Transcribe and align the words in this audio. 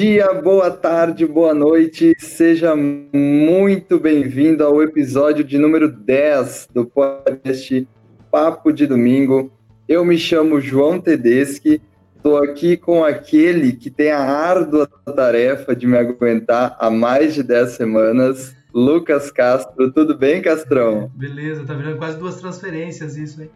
Bom 0.00 0.06
dia, 0.06 0.32
boa 0.32 0.70
tarde, 0.70 1.26
boa 1.26 1.52
noite, 1.52 2.16
seja 2.18 2.74
muito 2.74 4.00
bem-vindo 4.00 4.64
ao 4.64 4.82
episódio 4.82 5.44
de 5.44 5.58
número 5.58 5.92
10 5.92 6.68
do 6.72 6.86
podcast 6.86 7.86
Papo 8.30 8.72
de 8.72 8.86
Domingo. 8.86 9.52
Eu 9.86 10.02
me 10.02 10.16
chamo 10.16 10.58
João 10.58 10.98
Tedeschi, 10.98 11.82
estou 12.16 12.42
aqui 12.42 12.78
com 12.78 13.04
aquele 13.04 13.74
que 13.74 13.90
tem 13.90 14.10
a 14.10 14.22
árdua 14.22 14.88
tarefa 15.14 15.76
de 15.76 15.86
me 15.86 15.98
aguentar 15.98 16.78
há 16.80 16.88
mais 16.88 17.34
de 17.34 17.42
10 17.42 17.72
semanas, 17.72 18.56
Lucas 18.72 19.30
Castro. 19.30 19.92
Tudo 19.92 20.16
bem, 20.16 20.40
Castrão? 20.40 21.12
Beleza, 21.14 21.66
tá 21.66 21.74
virando 21.74 21.98
quase 21.98 22.16
duas 22.16 22.40
transferências 22.40 23.18
isso, 23.18 23.42
hein? 23.42 23.50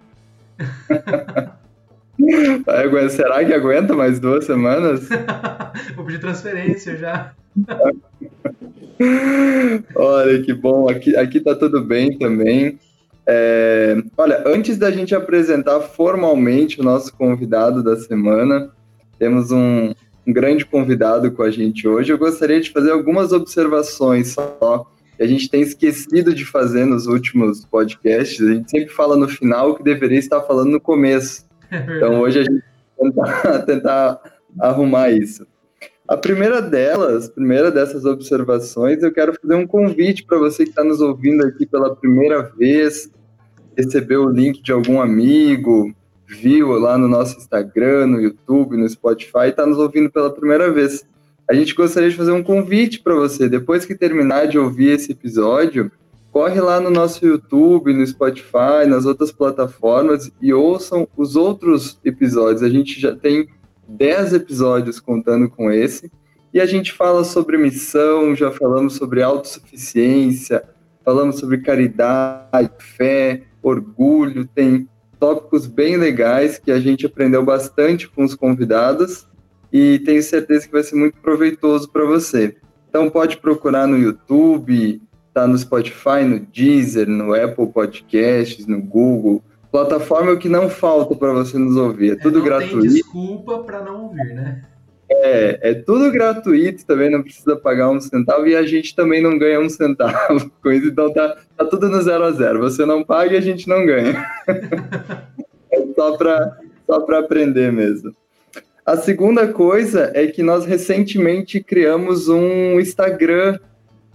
Será 3.11 3.45
que 3.45 3.53
aguenta 3.53 3.95
mais 3.95 4.21
duas 4.21 4.45
semanas? 4.45 5.09
Vou 5.97 6.05
pedir 6.05 6.21
transferência 6.21 6.97
já. 6.97 7.33
Olha 9.97 10.43
que 10.43 10.53
bom, 10.55 10.89
aqui, 10.89 11.17
aqui 11.17 11.41
tá 11.41 11.55
tudo 11.55 11.83
bem 11.83 12.19
também. 12.19 12.79
É, 13.27 13.97
olha, 14.17 14.43
antes 14.47 14.77
da 14.77 14.91
gente 14.91 15.15
apresentar 15.15 15.81
formalmente 15.81 16.81
o 16.81 16.85
nosso 16.85 17.13
convidado 17.15 17.83
da 17.83 17.97
semana, 17.97 18.71
temos 19.19 19.51
um, 19.51 19.93
um 20.27 20.33
grande 20.33 20.65
convidado 20.65 21.33
com 21.33 21.43
a 21.43 21.51
gente 21.51 21.89
hoje. 21.89 22.13
Eu 22.13 22.19
gostaria 22.19 22.61
de 22.61 22.71
fazer 22.71 22.91
algumas 22.91 23.33
observações 23.33 24.33
só 24.33 24.87
que 25.17 25.23
a 25.23 25.27
gente 25.27 25.49
tem 25.49 25.63
esquecido 25.63 26.35
de 26.35 26.45
fazer 26.45 26.85
nos 26.85 27.07
últimos 27.07 27.65
podcasts. 27.65 28.41
A 28.41 28.53
gente 28.53 28.71
sempre 28.71 28.93
fala 28.93 29.17
no 29.17 29.29
final 29.29 29.75
que 29.75 29.83
deveria 29.83 30.19
estar 30.19 30.43
falando 30.43 30.73
no 30.73 30.81
começo. 30.81 31.44
É 31.71 31.97
então 31.97 32.21
hoje 32.21 32.41
a 32.41 32.43
gente 32.43 32.63
vai 32.99 33.11
tentar, 33.11 33.59
tentar 33.67 34.21
arrumar 34.59 35.11
isso. 35.11 35.47
A 36.07 36.17
primeira 36.17 36.61
delas, 36.61 37.29
a 37.29 37.33
primeira 37.33 37.71
dessas 37.71 38.05
observações, 38.05 39.03
eu 39.03 39.13
quero 39.13 39.35
fazer 39.41 39.55
um 39.55 39.67
convite 39.67 40.25
para 40.25 40.39
você 40.39 40.65
que 40.65 40.71
está 40.71 40.85
nos 40.85 41.01
ouvindo 41.01 41.47
aqui 41.47 41.65
pela 41.65 41.97
primeira 41.97 42.43
vez, 42.43 43.11
recebeu 43.75 44.25
o 44.25 44.31
link 44.31 44.63
de 44.63 44.71
algum 44.71 45.01
amigo, 45.01 45.95
viu 46.27 46.73
lá 46.73 46.99
no 46.99 47.09
nosso 47.09 47.39
Instagram, 47.39 48.07
no 48.07 48.21
YouTube, 48.21 48.77
no 48.77 48.89
Spotify, 48.89 49.49
está 49.49 49.65
nos 49.65 49.79
ouvindo 49.79 50.11
pela 50.11 50.31
primeira 50.31 50.71
vez. 50.71 51.07
A 51.49 51.55
gente 51.55 51.75
gostaria 51.75 52.11
de 52.11 52.17
fazer 52.17 52.33
um 52.33 52.43
convite 52.43 53.01
para 53.01 53.15
você. 53.15 53.49
Depois 53.49 53.85
que 53.85 53.95
terminar 53.95 54.47
de 54.47 54.59
ouvir 54.59 54.91
esse 54.91 55.13
episódio, 55.13 55.91
corre 56.35 56.61
lá 56.61 56.81
no 56.81 56.91
nosso 56.91 57.25
YouTube, 57.25 57.95
no 57.95 58.05
Spotify, 58.05 58.89
nas 58.89 59.07
outras 59.07 59.31
plataformas 59.31 60.33
e 60.43 60.53
ouçam 60.53 61.07
os 61.17 61.37
outros 61.37 62.01
episódios. 62.05 62.65
A 62.65 62.69
gente 62.69 63.01
já 63.01 63.15
tem 63.15 63.47
10 63.87 64.33
episódios 64.33 64.99
contando 64.99 65.49
com 65.49 65.71
esse. 65.71 66.11
E 66.53 66.61
a 66.61 66.67
gente 66.67 66.93
fala 66.93 67.23
sobre 67.23 67.57
missão, 67.57 68.35
já 68.35 68.51
falamos 68.51 68.95
sobre 68.95 69.23
autossuficiência, 69.23 70.65
falamos 71.05 71.39
sobre 71.39 71.59
caridade, 71.59 72.69
fé, 72.81 73.43
orgulho, 73.63 74.45
tem 74.45 74.89
tópicos 75.21 75.69
bem 75.69 75.97
legais 75.97 76.59
que 76.59 76.73
a 76.73 76.81
gente 76.81 77.07
aprendeu 77.07 77.45
bastante 77.45 78.09
com 78.09 78.25
os 78.25 78.35
convidados 78.35 79.25
e 79.73 80.01
tenho 80.01 80.21
certeza 80.21 80.67
que 80.67 80.73
vai 80.73 80.83
ser 80.83 80.97
muito 80.97 81.17
proveitoso 81.19 81.89
para 81.89 82.05
você. 82.05 82.57
Então 82.89 83.09
pode 83.09 83.37
procurar 83.37 83.87
no 83.87 83.97
YouTube, 83.97 85.01
tá 85.35 85.47
no 85.47 85.59
Spotify, 85.59 86.25
no 86.25 86.39
Deezer, 86.39 87.09
no 87.09 87.35
Apple 87.35 87.67
Podcasts, 87.67 88.67
no 88.67 88.81
Google. 88.81 89.43
Plataforma 89.71 90.31
é 90.31 90.35
o 90.35 90.39
que 90.39 90.49
não 90.49 90.71
falta 90.71 91.17
para 91.17 91.33
você 91.33 91.59
nos 91.59 91.77
ouvir. 91.77 92.11
É, 92.11 92.13
é 92.13 92.17
tudo 92.17 92.39
não 92.39 92.45
gratuito. 92.45 92.81
Tem 92.81 92.89
desculpa 92.89 93.59
para 93.65 93.83
não 93.83 94.05
ouvir, 94.05 94.33
né? 94.33 94.63
É, 95.11 95.71
é 95.71 95.75
tudo 95.75 96.11
gratuito 96.11 96.87
também, 96.87 97.11
não 97.11 97.23
precisa 97.23 97.57
pagar 97.57 97.91
um 97.91 98.01
centavo 98.01 98.47
e 98.47 98.57
a 98.57 98.63
gente 98.63 98.95
também 98.95 99.21
não 99.21 99.37
ganha 99.37 99.61
um 99.61 99.69
centavo 99.69 100.51
com 100.63 100.73
isso, 100.73 100.89
então 100.89 101.13
tá, 101.13 101.37
tá 101.57 101.65
tudo 101.67 101.89
no 101.89 102.01
zero 102.01 102.25
a 102.25 102.31
zero. 102.31 102.61
Você 102.61 102.87
não 102.87 103.05
paga 103.05 103.35
e 103.35 103.37
a 103.37 103.41
gente 103.41 103.69
não 103.69 103.85
ganha. 103.85 104.25
é 105.71 105.87
só 105.95 106.17
para 106.17 106.59
só 106.87 106.95
aprender 106.95 107.73
mesmo. 107.73 108.15
A 108.87 108.97
segunda 108.97 109.49
coisa 109.49 110.11
é 110.15 110.27
que 110.27 110.43
nós 110.43 110.67
recentemente 110.67 111.63
criamos 111.63 112.29
um 112.29 112.79
Instagram, 112.79 113.59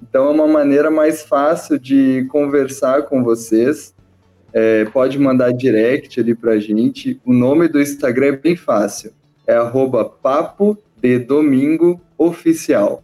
então 0.01 0.27
é 0.27 0.31
uma 0.31 0.47
maneira 0.47 0.89
mais 0.89 1.23
fácil 1.23 1.77
de 1.77 2.25
conversar 2.31 3.03
com 3.03 3.23
vocês. 3.23 3.93
É, 4.51 4.85
pode 4.85 5.19
mandar 5.19 5.51
direct 5.51 6.19
ali 6.19 6.33
para 6.33 6.53
a 6.53 6.59
gente. 6.59 7.19
O 7.23 7.33
nome 7.33 7.67
do 7.67 7.79
Instagram 7.79 8.27
é 8.27 8.37
bem 8.37 8.55
fácil, 8.55 9.11
é 9.45 9.55
arroba 9.55 10.05
papo 10.05 10.77
de 11.01 11.19
domingo 11.19 12.01
oficial. 12.17 13.03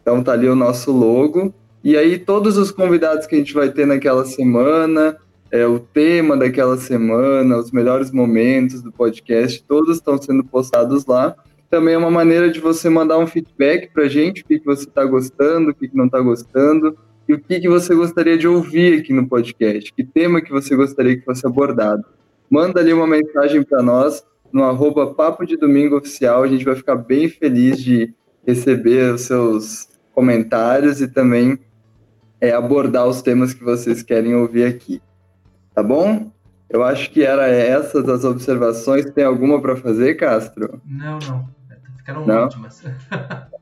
Então 0.00 0.22
tá 0.22 0.32
ali 0.32 0.48
o 0.48 0.54
nosso 0.54 0.92
logo. 0.92 1.52
E 1.84 1.96
aí 1.96 2.18
todos 2.18 2.56
os 2.56 2.70
convidados 2.70 3.26
que 3.26 3.34
a 3.34 3.38
gente 3.38 3.52
vai 3.52 3.70
ter 3.70 3.86
naquela 3.86 4.24
semana, 4.24 5.16
é, 5.50 5.66
o 5.66 5.78
tema 5.78 6.36
daquela 6.36 6.76
semana, 6.76 7.56
os 7.56 7.70
melhores 7.70 8.10
momentos 8.10 8.82
do 8.82 8.90
podcast, 8.90 9.62
todos 9.62 9.96
estão 9.96 10.20
sendo 10.20 10.42
postados 10.42 11.06
lá. 11.06 11.36
Também 11.76 11.92
é 11.92 11.98
uma 11.98 12.10
maneira 12.10 12.50
de 12.50 12.58
você 12.58 12.88
mandar 12.88 13.18
um 13.18 13.26
feedback 13.26 13.92
para 13.92 14.04
a 14.04 14.08
gente, 14.08 14.40
o 14.40 14.46
que, 14.46 14.58
que 14.58 14.64
você 14.64 14.84
está 14.84 15.04
gostando, 15.04 15.72
o 15.72 15.74
que, 15.74 15.86
que 15.86 15.94
não 15.94 16.06
está 16.06 16.18
gostando, 16.18 16.96
e 17.28 17.34
o 17.34 17.38
que, 17.38 17.60
que 17.60 17.68
você 17.68 17.94
gostaria 17.94 18.38
de 18.38 18.48
ouvir 18.48 19.00
aqui 19.00 19.12
no 19.12 19.28
podcast, 19.28 19.92
que 19.92 20.02
tema 20.02 20.40
que 20.40 20.50
você 20.50 20.74
gostaria 20.74 21.18
que 21.18 21.22
fosse 21.22 21.46
abordado. 21.46 22.02
Manda 22.48 22.80
ali 22.80 22.94
uma 22.94 23.06
mensagem 23.06 23.62
para 23.62 23.82
nós 23.82 24.24
no 24.50 24.64
arroba 24.64 25.12
Papo 25.12 25.44
de 25.44 25.58
Domingo 25.58 25.98
Oficial, 25.98 26.44
a 26.44 26.48
gente 26.48 26.64
vai 26.64 26.74
ficar 26.74 26.96
bem 26.96 27.28
feliz 27.28 27.76
de 27.76 28.14
receber 28.46 29.12
os 29.12 29.20
seus 29.20 29.86
comentários 30.14 31.02
e 31.02 31.08
também 31.08 31.58
é, 32.40 32.52
abordar 32.52 33.06
os 33.06 33.20
temas 33.20 33.52
que 33.52 33.62
vocês 33.62 34.02
querem 34.02 34.34
ouvir 34.34 34.64
aqui. 34.64 35.02
Tá 35.74 35.82
bom? 35.82 36.32
Eu 36.70 36.82
acho 36.82 37.10
que 37.10 37.22
era 37.22 37.46
essas 37.48 38.08
as 38.08 38.24
observações. 38.24 39.04
Tem 39.10 39.24
alguma 39.24 39.60
para 39.60 39.76
fazer, 39.76 40.14
Castro? 40.14 40.80
Não, 40.86 41.18
não. 41.18 41.55
Ficaram 42.06 42.24
não? 42.24 42.44
ótimas. 42.44 42.82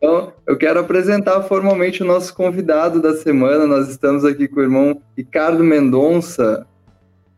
Então, 0.00 0.32
eu 0.46 0.56
quero 0.56 0.78
apresentar 0.78 1.42
formalmente 1.42 2.04
o 2.04 2.06
nosso 2.06 2.32
convidado 2.32 3.02
da 3.02 3.16
semana. 3.16 3.66
Nós 3.66 3.88
estamos 3.88 4.24
aqui 4.24 4.46
com 4.46 4.60
o 4.60 4.62
irmão 4.62 5.02
Ricardo 5.16 5.64
Mendonça, 5.64 6.64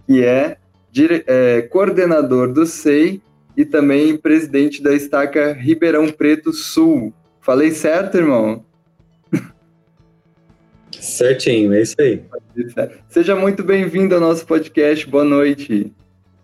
que 0.06 0.22
é, 0.22 0.58
dire... 0.92 1.24
é 1.26 1.62
coordenador 1.62 2.52
do 2.52 2.66
SEI 2.66 3.22
e 3.56 3.64
também 3.64 4.14
presidente 4.14 4.82
da 4.82 4.92
Estaca 4.92 5.54
Ribeirão 5.54 6.10
Preto 6.10 6.52
Sul. 6.52 7.14
Falei 7.40 7.70
certo, 7.70 8.18
irmão? 8.18 8.62
Certinho, 11.00 11.72
é 11.72 11.80
isso 11.80 11.96
aí. 11.98 12.22
Seja 13.08 13.34
muito 13.34 13.64
bem-vindo 13.64 14.14
ao 14.14 14.20
nosso 14.20 14.44
podcast. 14.44 15.08
Boa 15.08 15.24
noite. 15.24 15.90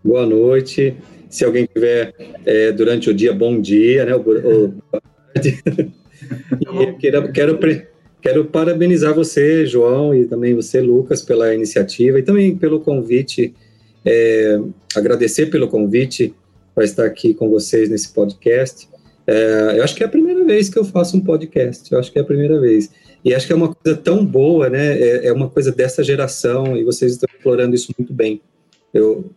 Boa 0.03 0.25
noite. 0.25 0.97
Se 1.37 1.45
alguém 1.45 1.67
tiver 1.67 2.15
é, 2.47 2.73
durante 2.73 3.11
o 3.11 3.15
dia, 3.15 3.31
bom 3.31 3.61
dia, 3.61 4.07
né? 4.07 4.17
O, 4.17 4.21
o, 4.21 4.75
e 6.83 6.93
quero, 6.99 7.31
quero, 7.31 7.59
quero 8.23 8.45
parabenizar 8.47 9.15
você, 9.15 9.67
João, 9.67 10.15
e 10.15 10.25
também 10.25 10.55
você, 10.55 10.81
Lucas, 10.81 11.21
pela 11.21 11.55
iniciativa 11.55 12.19
e 12.19 12.23
também 12.23 12.57
pelo 12.57 12.81
convite. 12.81 13.55
É, 14.03 14.59
agradecer 14.95 15.51
pelo 15.51 15.69
convite 15.69 16.35
para 16.75 16.85
estar 16.85 17.05
aqui 17.05 17.35
com 17.35 17.51
vocês 17.51 17.91
nesse 17.91 18.15
podcast. 18.15 18.89
É, 19.27 19.75
eu 19.77 19.85
acho 19.85 19.95
que 19.95 20.03
é 20.03 20.07
a 20.07 20.09
primeira 20.09 20.43
vez 20.43 20.71
que 20.71 20.79
eu 20.79 20.87
faço 20.87 21.19
um 21.19 21.21
podcast. 21.21 21.93
Eu 21.93 21.99
acho 21.99 22.11
que 22.11 22.19
é 22.19 22.23
a 22.23 22.25
primeira 22.25 22.59
vez. 22.59 22.91
E 23.23 23.35
acho 23.35 23.47
que 23.47 23.53
é 23.53 23.57
uma 23.57 23.75
coisa 23.75 23.99
tão 23.99 24.25
boa, 24.25 24.71
né? 24.71 24.99
É, 24.99 25.27
é 25.27 25.33
uma 25.35 25.51
coisa 25.51 25.71
dessa 25.71 26.03
geração 26.03 26.79
e 26.79 26.83
vocês 26.83 27.13
estão 27.13 27.29
explorando 27.31 27.75
isso 27.75 27.93
muito 27.99 28.15
bem, 28.15 28.41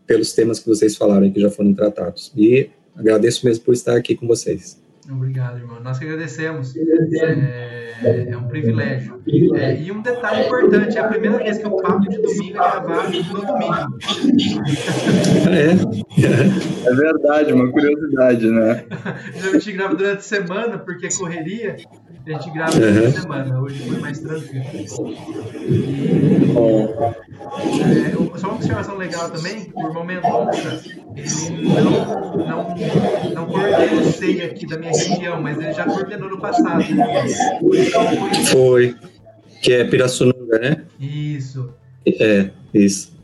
pelos 0.06 0.34
temas 0.34 0.60
que 0.60 0.68
vocês 0.68 0.96
falaram 0.96 1.30
que 1.32 1.40
já 1.40 1.50
foram 1.50 1.74
tratados. 1.74 2.32
E 2.36 2.70
agradeço 2.96 3.46
mesmo 3.46 3.64
por 3.64 3.74
estar 3.74 3.96
aqui 3.96 4.16
com 4.16 4.28
vocês. 4.28 4.79
Obrigado, 5.12 5.58
irmão. 5.58 5.80
Nós 5.82 5.98
que 5.98 6.06
agradecemos. 6.06 6.76
É, 6.78 8.30
é 8.30 8.38
um 8.38 8.48
privilégio. 8.48 9.20
É, 9.56 9.76
e 9.82 9.92
um 9.92 10.02
detalhe 10.02 10.46
importante: 10.46 10.98
é 10.98 11.02
a 11.02 11.08
primeira 11.08 11.38
vez 11.38 11.58
que 11.58 11.68
o 11.68 11.76
papo 11.78 12.08
de 12.08 12.18
domingo 12.22 12.50
é 12.50 12.54
gravado 12.54 13.24
no 13.24 13.46
domingo. 13.46 13.98
É. 15.50 16.90
é 16.90 16.94
verdade, 16.94 17.54
uma 17.54 17.72
curiosidade, 17.72 18.50
né? 18.50 18.86
A 19.36 19.52
gente 19.54 19.72
grava 19.72 19.96
durante 19.96 20.20
a 20.20 20.22
semana, 20.22 20.78
porque 20.78 21.08
é 21.08 21.10
correria. 21.10 21.76
A 22.28 22.32
gente 22.32 22.52
grava 22.52 22.72
durante 22.72 23.18
a 23.18 23.22
semana. 23.22 23.62
Hoje 23.62 23.90
foi 23.90 24.00
mais 24.00 24.20
tranquilo. 24.20 24.64
E, 25.68 26.20
é, 27.82 28.38
só 28.38 28.48
uma 28.48 28.56
observação 28.56 28.96
legal 28.96 29.30
também: 29.32 29.72
o 29.74 29.88
irmão 29.88 30.06
Mendonça, 30.06 30.84
não, 31.62 32.76
não, 33.34 33.48
não 33.48 34.12
SEI 34.12 34.42
aqui 34.44 34.66
da 34.66 34.78
minha 34.78 34.92
região, 34.92 35.42
mas 35.42 35.58
ele 35.58 35.74
já 35.74 35.86
coordenou 35.86 36.30
no 36.30 36.40
passado. 36.40 36.84
Né? 36.84 37.06
Foi. 38.52 38.96
Que 39.62 39.74
é 39.74 39.84
Pirassununga, 39.86 40.60
né? 40.60 40.86
Isso. 41.00 41.74
É, 42.06 42.50
isso. 42.74 43.18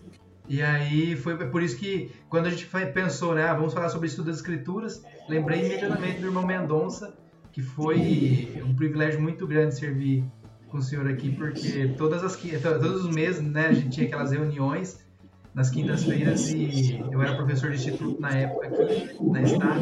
E 0.48 0.62
aí 0.62 1.16
foi 1.16 1.38
por 1.50 1.64
isso 1.64 1.78
que 1.78 2.12
quando 2.30 2.48
a 2.48 2.50
gente 2.50 2.68
pensou, 2.94 3.34
né, 3.34 3.44
ah, 3.44 3.54
vamos 3.54 3.74
falar 3.74 3.90
sobre 3.90 4.08
estudo 4.08 4.28
das 4.28 4.38
escrituras, 4.38 5.04
lembrei 5.28 5.66
imediatamente 5.66 6.20
do 6.20 6.28
irmão 6.28 6.46
Mendonça, 6.46 7.16
que 7.52 7.62
foi 7.62 8.62
um 8.64 8.76
privilégio 8.76 9.20
muito 9.20 9.48
grande 9.48 9.76
servir 9.76 10.24
com 10.68 10.78
o 10.78 10.82
senhor 10.82 11.08
aqui, 11.08 11.32
porque 11.32 11.94
todas 11.98 12.24
as, 12.24 12.36
todos 12.62 13.06
os 13.06 13.16
meses 13.16 13.42
né, 13.42 13.68
a 13.68 13.74
gente 13.74 13.90
tinha 13.90 14.08
aquelas 14.08 14.32
reuniões 14.32 15.00
nas 15.56 15.70
quintas-feiras 15.70 16.52
e 16.52 17.02
eu 17.10 17.22
era 17.22 17.34
professor 17.34 17.72
de 17.72 17.78
instituto 17.78 18.20
na 18.20 18.30
época 18.30 18.68
aqui 18.68 19.18
na 19.22 19.42
Estado 19.42 19.82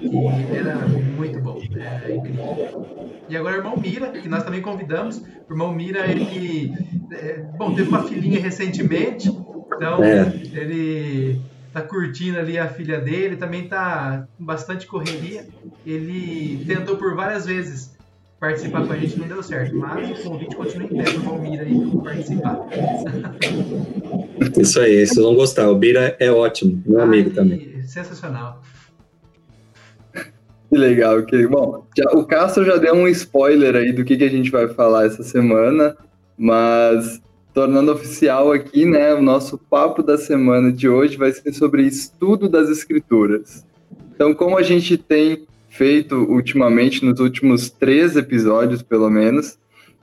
e 0.00 0.56
era 0.56 0.76
muito 0.86 1.40
bom, 1.40 1.60
é 1.74 2.14
incrível. 2.14 3.18
E 3.28 3.36
agora 3.36 3.56
o 3.56 3.58
irmão 3.58 3.76
Mira, 3.76 4.12
que 4.12 4.28
nós 4.28 4.44
também 4.44 4.62
convidamos, 4.62 5.18
o 5.18 5.52
irmão 5.52 5.74
Mira, 5.74 6.06
ele, 6.08 6.72
é, 7.10 7.38
bom, 7.58 7.74
teve 7.74 7.88
uma 7.88 8.04
filhinha 8.04 8.40
recentemente, 8.40 9.28
então 9.28 10.02
é. 10.04 10.32
ele 10.52 11.40
tá 11.72 11.82
curtindo 11.82 12.38
ali 12.38 12.56
a 12.56 12.68
filha 12.68 13.00
dele, 13.00 13.36
também 13.36 13.66
tá 13.66 14.28
com 14.38 14.44
bastante 14.44 14.86
correria, 14.86 15.44
ele 15.84 16.64
tentou 16.66 16.96
por 16.96 17.16
várias 17.16 17.46
vezes 17.46 17.98
participar 18.38 18.86
com 18.86 18.92
a 18.92 18.96
gente 18.96 19.18
não 19.18 19.26
deu 19.26 19.42
certo, 19.42 19.76
mas 19.76 20.20
o 20.20 20.30
convite 20.30 20.54
continua 20.54 20.86
em 20.86 20.96
pé 20.96 21.02
para 21.02 21.18
o 21.18 21.22
Valmir 21.22 21.60
aí 21.60 21.74
participar. 22.02 22.58
Isso 24.58 24.80
aí, 24.80 25.06
vocês 25.06 25.22
vão 25.22 25.34
gostar. 25.34 25.68
O 25.68 25.74
Bira 25.74 26.16
é 26.18 26.30
ótimo, 26.30 26.82
meu 26.86 27.00
amigo 27.00 27.30
também. 27.30 27.82
Sensacional. 27.86 28.62
Que 30.12 30.78
legal, 30.78 31.22
que 31.24 31.46
bom. 31.46 31.86
Já, 31.96 32.10
o 32.12 32.24
Castro 32.24 32.64
já 32.64 32.76
deu 32.76 32.94
um 32.94 33.08
spoiler 33.08 33.74
aí 33.74 33.92
do 33.92 34.04
que, 34.04 34.16
que 34.16 34.24
a 34.24 34.28
gente 34.28 34.50
vai 34.50 34.68
falar 34.68 35.06
essa 35.06 35.22
semana, 35.22 35.96
mas 36.38 37.20
tornando 37.52 37.92
oficial 37.92 38.52
aqui, 38.52 38.86
né, 38.86 39.12
o 39.12 39.20
nosso 39.20 39.58
papo 39.58 40.02
da 40.02 40.16
semana 40.16 40.70
de 40.70 40.88
hoje 40.88 41.16
vai 41.16 41.32
ser 41.32 41.52
sobre 41.52 41.82
estudo 41.82 42.48
das 42.48 42.68
escrituras. 42.68 43.66
Então, 44.14 44.32
como 44.32 44.56
a 44.56 44.62
gente 44.62 44.96
tem 44.96 45.44
feito 45.70 46.16
ultimamente, 46.16 47.04
nos 47.04 47.20
últimos 47.20 47.70
três 47.70 48.16
episódios, 48.16 48.82
pelo 48.82 49.08
menos. 49.08 49.58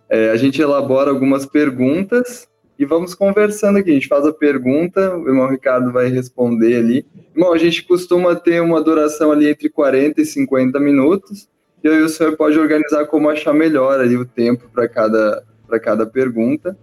É, 0.09 0.29
a 0.31 0.37
gente 0.37 0.61
elabora 0.61 1.11
algumas 1.11 1.45
perguntas 1.45 2.47
e 2.77 2.85
vamos 2.85 3.15
conversando 3.15 3.77
aqui. 3.77 3.91
A 3.91 3.93
gente 3.93 4.07
faz 4.07 4.25
a 4.25 4.33
pergunta, 4.33 5.15
o 5.15 5.27
irmão 5.27 5.49
Ricardo 5.49 5.91
vai 5.91 6.09
responder 6.09 6.77
ali. 6.77 7.05
Bom, 7.35 7.53
a 7.53 7.57
gente 7.57 7.83
costuma 7.83 8.35
ter 8.35 8.61
uma 8.61 8.81
duração 8.81 9.31
ali 9.31 9.49
entre 9.49 9.69
40 9.69 10.21
e 10.21 10.25
50 10.25 10.79
minutos, 10.79 11.47
e 11.83 11.87
aí 11.87 12.01
o 12.01 12.09
senhor 12.09 12.35
pode 12.35 12.57
organizar 12.57 13.05
como 13.05 13.29
achar 13.29 13.53
melhor 13.53 13.99
ali 13.99 14.15
o 14.15 14.25
tempo 14.25 14.69
para 14.73 14.87
cada, 14.87 15.43
cada 15.81 16.05
pergunta. 16.05 16.77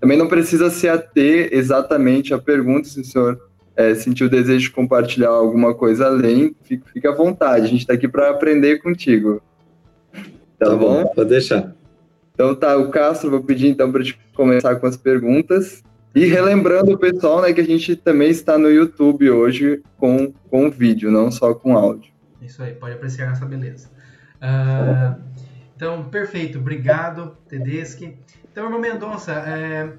Também 0.00 0.16
não 0.16 0.28
precisa 0.28 0.70
se 0.70 0.88
ater 0.88 1.48
exatamente 1.52 2.32
à 2.32 2.38
pergunta, 2.38 2.88
se 2.88 3.00
o 3.00 3.04
senhor 3.04 3.40
é, 3.76 3.94
sentir 3.94 4.24
o 4.24 4.30
desejo 4.30 4.66
de 4.66 4.70
compartilhar 4.70 5.30
alguma 5.30 5.74
coisa 5.74 6.06
além, 6.06 6.54
fica 6.62 7.10
à 7.10 7.14
vontade. 7.14 7.66
A 7.66 7.68
gente 7.68 7.80
está 7.80 7.94
aqui 7.94 8.08
para 8.08 8.30
aprender 8.30 8.82
contigo. 8.82 9.40
Tá, 10.58 10.66
tá 10.66 10.76
bom? 10.76 11.04
bom? 11.04 11.12
Pode 11.14 11.30
deixar. 11.30 11.77
Então 12.38 12.54
tá, 12.54 12.76
o 12.76 12.88
Castro, 12.88 13.32
vou 13.32 13.42
pedir 13.42 13.66
então 13.66 13.90
para 13.90 14.04
te 14.04 14.16
começar 14.32 14.76
com 14.76 14.86
as 14.86 14.96
perguntas. 14.96 15.82
E 16.14 16.24
relembrando 16.24 16.92
o 16.92 16.96
pessoal, 16.96 17.42
né, 17.42 17.52
que 17.52 17.60
a 17.60 17.64
gente 17.64 17.96
também 17.96 18.30
está 18.30 18.56
no 18.56 18.70
YouTube 18.70 19.28
hoje 19.28 19.82
com, 19.96 20.32
com 20.48 20.70
vídeo, 20.70 21.10
não 21.10 21.32
só 21.32 21.52
com 21.52 21.76
áudio. 21.76 22.12
Isso 22.40 22.62
aí, 22.62 22.74
pode 22.74 22.94
apreciar 22.94 23.32
essa 23.32 23.44
beleza. 23.44 23.88
Uh, 24.36 25.20
então, 25.74 26.04
perfeito, 26.04 26.58
obrigado, 26.58 27.36
Tedeschi. 27.48 28.16
Então, 28.52 28.66
irmão 28.66 28.80
Mendonça, 28.80 29.32
é, 29.32 29.94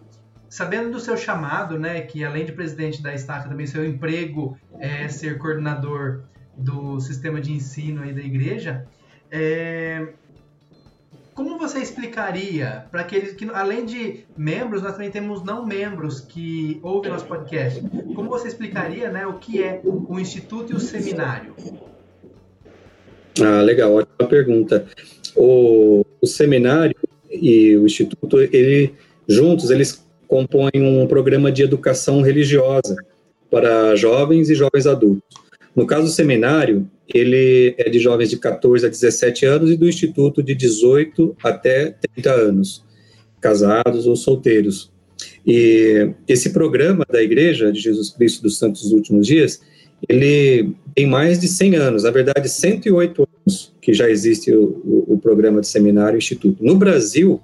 sabendo 0.48 0.92
do 0.92 1.00
seu 1.02 1.18
chamado, 1.18 1.78
né, 1.78 2.00
que 2.04 2.24
além 2.24 2.46
de 2.46 2.54
presidente 2.54 3.04
da 3.04 3.14
Estaca, 3.14 3.50
também 3.50 3.68
seu 3.68 3.86
emprego 3.86 4.58
é 4.80 5.10
ser 5.10 5.38
coordenador 5.38 6.22
do 6.56 7.02
sistema 7.02 7.42
de 7.42 7.52
ensino 7.52 8.02
aí 8.02 8.14
da 8.14 8.22
igreja, 8.22 8.88
é, 9.30 10.14
como 11.40 11.58
você 11.58 11.80
explicaria 11.80 12.84
para 12.92 13.00
aqueles 13.00 13.32
que, 13.32 13.50
além 13.54 13.86
de 13.86 14.26
membros, 14.38 14.82
nós 14.82 14.92
também 14.92 15.10
temos 15.10 15.42
não 15.42 15.66
membros 15.66 16.20
que 16.20 16.78
ouvem 16.84 17.10
nosso 17.10 17.28
podcast? 17.28 17.82
Como 18.14 18.28
você 18.28 18.50
explicaria 18.50 19.10
né, 19.10 19.26
o 19.26 19.36
que 19.36 19.64
é 19.64 19.80
o 19.86 20.20
Instituto 20.20 20.74
e 20.74 20.76
o 20.76 20.80
Seminário? 20.82 21.56
Ah, 23.42 23.62
legal, 23.62 23.94
ótima 23.96 24.28
pergunta. 24.28 24.86
O, 25.34 26.06
o 26.22 26.28
seminário 26.28 26.98
e 27.32 27.78
o 27.78 27.86
Instituto, 27.86 28.42
ele, 28.42 28.94
juntos, 29.26 29.70
eles 29.70 30.06
compõe 30.28 30.72
um 30.76 31.08
programa 31.08 31.50
de 31.50 31.64
educação 31.64 32.22
religiosa 32.22 32.98
para 33.50 33.96
jovens 33.96 34.50
e 34.50 34.56
jovens 34.56 34.86
adultos. 34.86 35.49
No 35.80 35.88
caso 35.88 36.08
do 36.08 36.12
seminário, 36.12 36.92
ele 37.08 37.74
é 37.78 37.90
de 37.90 38.00
jovens 38.00 38.30
de 38.30 38.36
14 38.36 38.86
a 38.86 38.90
17 38.90 39.46
anos 39.46 39.72
e 39.72 39.78
do 39.78 39.88
instituto 39.88 40.44
de 40.44 40.54
18 40.54 41.38
até 41.42 41.96
30 42.16 42.34
anos, 42.34 42.84
casados 43.40 44.06
ou 44.06 44.14
solteiros. 44.18 44.92
E 45.48 46.12
esse 46.28 46.50
programa 46.50 47.06
da 47.10 47.24
Igreja 47.24 47.72
de 47.72 47.80
Jesus 47.80 48.10
Cristo 48.10 48.44
dos 48.44 48.58
Santos 48.58 48.92
Últimos 48.92 49.26
Dias, 49.26 49.62
ele 50.10 50.76
tem 50.94 51.08
mais 51.08 51.40
de 51.40 51.48
100 51.48 51.76
anos, 51.78 52.04
na 52.04 52.12
verdade 52.12 52.50
108 52.50 53.26
anos 53.46 53.74
que 53.82 53.94
já 53.94 54.10
existe 54.10 54.54
o, 54.54 54.82
o, 54.84 55.14
o 55.14 55.18
programa 55.18 55.62
de 55.62 55.68
seminário 55.68 56.18
e 56.18 56.20
instituto. 56.20 56.62
No 56.62 56.76
Brasil, 56.76 57.40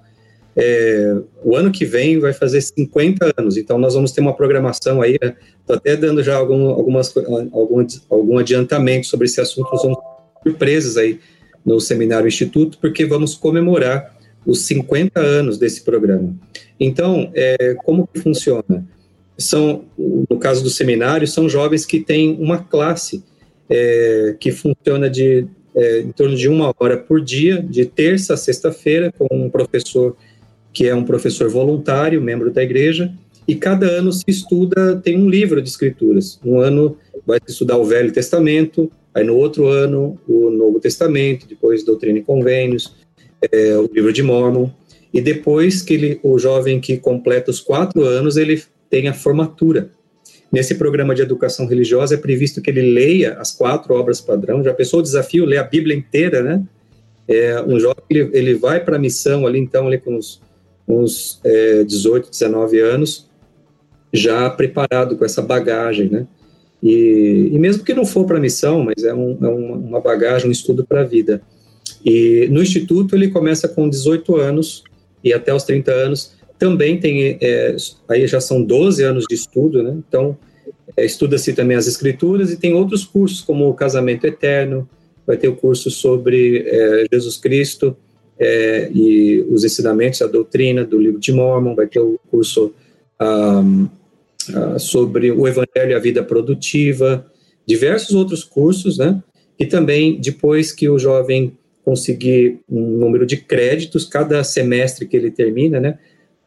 é, 0.58 1.18
o 1.44 1.56
ano 1.56 1.72
que 1.72 1.86
vem 1.86 2.20
vai 2.20 2.34
fazer 2.34 2.62
50 2.62 3.34
anos, 3.38 3.58
então 3.58 3.78
nós 3.78 3.94
vamos 3.94 4.12
ter 4.12 4.22
uma 4.22 4.34
programação 4.34 5.02
aí, 5.02 5.16
estou 5.16 5.30
né? 5.30 5.36
até 5.70 5.98
dando 5.98 6.24
já 6.24 6.36
algum, 6.36 6.70
algumas, 6.70 7.16
algum, 7.18 7.86
algum 8.10 8.38
adiantamento 8.38 9.08
sobre 9.08 9.26
esse 9.26 9.42
assunto, 9.42 9.70
nós 9.72 9.84
vamos 9.84 9.98
surpresas 10.44 10.96
aí 10.96 11.20
no 11.66 11.80
Seminário 11.80 12.28
Instituto, 12.28 12.78
porque 12.80 13.06
vamos 13.06 13.36
comemorar 13.36 14.16
os 14.46 14.62
50 14.62 15.20
anos 15.20 15.58
desse 15.58 15.84
programa. 15.84 16.36
Então, 16.80 17.32
é, 17.34 17.74
como 17.84 18.08
que 18.08 18.20
funciona? 18.20 18.86
São, 19.38 19.86
no 19.98 20.38
caso 20.38 20.64
do 20.64 20.70
seminário, 20.70 21.28
são 21.28 21.50
jovens 21.50 21.86
que 21.86 22.00
têm 22.00 22.38
uma 22.40 22.60
classe 22.60 23.24
é, 23.70 24.36
que 24.40 24.52
funciona 24.52 25.10
de 25.10 25.48
é, 25.76 26.00
em 26.00 26.12
torno 26.12 26.36
de 26.36 26.48
uma 26.48 26.74
hora 26.80 26.96
por 26.96 27.20
dia, 27.20 27.62
de 27.62 27.86
terça 27.86 28.36
a 28.36 28.38
sexta-feira, 28.38 29.12
com 29.18 29.28
um 29.32 29.50
professor 29.50 30.16
que 30.76 30.86
é 30.86 30.94
um 30.94 31.06
professor 31.06 31.50
voluntário, 31.50 32.22
membro 32.22 32.52
da 32.52 32.62
igreja, 32.62 33.10
e 33.48 33.56
cada 33.56 33.88
ano 33.88 34.12
se 34.12 34.26
estuda, 34.28 34.98
tem 34.98 35.18
um 35.18 35.30
livro 35.30 35.62
de 35.62 35.70
escrituras. 35.70 36.38
Um 36.44 36.60
ano 36.60 36.98
vai 37.26 37.40
estudar 37.48 37.78
o 37.78 37.86
Velho 37.86 38.12
Testamento, 38.12 38.92
aí 39.14 39.24
no 39.24 39.38
outro 39.38 39.68
ano 39.68 40.20
o 40.28 40.50
Novo 40.50 40.82
Testamento, 40.82 41.48
depois 41.48 41.86
Doutrina 41.86 42.20
e 42.20 42.24
Convênios, 42.24 42.94
é, 43.50 43.78
o 43.78 43.90
livro 43.92 44.12
de 44.12 44.22
Mormon, 44.22 44.70
e 45.14 45.22
depois 45.22 45.82
que 45.82 45.94
ele, 45.94 46.20
o 46.22 46.38
jovem 46.38 46.82
que 46.82 46.98
completa 46.98 47.50
os 47.50 47.62
quatro 47.62 48.04
anos, 48.04 48.36
ele 48.36 48.62
tem 48.90 49.08
a 49.08 49.14
formatura. 49.14 49.90
Nesse 50.52 50.76
programa 50.76 51.16
de 51.16 51.22
educação 51.22 51.68
religiosa 51.68 52.16
é 52.16 52.18
previsto 52.18 52.62
que 52.62 52.70
ele 52.70 52.94
leia 52.94 53.36
as 53.40 53.54
quatro 53.54 53.94
obras 53.94 54.20
padrão. 54.20 54.62
Já 54.62 54.74
pensou 54.74 55.00
o 55.00 55.04
desafio, 55.04 55.46
ler 55.46 55.58
a 55.58 55.64
Bíblia 55.64 55.96
inteira, 55.96 56.44
né? 56.44 56.62
É, 57.28 57.62
um 57.62 57.80
jovem, 57.80 58.04
ele, 58.10 58.30
ele 58.34 58.54
vai 58.56 58.84
para 58.84 58.98
a 58.98 59.00
missão 59.00 59.48
ali, 59.48 59.58
então, 59.58 59.88
ali 59.88 59.98
com 59.98 60.18
os 60.18 60.42
uns 60.88 61.40
é, 61.44 61.84
18, 61.84 62.30
19 62.30 62.80
anos, 62.80 63.30
já 64.14 64.50
preparado 64.50 65.18
com 65.18 65.26
essa 65.26 65.42
bagagem, 65.42 66.10
né? 66.10 66.28
E, 66.82 67.50
e 67.52 67.60
mesmo 67.60 67.84
que 67.84 67.94
não 67.94 68.06
for 68.06 68.26
para 68.26 68.40
missão, 68.40 68.84
mas 68.84 69.04
é, 69.04 69.14
um, 69.14 69.38
é 69.42 69.48
uma 69.48 70.00
bagagem, 70.00 70.48
um 70.48 70.52
estudo 70.52 70.86
para 70.86 71.02
a 71.02 71.06
vida. 71.06 71.42
E 72.04 72.48
no 72.52 72.62
Instituto 72.62 73.16
ele 73.16 73.30
começa 73.30 73.68
com 73.68 73.90
18 73.90 74.36
anos 74.36 74.84
e 75.24 75.34
até 75.34 75.54
os 75.54 75.64
30 75.64 75.92
anos 75.92 76.36
também 76.60 77.00
tem, 77.00 77.38
é, 77.42 77.76
aí 78.08 78.28
já 78.28 78.40
são 78.40 78.62
12 78.62 79.04
anos 79.04 79.26
de 79.28 79.36
estudo, 79.36 79.84
né? 79.84 79.98
Então, 80.08 80.38
é, 80.96 81.06
estuda-se 81.06 81.54
também 81.54 81.76
as 81.76 81.88
escrituras 81.88 82.52
e 82.52 82.58
tem 82.58 82.74
outros 82.74 83.04
cursos, 83.04 83.42
como 83.42 83.68
o 83.68 83.74
Casamento 83.74 84.26
Eterno, 84.26 84.88
vai 85.26 85.38
ter 85.38 85.48
o 85.48 85.56
curso 85.56 85.90
sobre 85.90 86.64
é, 86.68 87.06
Jesus 87.12 87.38
Cristo, 87.38 87.98
é, 88.40 88.90
e 88.94 89.46
os 89.50 89.64
ensinamentos, 89.64 90.22
a 90.22 90.28
doutrina 90.28 90.84
do 90.84 91.00
livro 91.00 91.20
de 91.20 91.32
Mormon, 91.32 91.76
vai 91.76 91.88
ter 91.88 92.00
o 92.00 92.20
curso 92.30 92.74
um, 93.22 93.84
uh, 94.50 94.80
sobre 94.80 95.32
o 95.32 95.48
Evangelho 95.48 95.92
e 95.92 95.94
a 95.94 96.00
vida 96.00 96.24
produtiva, 96.24 97.26
diversos 97.66 98.14
outros 98.14 98.44
cursos, 98.44 98.98
né? 98.98 99.22
E 99.58 99.66
também, 99.66 100.20
depois 100.20 100.72
que 100.72 100.90
o 100.90 101.00
jovem 101.00 101.58
conseguir 101.84 102.60
um 102.70 102.98
número 102.98 103.26
de 103.26 103.38
créditos, 103.38 104.06
cada 104.06 104.44
semestre 104.44 105.08
que 105.08 105.16
ele 105.16 105.32
termina, 105.32 105.80
né? 105.80 105.98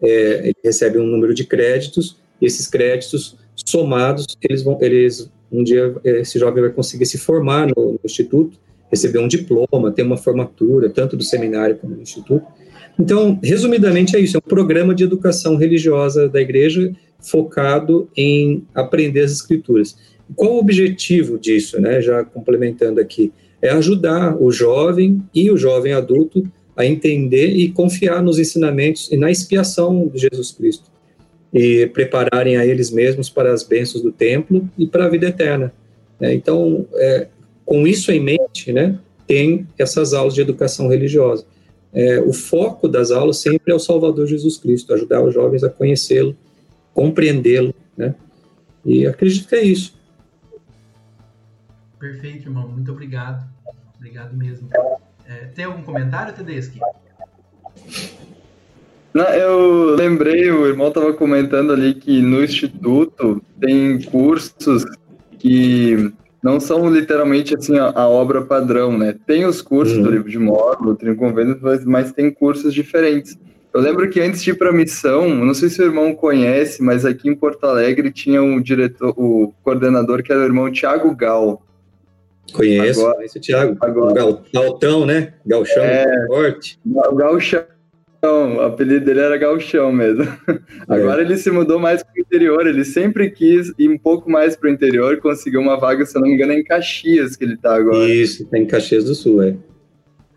É, 0.00 0.40
ele 0.45 0.57
recebe 0.62 0.99
um 0.99 1.07
número 1.07 1.33
de 1.33 1.45
créditos, 1.45 2.16
e 2.40 2.47
esses 2.47 2.66
créditos 2.66 3.37
somados, 3.66 4.26
eles 4.42 4.62
vão, 4.62 4.78
eles, 4.80 5.30
um 5.50 5.64
dia 5.64 5.95
esse 6.04 6.38
jovem 6.38 6.62
vai 6.62 6.73
conseguir 6.73 7.07
se 7.07 7.18
formar 7.18 7.66
no, 7.66 7.92
no 7.92 8.00
instituto, 8.04 8.59
receber 8.90 9.18
um 9.18 9.28
diploma, 9.28 9.92
ter 9.92 10.02
uma 10.02 10.16
formatura, 10.16 10.88
tanto 10.88 11.16
do 11.16 11.23
seminário 11.23 11.76
como 11.76 11.95
do 11.95 12.02
instituto. 12.02 12.47
Então, 12.99 13.38
resumidamente 13.42 14.16
é 14.16 14.21
isso, 14.21 14.37
é 14.37 14.38
um 14.38 14.49
programa 14.49 14.95
de 14.95 15.04
educação 15.04 15.57
religiosa 15.57 16.28
da 16.28 16.40
igreja 16.40 16.92
focado 17.21 18.09
em 18.16 18.64
aprender 18.75 19.21
as 19.21 19.33
escrituras. 19.33 19.97
Qual 20.35 20.54
o 20.54 20.59
objetivo 20.59 21.38
disso, 21.38 21.80
né? 21.80 22.00
Já 22.00 22.25
complementando 22.25 23.00
aqui, 23.00 23.33
é 23.62 23.71
ajudar 23.71 24.40
o 24.40 24.50
jovem 24.50 25.23
e 25.35 25.50
o 25.50 25.57
jovem 25.57 25.92
adulto 25.92 26.42
a 26.76 26.87
entender 26.87 27.49
e 27.57 27.71
confiar 27.71 28.23
nos 28.23 28.38
ensinamentos 28.38 29.11
e 29.11 29.16
na 29.16 29.30
expiação 29.30 30.07
de 30.09 30.18
Jesus 30.18 30.52
Cristo 30.52 30.88
e 31.52 31.87
prepararem 31.87 32.57
a 32.57 32.66
eles 32.66 32.90
mesmos 32.90 33.28
para 33.30 33.52
as 33.52 33.62
bênçãos 33.62 34.02
do 34.02 34.12
templo 34.12 34.68
e 34.78 34.87
para 34.87 35.07
a 35.07 35.09
vida 35.09 35.26
eterna. 35.26 35.73
É, 36.21 36.33
então, 36.33 36.87
é, 36.95 37.28
com 37.69 37.87
isso 37.87 38.11
em 38.11 38.19
mente, 38.19 38.73
né, 38.73 38.99
tem 39.27 39.69
essas 39.79 40.15
aulas 40.15 40.35
de 40.35 40.41
educação 40.41 40.89
religiosa. 40.89 41.45
É, 41.93 42.19
o 42.21 42.33
foco 42.33 42.89
das 42.89 43.11
aulas 43.11 43.37
sempre 43.39 43.73
é 43.73 43.77
o 43.77 43.79
Salvador 43.79 44.27
Jesus 44.27 44.57
Cristo, 44.57 44.95
ajudar 44.95 45.23
os 45.23 45.35
jovens 45.35 45.63
a 45.63 45.69
conhecê-lo, 45.69 46.35
compreendê-lo, 46.95 47.75
né? 47.97 48.15
E 48.85 49.07
acredito 49.07 49.47
que 49.49 49.55
é 49.55 49.63
isso. 49.63 49.95
Perfeito, 51.99 52.47
irmão. 52.47 52.69
Muito 52.69 52.91
obrigado. 52.91 53.47
Obrigado 53.97 54.35
mesmo. 54.35 54.69
É, 55.27 55.47
tem 55.55 55.65
algum 55.65 55.83
comentário, 55.83 56.35
Tedeschi? 56.35 56.79
Não, 59.13 59.25
eu 59.25 59.95
lembrei, 59.95 60.51
o 60.51 60.67
irmão 60.67 60.89
estava 60.89 61.13
comentando 61.13 61.73
ali 61.73 61.95
que 61.95 62.23
no 62.23 62.43
Instituto 62.43 63.43
tem 63.61 64.01
cursos 64.03 64.85
que 65.39 66.13
não 66.49 66.59
são 66.59 66.88
literalmente 66.88 67.55
assim 67.55 67.76
a, 67.78 67.93
a 67.95 68.09
obra 68.09 68.40
padrão, 68.40 68.97
né? 68.97 69.14
Tem 69.26 69.45
os 69.45 69.61
cursos 69.61 69.99
uhum. 69.99 70.02
do 70.02 70.11
livro 70.11 70.31
de 70.31 70.38
módulo, 70.38 70.97
tem 70.97 71.14
convênio, 71.14 71.59
mas, 71.61 71.85
mas 71.85 72.12
tem 72.12 72.31
cursos 72.31 72.73
diferentes. 72.73 73.38
Eu 73.75 73.83
lembro 73.83 74.09
que 74.09 74.19
antes 74.19 74.43
de 74.43 74.50
ir 74.50 74.55
para 74.55 74.71
a 74.71 74.73
missão, 74.73 75.28
não 75.28 75.52
sei 75.52 75.69
se 75.69 75.83
o 75.83 75.85
irmão 75.85 76.14
conhece, 76.14 76.83
mas 76.83 77.05
aqui 77.05 77.28
em 77.28 77.35
Porto 77.35 77.64
Alegre 77.64 78.11
tinha 78.11 78.43
um 78.43 78.62
diretor, 78.62 79.12
o 79.14 79.52
coordenador 79.62 80.23
que 80.23 80.33
era 80.33 80.40
o 80.40 80.45
irmão 80.45 80.73
Tiago 80.73 81.14
Gal. 81.14 81.62
Conheço, 82.55 83.00
agora, 83.00 83.17
conheço 83.17 83.38
o 83.38 83.40
Thiago. 83.43 83.76
Agora, 83.78 84.25
o 84.25 84.40
Galtão, 84.50 85.05
né? 85.05 85.35
Galchão, 85.45 85.85
é, 85.85 86.26
forte. 86.28 86.81
O 86.87 87.14
Galchão, 87.14 87.62
o 88.23 88.61
apelido 88.63 89.05
dele 89.05 89.21
era 89.21 89.37
Galchão 89.37 89.93
mesmo. 89.93 90.25
É. 90.25 90.59
Agora 90.89 91.23
ele 91.23 91.37
se 91.37 91.51
mudou 91.51 91.79
mais 91.79 92.03
para 92.03 92.13
o 92.17 92.21
interior, 92.21 92.67
ele 92.67 92.85
sempre 92.85 93.31
quis 93.31 93.73
ir 93.79 93.89
um 93.89 93.99
pouco 93.99 94.31
mais 94.31 94.57
para 94.57 94.69
o 94.69 94.73
interior, 94.73 95.19
conseguiu 95.19 95.61
uma 95.61 95.79
vaga, 95.79 96.05
se 96.05 96.15
não 96.17 96.23
me 96.23 96.35
engano, 96.35 96.53
em 96.53 96.65
Caxias 96.65 97.37
que 97.37 97.45
ele 97.45 97.55
está 97.55 97.77
agora. 97.77 98.09
Isso, 98.09 98.45
tá 98.47 98.59
em 98.59 98.67
Caxias 98.67 99.05
do 99.05 99.15
Sul, 99.15 99.43
é. 99.43 99.55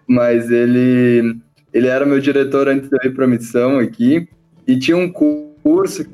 Mas 0.07 0.51
ele, 0.51 1.37
ele 1.73 1.87
era 1.87 2.05
meu 2.05 2.19
diretor 2.19 2.67
antes 2.67 2.89
de 2.89 2.97
eu 2.97 3.09
ir 3.09 3.13
para 3.13 3.25
a 3.25 3.27
missão 3.27 3.79
aqui, 3.79 4.27
e 4.67 4.77
tinha 4.77 4.97
um 4.97 5.11
curso 5.11 6.05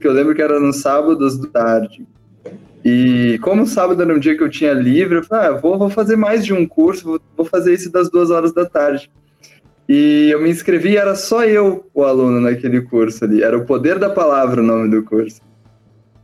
que 0.00 0.06
eu 0.06 0.12
lembro 0.12 0.34
que 0.34 0.42
era 0.42 0.60
no 0.60 0.72
sábados 0.72 1.38
da 1.38 1.48
tarde, 1.48 2.06
e 2.84 3.38
como 3.40 3.66
sábado 3.66 4.02
era 4.02 4.14
um 4.14 4.18
dia 4.18 4.36
que 4.36 4.42
eu 4.42 4.50
tinha 4.50 4.74
livre, 4.74 5.16
eu 5.16 5.24
falei, 5.24 5.48
ah, 5.48 5.52
vou, 5.52 5.78
vou 5.78 5.88
fazer 5.88 6.16
mais 6.16 6.44
de 6.44 6.52
um 6.52 6.66
curso, 6.66 7.04
vou, 7.04 7.20
vou 7.34 7.46
fazer 7.46 7.72
isso 7.72 7.90
das 7.90 8.10
duas 8.10 8.30
horas 8.30 8.52
da 8.52 8.66
tarde. 8.66 9.10
E 9.88 10.30
eu 10.30 10.40
me 10.40 10.50
inscrevi 10.50 10.90
e 10.90 10.96
era 10.96 11.14
só 11.14 11.44
eu 11.44 11.90
o 11.92 12.04
aluno 12.04 12.40
naquele 12.40 12.80
curso 12.80 13.24
ali. 13.24 13.42
Era 13.42 13.56
o 13.56 13.66
Poder 13.66 13.98
da 13.98 14.08
Palavra 14.08 14.60
o 14.62 14.64
nome 14.64 14.88
do 14.90 15.02
curso. 15.02 15.40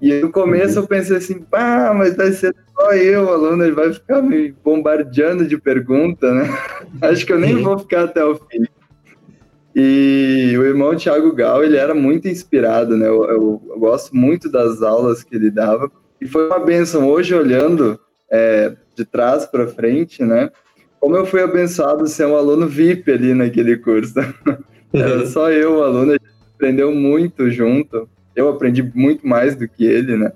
E 0.00 0.14
no 0.20 0.30
começo 0.30 0.78
eu 0.78 0.86
pensei 0.86 1.18
assim, 1.18 1.44
ah, 1.52 1.92
mas 1.94 2.16
vai 2.16 2.32
ser 2.32 2.54
só 2.74 2.92
eu, 2.92 3.24
o 3.24 3.28
aluno, 3.28 3.62
ele 3.62 3.74
vai 3.74 3.92
ficar 3.92 4.22
me 4.22 4.50
bombardeando 4.64 5.46
de 5.46 5.58
pergunta, 5.58 6.32
né? 6.32 6.48
Acho 7.02 7.26
que 7.26 7.32
eu 7.32 7.38
nem 7.38 7.62
vou 7.62 7.78
ficar 7.78 8.04
até 8.04 8.24
o 8.24 8.36
fim. 8.36 8.64
E 9.76 10.54
o 10.58 10.64
irmão 10.64 10.96
Thiago 10.96 11.32
Gal, 11.34 11.62
ele 11.62 11.76
era 11.76 11.94
muito 11.94 12.28
inspirado, 12.28 12.96
né? 12.96 13.06
Eu, 13.06 13.24
eu, 13.24 13.62
eu 13.68 13.78
gosto 13.78 14.16
muito 14.16 14.50
das 14.50 14.82
aulas 14.82 15.22
que 15.22 15.36
ele 15.36 15.50
dava. 15.50 15.90
E 16.20 16.26
foi 16.26 16.46
uma 16.46 16.58
benção. 16.58 17.06
Hoje, 17.08 17.34
olhando 17.34 18.00
é, 18.30 18.72
de 18.96 19.04
trás 19.04 19.46
para 19.46 19.68
frente, 19.68 20.24
né? 20.24 20.50
Como 21.00 21.16
eu 21.16 21.24
fui 21.24 21.42
abençoado 21.42 22.06
ser 22.06 22.26
um 22.26 22.36
aluno 22.36 22.68
VIP 22.68 23.10
ali 23.10 23.32
naquele 23.32 23.76
curso. 23.78 24.14
Era 24.92 25.26
só 25.26 25.50
eu, 25.50 25.78
o 25.78 25.82
aluno, 25.82 26.10
a 26.10 26.14
gente 26.14 26.24
aprendeu 26.54 26.94
muito 26.94 27.50
junto. 27.50 28.08
Eu 28.36 28.50
aprendi 28.50 28.82
muito 28.94 29.26
mais 29.26 29.56
do 29.56 29.66
que 29.66 29.84
ele, 29.84 30.16
né? 30.16 30.32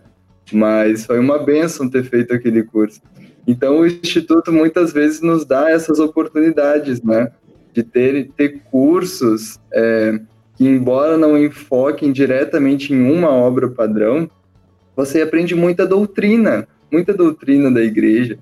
Mas 0.52 1.04
foi 1.04 1.18
uma 1.18 1.38
benção 1.38 1.88
ter 1.88 2.04
feito 2.04 2.32
aquele 2.32 2.62
curso. 2.62 3.00
Então, 3.46 3.80
o 3.80 3.86
Instituto 3.86 4.50
muitas 4.50 4.92
vezes 4.92 5.20
nos 5.20 5.44
dá 5.44 5.70
essas 5.70 5.98
oportunidades, 5.98 7.02
né? 7.02 7.30
De 7.72 7.82
ter, 7.82 8.30
ter 8.36 8.60
cursos 8.70 9.58
é, 9.72 10.18
que, 10.56 10.66
embora 10.66 11.18
não 11.18 11.36
enfoquem 11.36 12.10
diretamente 12.10 12.92
em 12.94 13.10
uma 13.10 13.30
obra 13.30 13.68
padrão, 13.68 14.30
você 14.96 15.20
aprende 15.20 15.54
muita 15.54 15.86
doutrina, 15.86 16.66
muita 16.90 17.12
doutrina 17.12 17.70
da 17.70 17.82
igreja. 17.82 18.38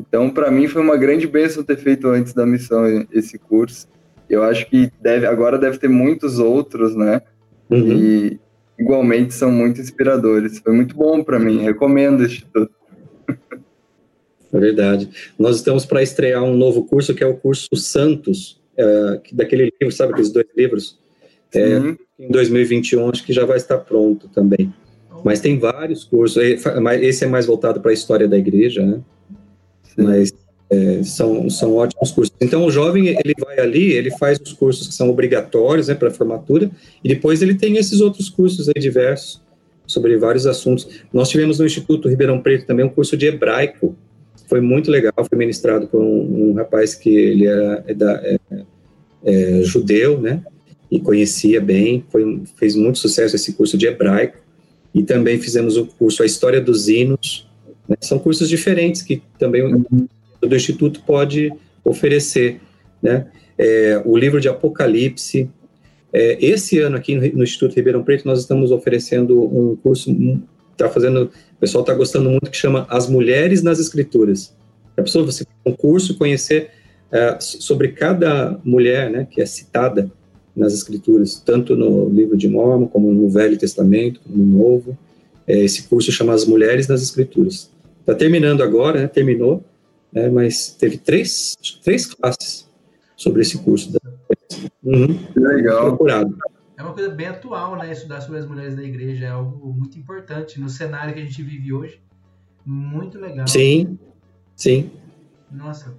Então, 0.00 0.30
para 0.30 0.50
mim, 0.50 0.66
foi 0.66 0.82
uma 0.82 0.96
grande 0.96 1.26
bênção 1.26 1.64
ter 1.64 1.76
feito 1.76 2.08
antes 2.08 2.32
da 2.32 2.46
missão 2.46 3.06
esse 3.12 3.38
curso. 3.38 3.88
Eu 4.28 4.42
acho 4.42 4.68
que 4.68 4.90
deve, 5.00 5.26
agora 5.26 5.58
deve 5.58 5.78
ter 5.78 5.88
muitos 5.88 6.38
outros, 6.38 6.94
né? 6.94 7.22
Uhum. 7.70 7.92
E 7.92 8.40
igualmente 8.78 9.32
são 9.34 9.50
muito 9.50 9.80
inspiradores. 9.80 10.58
Foi 10.58 10.72
muito 10.72 10.94
bom 10.94 11.22
para 11.22 11.38
mim, 11.38 11.58
recomendo 11.58 12.20
o 12.20 12.26
Instituto. 12.26 12.70
É 14.52 14.58
verdade. 14.58 15.08
Nós 15.38 15.56
estamos 15.56 15.84
para 15.84 16.02
estrear 16.02 16.42
um 16.42 16.56
novo 16.56 16.84
curso 16.84 17.14
que 17.14 17.22
é 17.22 17.26
o 17.26 17.36
curso 17.36 17.74
Santos, 17.74 18.60
é, 18.76 19.20
daquele 19.32 19.72
livro, 19.80 19.94
sabe, 19.94 20.12
aqueles 20.12 20.30
dois 20.30 20.46
livros? 20.56 20.98
É, 21.54 21.78
em 22.18 22.28
2021, 22.28 23.10
acho 23.10 23.24
que 23.24 23.32
já 23.32 23.44
vai 23.44 23.56
estar 23.56 23.78
pronto 23.78 24.28
também. 24.28 24.72
Mas 25.24 25.40
tem 25.40 25.58
vários 25.58 26.04
cursos, 26.04 26.42
esse 27.00 27.24
é 27.24 27.26
mais 27.26 27.46
voltado 27.46 27.80
para 27.80 27.90
a 27.90 27.94
história 27.94 28.28
da 28.28 28.36
igreja, 28.36 28.84
né? 28.84 29.00
Mas 29.96 30.32
é, 30.68 31.02
são, 31.02 31.48
são 31.48 31.74
ótimos 31.74 32.10
cursos. 32.10 32.34
Então, 32.40 32.64
o 32.64 32.70
jovem, 32.70 33.08
ele 33.08 33.34
vai 33.38 33.58
ali, 33.58 33.92
ele 33.92 34.10
faz 34.18 34.38
os 34.40 34.52
cursos 34.52 34.88
que 34.88 34.94
são 34.94 35.08
obrigatórios, 35.08 35.88
né, 35.88 35.94
para 35.94 36.10
formatura, 36.10 36.70
e 37.02 37.08
depois 37.08 37.42
ele 37.42 37.54
tem 37.54 37.76
esses 37.76 38.00
outros 38.00 38.28
cursos 38.28 38.68
aí 38.68 38.80
diversos, 38.80 39.40
sobre 39.86 40.16
vários 40.16 40.46
assuntos. 40.46 40.88
Nós 41.12 41.28
tivemos 41.28 41.58
no 41.58 41.66
Instituto 41.66 42.08
Ribeirão 42.08 42.40
Preto 42.40 42.66
também 42.66 42.84
um 42.84 42.88
curso 42.88 43.16
de 43.16 43.26
hebraico, 43.26 43.96
foi 44.48 44.60
muito 44.60 44.90
legal, 44.90 45.12
foi 45.28 45.38
ministrado 45.38 45.86
por 45.88 46.00
um, 46.00 46.50
um 46.50 46.54
rapaz 46.54 46.94
que 46.94 47.10
ele 47.10 47.46
era 47.46 47.84
é 47.86 47.94
da, 47.94 48.12
é, 48.24 48.38
é, 49.24 49.62
judeu, 49.62 50.20
né, 50.20 50.42
e 50.90 51.00
conhecia 51.00 51.60
bem, 51.60 52.04
foi, 52.10 52.42
fez 52.56 52.74
muito 52.74 52.98
sucesso 52.98 53.36
esse 53.36 53.52
curso 53.52 53.78
de 53.78 53.86
hebraico, 53.86 54.38
e 54.92 55.02
também 55.02 55.38
fizemos 55.38 55.76
o 55.76 55.86
curso 55.86 56.22
A 56.22 56.26
História 56.26 56.60
dos 56.60 56.88
Hinos. 56.88 57.45
Né? 57.88 57.96
São 58.00 58.18
cursos 58.18 58.48
diferentes 58.48 59.02
que 59.02 59.22
também 59.38 59.62
o 59.64 60.54
Instituto 60.54 61.02
pode 61.06 61.52
oferecer. 61.84 62.60
Né? 63.02 63.26
É, 63.58 64.02
o 64.04 64.16
livro 64.16 64.40
de 64.40 64.48
Apocalipse. 64.48 65.48
É, 66.12 66.38
esse 66.44 66.78
ano 66.78 66.96
aqui 66.96 67.14
no, 67.14 67.38
no, 67.38 67.44
Instituto 67.44 67.74
Ribeirão 67.74 68.02
Preto 68.02 68.26
nós 68.26 68.40
estamos 68.40 68.70
oferecendo 68.70 69.42
um 69.42 69.76
curso, 69.76 70.10
está 70.72 70.88
fazendo, 70.88 71.24
o 71.24 71.60
pessoal 71.60 71.82
está 71.82 71.94
gostando 71.94 72.30
muito, 72.30 72.50
que 72.50 72.56
chama 72.56 72.86
As 72.88 73.08
Mulheres 73.08 73.62
nas 73.62 73.78
Escrituras. 73.78 74.54
A 74.96 75.02
pessoa, 75.02 75.24
você 75.24 75.44
um 75.64 75.72
curso, 75.72 76.16
conhecer 76.16 76.70
é, 77.12 77.36
sobre 77.40 77.88
cada 77.88 78.58
mulher 78.64 79.10
né, 79.10 79.26
que 79.30 79.40
é 79.40 79.46
citada 79.46 80.10
nas 80.56 80.72
Escrituras, 80.72 81.40
tanto 81.44 81.76
no 81.76 82.08
livro 82.08 82.36
de 82.36 82.48
Mormon, 82.48 82.86
como 82.86 83.12
no 83.12 83.28
Velho 83.28 83.58
Testamento, 83.58 84.20
como 84.20 84.42
no 84.42 84.58
Novo. 84.58 84.98
É, 85.46 85.62
esse 85.62 85.82
curso 85.84 86.10
chama 86.10 86.32
As 86.32 86.46
Mulheres 86.46 86.88
nas 86.88 87.02
Escrituras. 87.02 87.70
Está 88.06 88.14
terminando 88.14 88.62
agora, 88.62 89.00
né? 89.00 89.08
terminou, 89.08 89.64
né? 90.12 90.30
mas 90.30 90.70
teve 90.70 90.96
três, 90.96 91.56
três 91.82 92.06
classes 92.06 92.70
sobre 93.16 93.42
esse 93.42 93.58
curso. 93.58 93.98
Uhum. 94.84 95.26
Legal. 95.34 95.88
Procurado. 95.88 96.38
É 96.76 96.84
uma 96.84 96.92
coisa 96.92 97.08
bem 97.08 97.26
atual, 97.26 97.74
né? 97.74 97.90
Estudar 97.90 98.20
sobre 98.20 98.38
as 98.38 98.46
mulheres 98.46 98.76
da 98.76 98.84
igreja 98.84 99.26
é 99.26 99.30
algo 99.30 99.72
muito 99.72 99.98
importante 99.98 100.60
no 100.60 100.68
cenário 100.68 101.14
que 101.14 101.20
a 101.20 101.24
gente 101.24 101.42
vive 101.42 101.72
hoje. 101.72 102.00
Muito 102.64 103.18
legal. 103.18 103.48
Sim, 103.48 103.98
sim. 104.54 104.92
Nossa, 105.50 105.92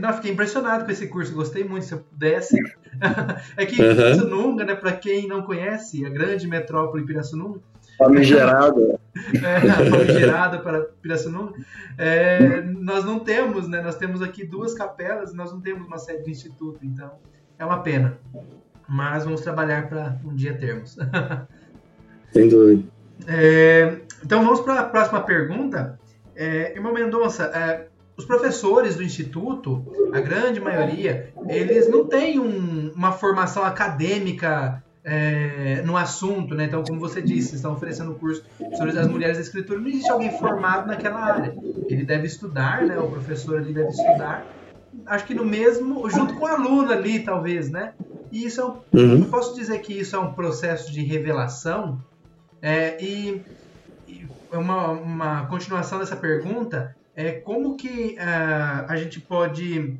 não, 0.00 0.12
fiquei 0.14 0.32
impressionado 0.32 0.84
com 0.84 0.90
esse 0.90 1.06
curso, 1.06 1.32
gostei 1.32 1.62
muito. 1.62 1.86
Se 1.86 1.94
eu 1.94 2.00
pudesse. 2.00 2.56
é 3.56 3.64
que 3.64 3.80
uhum. 3.80 3.94
Pirassununga, 3.94 4.64
né, 4.64 4.74
para 4.74 4.96
quem 4.96 5.28
não 5.28 5.42
conhece, 5.42 6.04
a 6.04 6.08
grande 6.08 6.48
metrópole 6.48 7.06
Pirassununga. 7.06 7.60
Famigerada. 7.98 8.98
é, 9.34 9.60
famigerada 9.90 10.58
para 10.58 10.82
Pirassununga. 11.02 11.54
É, 11.96 12.60
nós 12.62 13.04
não 13.04 13.18
temos, 13.18 13.68
né? 13.68 13.80
Nós 13.80 13.96
temos 13.96 14.22
aqui 14.22 14.44
duas 14.44 14.74
capelas, 14.74 15.32
nós 15.32 15.52
não 15.52 15.60
temos 15.60 15.86
uma 15.86 15.98
sede 15.98 16.24
do 16.24 16.30
instituto, 16.30 16.80
então 16.82 17.12
é 17.58 17.64
uma 17.64 17.82
pena. 17.82 18.18
Mas 18.88 19.24
vamos 19.24 19.40
trabalhar 19.40 19.88
para 19.88 20.18
um 20.24 20.34
dia 20.34 20.54
termos. 20.54 20.96
Sem 22.32 22.48
dúvida. 22.48 22.84
É, 23.26 23.96
então 24.22 24.44
vamos 24.44 24.60
para 24.60 24.80
a 24.80 24.84
próxima 24.84 25.22
pergunta. 25.22 25.98
É, 26.34 26.74
irmão 26.74 26.92
Mendonça, 26.92 27.44
é, 27.44 27.86
os 28.16 28.24
professores 28.24 28.96
do 28.96 29.02
instituto, 29.02 29.84
a 30.12 30.20
grande 30.20 30.60
maioria, 30.60 31.32
eles 31.48 31.88
não 31.88 32.06
têm 32.06 32.38
um, 32.38 32.92
uma 32.94 33.12
formação 33.12 33.62
acadêmica 33.62 34.82
é, 35.08 35.82
no 35.82 35.96
assunto, 35.96 36.52
né? 36.56 36.64
Então, 36.64 36.82
como 36.82 36.98
você 36.98 37.22
disse, 37.22 37.54
estão 37.54 37.72
oferecendo 37.72 38.10
um 38.10 38.14
curso 38.14 38.44
sobre 38.76 38.98
as 38.98 39.06
mulheres 39.06 39.36
da 39.36 39.42
escritura, 39.44 39.78
não 39.78 39.86
existe 39.86 40.10
alguém 40.10 40.36
formado 40.36 40.88
naquela 40.88 41.20
área. 41.20 41.54
Ele 41.88 42.04
deve 42.04 42.26
estudar, 42.26 42.82
né? 42.82 42.98
O 42.98 43.08
professor 43.08 43.58
ali 43.58 43.72
deve 43.72 43.90
estudar. 43.90 44.44
Acho 45.06 45.24
que 45.24 45.32
no 45.32 45.44
mesmo, 45.44 46.10
junto 46.10 46.34
com 46.34 46.44
o 46.44 46.48
aluno 46.48 46.90
ali, 46.90 47.20
talvez, 47.20 47.70
né? 47.70 47.92
E 48.32 48.46
isso 48.46 48.60
é 48.60 48.64
um, 48.64 48.80
uhum. 48.92 49.18
eu 49.18 49.24
posso 49.26 49.54
dizer 49.54 49.78
que 49.78 49.92
isso 49.92 50.16
é 50.16 50.18
um 50.18 50.32
processo 50.32 50.90
de 50.90 51.04
revelação. 51.04 52.02
É, 52.60 53.00
e, 53.00 53.40
e 54.08 54.26
uma, 54.52 54.88
uma 54.88 55.46
continuação 55.46 56.00
dessa 56.00 56.16
pergunta 56.16 56.96
é 57.14 57.30
como 57.30 57.76
que 57.76 58.16
uh, 58.18 58.86
a 58.88 58.96
gente 58.96 59.20
pode 59.20 59.96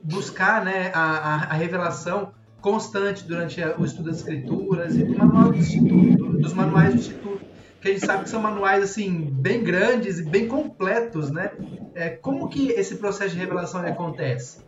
buscar 0.00 0.64
né, 0.64 0.92
a, 0.94 1.00
a, 1.00 1.34
a 1.34 1.54
revelação 1.54 2.32
constante 2.60 3.24
durante 3.24 3.60
o 3.78 3.84
estudo 3.84 4.10
das 4.10 4.18
escrituras 4.18 4.94
e 4.96 5.04
do 5.04 5.16
manual 5.16 5.50
do 5.50 5.58
instituto, 5.58 6.32
dos 6.38 6.52
manuais 6.52 6.94
do 6.94 7.00
instituto, 7.00 7.40
que 7.80 7.88
a 7.88 7.92
gente 7.92 8.04
sabe 8.04 8.24
que 8.24 8.30
são 8.30 8.40
manuais 8.40 8.84
assim 8.84 9.28
bem 9.30 9.62
grandes 9.62 10.18
e 10.18 10.24
bem 10.24 10.46
completos, 10.46 11.30
né? 11.30 11.50
É, 11.94 12.10
como 12.10 12.48
que 12.48 12.70
esse 12.72 12.96
processo 12.96 13.34
de 13.34 13.40
revelação 13.40 13.80
acontece? 13.80 14.58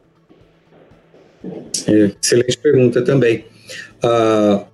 É, 1.86 2.12
excelente 2.20 2.58
pergunta 2.58 3.02
também. 3.02 3.44
Ah, 4.02 4.64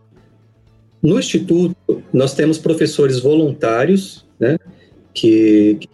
no 1.02 1.18
instituto 1.18 1.76
nós 2.12 2.34
temos 2.34 2.58
professores 2.58 3.18
voluntários, 3.20 4.26
né? 4.38 4.56
Que, 5.12 5.78
que 5.80 5.88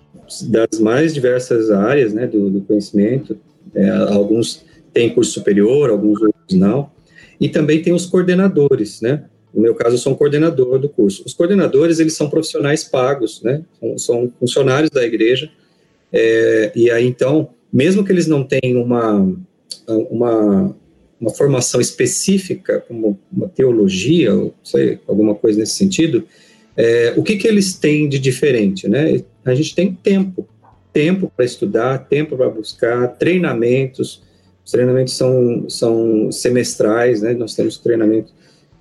das 0.49 0.81
mais 0.81 1.15
diversas 1.15 1.71
áreas, 1.71 2.13
né? 2.13 2.27
Do, 2.27 2.51
do 2.51 2.61
conhecimento, 2.61 3.39
é, 3.75 3.89
alguns 3.89 4.65
têm 4.93 5.13
curso 5.13 5.33
superior, 5.33 5.91
alguns 5.91 6.21
outros 6.21 6.59
não. 6.59 6.91
E 7.45 7.49
também 7.51 7.83
tem 7.83 7.93
os 7.93 8.07
coordenadores, 8.07 9.03
né? 9.03 9.25
No 9.53 9.61
meu 9.61 9.75
caso, 9.75 9.97
eu 9.97 9.99
sou 9.99 10.15
um 10.15 10.17
coordenador 10.17 10.79
do 10.79 10.89
curso. 10.89 11.23
Os 11.27 11.35
coordenadores, 11.35 11.99
eles 11.99 12.15
são 12.15 12.31
profissionais 12.31 12.85
pagos, 12.85 13.43
né? 13.43 13.63
São, 13.79 13.99
são 13.99 14.33
funcionários 14.41 14.89
da 14.91 15.05
igreja. 15.05 15.51
É, 16.11 16.73
e 16.75 16.91
aí, 16.91 17.07
então, 17.07 17.51
mesmo 17.71 18.03
que 18.03 18.11
eles 18.11 18.27
não 18.27 18.45
tenham 18.45 18.83
uma, 18.83 19.31
uma, 19.87 20.75
uma 21.21 21.31
formação 21.35 21.83
específica, 21.83 22.83
como 22.89 23.21
uma 23.31 23.47
teologia, 23.47 24.35
ou 24.35 24.55
sei, 24.65 24.99
alguma 25.07 25.35
coisa 25.35 25.59
nesse 25.59 25.75
sentido, 25.75 26.27
é, 26.75 27.13
o 27.15 27.23
que, 27.23 27.37
que 27.37 27.47
eles 27.47 27.75
têm 27.75 28.09
de 28.09 28.19
diferente, 28.19 28.89
né? 28.89 29.23
A 29.45 29.55
gente 29.55 29.75
tem 29.75 29.93
tempo, 29.93 30.49
tempo 30.95 31.31
para 31.37 31.45
estudar, 31.45 32.09
tempo 32.09 32.39
para 32.39 32.49
buscar, 32.49 33.07
treinamentos, 33.19 34.23
os 34.65 34.71
treinamentos 34.71 35.15
são, 35.15 35.69
são 35.69 36.33
semestrais, 36.33 37.21
né? 37.21 37.35
Nós 37.35 37.55
temos 37.55 37.77
treinamento 37.79 38.33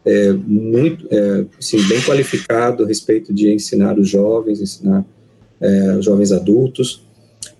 é, 0.05 0.31
muito, 0.31 1.07
é, 1.11 1.45
assim, 1.59 1.81
bem 1.87 2.01
qualificado 2.01 2.83
a 2.83 2.87
respeito 2.87 3.33
de 3.33 3.51
ensinar 3.51 3.97
os 3.99 4.07
jovens, 4.07 4.61
ensinar 4.61 5.05
é, 5.59 5.97
os 5.97 6.05
jovens 6.05 6.31
adultos. 6.31 7.03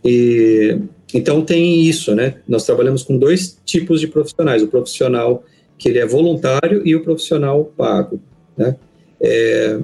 E 0.04 0.78
então 1.14 1.44
tem 1.44 1.82
isso, 1.84 2.16
né? 2.16 2.36
Nós 2.48 2.66
trabalhamos 2.66 3.04
com 3.04 3.18
dois 3.18 3.58
tipos 3.66 4.00
de 4.00 4.08
profissionais: 4.08 4.64
o 4.64 4.68
profissional 4.68 5.44
que 5.78 5.90
ele 5.90 6.00
é 6.00 6.06
voluntário 6.06 6.82
e 6.86 6.96
o 6.96 7.04
profissional 7.04 7.66
pago, 7.78 8.22
né? 8.58 8.76
É, 9.20 9.80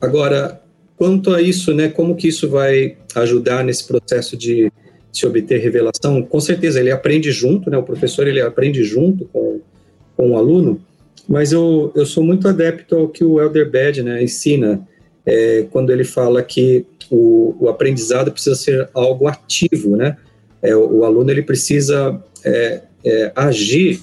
agora, 0.00 0.60
quanto 0.96 1.32
a 1.32 1.40
isso, 1.40 1.72
né? 1.74 1.88
Como 1.88 2.16
que 2.16 2.28
isso 2.28 2.48
vai 2.48 2.96
ajudar 3.14 3.64
nesse 3.64 3.86
processo 3.86 4.36
de 4.36 4.72
se 5.12 5.26
obter 5.26 5.60
revelação, 5.60 6.22
com 6.22 6.40
certeza 6.40 6.80
ele 6.80 6.90
aprende 6.90 7.30
junto, 7.30 7.68
né? 7.68 7.76
O 7.76 7.82
professor 7.82 8.26
ele 8.26 8.40
aprende 8.40 8.82
junto 8.82 9.26
com, 9.26 9.60
com 10.16 10.30
o 10.30 10.36
aluno, 10.38 10.80
mas 11.28 11.52
eu, 11.52 11.92
eu 11.94 12.06
sou 12.06 12.24
muito 12.24 12.48
adepto 12.48 12.96
ao 12.96 13.08
que 13.08 13.22
o 13.22 13.38
Elder 13.38 13.70
Bed 13.70 14.02
né, 14.02 14.22
ensina 14.22 14.80
é, 15.24 15.66
quando 15.70 15.90
ele 15.90 16.02
fala 16.02 16.42
que 16.42 16.86
o, 17.10 17.54
o, 17.60 17.68
aprendizado 17.68 18.32
precisa 18.32 18.56
ser 18.56 18.88
algo 18.94 19.28
ativo, 19.28 19.96
né? 19.96 20.16
É, 20.62 20.74
o, 20.74 21.00
o, 21.00 21.04
aluno 21.04 21.30
ele 21.30 21.42
precisa 21.42 22.18
é, 22.42 22.80
é 23.04 23.32
agir 23.36 24.00